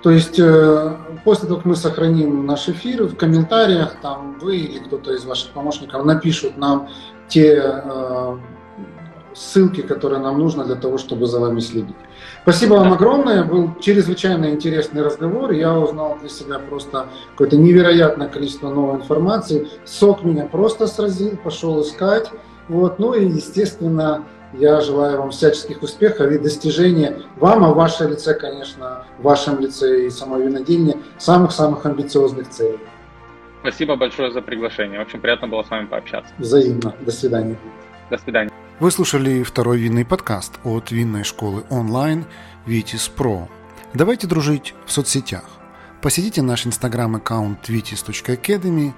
То 0.02 0.10
есть 0.10 0.38
э, 0.38 0.96
после 1.24 1.46
того, 1.46 1.58
как 1.58 1.66
мы 1.66 1.76
сохраним 1.76 2.44
наш 2.44 2.68
эфир, 2.68 3.04
в 3.04 3.16
комментариях 3.16 4.00
там 4.00 4.36
вы 4.40 4.56
или 4.56 4.78
кто-то 4.80 5.12
из 5.14 5.24
ваших 5.24 5.50
помощников 5.50 6.04
напишут 6.04 6.56
нам 6.56 6.88
те 7.28 7.62
э, 7.62 8.38
ссылки, 9.42 9.82
которые 9.82 10.20
нам 10.20 10.38
нужно 10.38 10.64
для 10.64 10.76
того, 10.76 10.98
чтобы 10.98 11.26
за 11.26 11.40
вами 11.40 11.60
следить. 11.60 11.96
Спасибо 12.42 12.74
вам 12.74 12.92
огромное. 12.92 13.44
Был 13.44 13.74
чрезвычайно 13.80 14.50
интересный 14.50 15.02
разговор. 15.02 15.52
Я 15.52 15.78
узнал 15.78 16.18
для 16.20 16.28
себя 16.28 16.58
просто 16.58 17.06
какое-то 17.32 17.56
невероятное 17.56 18.28
количество 18.28 18.70
новой 18.70 18.96
информации. 18.96 19.68
Сок 19.84 20.24
меня 20.24 20.46
просто 20.46 20.86
сразил, 20.86 21.36
пошел 21.36 21.80
искать. 21.82 22.30
Вот. 22.68 22.98
Ну 22.98 23.14
и, 23.14 23.26
естественно, 23.26 24.24
я 24.54 24.80
желаю 24.80 25.18
вам 25.18 25.30
всяческих 25.30 25.82
успехов 25.82 26.30
и 26.30 26.38
достижения 26.38 27.16
вам, 27.36 27.64
а 27.64 27.72
в 27.72 27.76
вашем 27.76 28.10
лице, 28.10 28.34
конечно, 28.34 29.04
в 29.18 29.22
вашем 29.22 29.60
лице 29.60 30.06
и 30.06 30.10
самой 30.10 30.46
винодельне, 30.46 30.98
самых-самых 31.18 31.84
амбициозных 31.86 32.48
целей. 32.50 32.78
Спасибо 33.60 33.96
большое 33.96 34.32
за 34.32 34.42
приглашение. 34.42 35.00
Очень 35.00 35.20
приятно 35.20 35.48
было 35.48 35.62
с 35.62 35.70
вами 35.70 35.86
пообщаться. 35.86 36.32
Взаимно. 36.38 36.94
До 37.00 37.12
свидания. 37.12 37.56
До 38.10 38.18
свидания. 38.18 38.51
Вы 38.82 38.90
слушали 38.90 39.44
второй 39.44 39.78
винный 39.78 40.04
подкаст 40.04 40.54
от 40.64 40.90
винной 40.90 41.22
школы 41.22 41.62
онлайн 41.70 42.24
Vitis 42.66 43.08
Pro. 43.16 43.48
Давайте 43.94 44.26
дружить 44.26 44.74
в 44.86 44.90
соцсетях. 44.90 45.44
Посетите 46.00 46.42
наш 46.42 46.66
инстаграм-аккаунт 46.66 47.68
vitis.academy, 47.68 48.92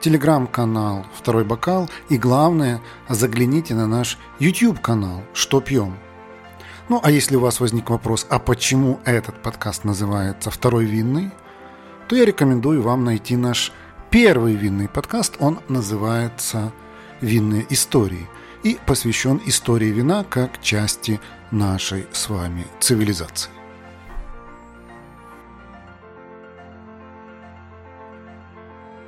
телеграм-канал 0.00 1.06
«Второй 1.16 1.44
бокал» 1.44 1.88
и, 2.08 2.18
главное, 2.18 2.80
загляните 3.08 3.76
на 3.76 3.86
наш 3.86 4.18
YouTube-канал 4.40 5.22
«Что 5.34 5.60
пьем?». 5.60 5.96
Ну, 6.88 7.00
а 7.00 7.12
если 7.12 7.36
у 7.36 7.40
вас 7.40 7.60
возник 7.60 7.90
вопрос, 7.90 8.26
а 8.28 8.40
почему 8.40 8.98
этот 9.04 9.40
подкаст 9.40 9.84
называется 9.84 10.50
«Второй 10.50 10.84
винный?», 10.84 11.30
то 12.08 12.16
я 12.16 12.24
рекомендую 12.24 12.82
вам 12.82 13.04
найти 13.04 13.36
наш 13.36 13.70
первый 14.10 14.56
винный 14.56 14.88
подкаст. 14.88 15.36
Он 15.38 15.60
называется 15.68 16.72
«Винные 17.20 17.64
истории», 17.70 18.26
и 18.62 18.78
посвящен 18.86 19.40
истории 19.46 19.90
вина 19.90 20.24
как 20.24 20.60
части 20.60 21.20
нашей 21.50 22.06
с 22.12 22.28
вами 22.28 22.66
цивилизации. 22.80 23.57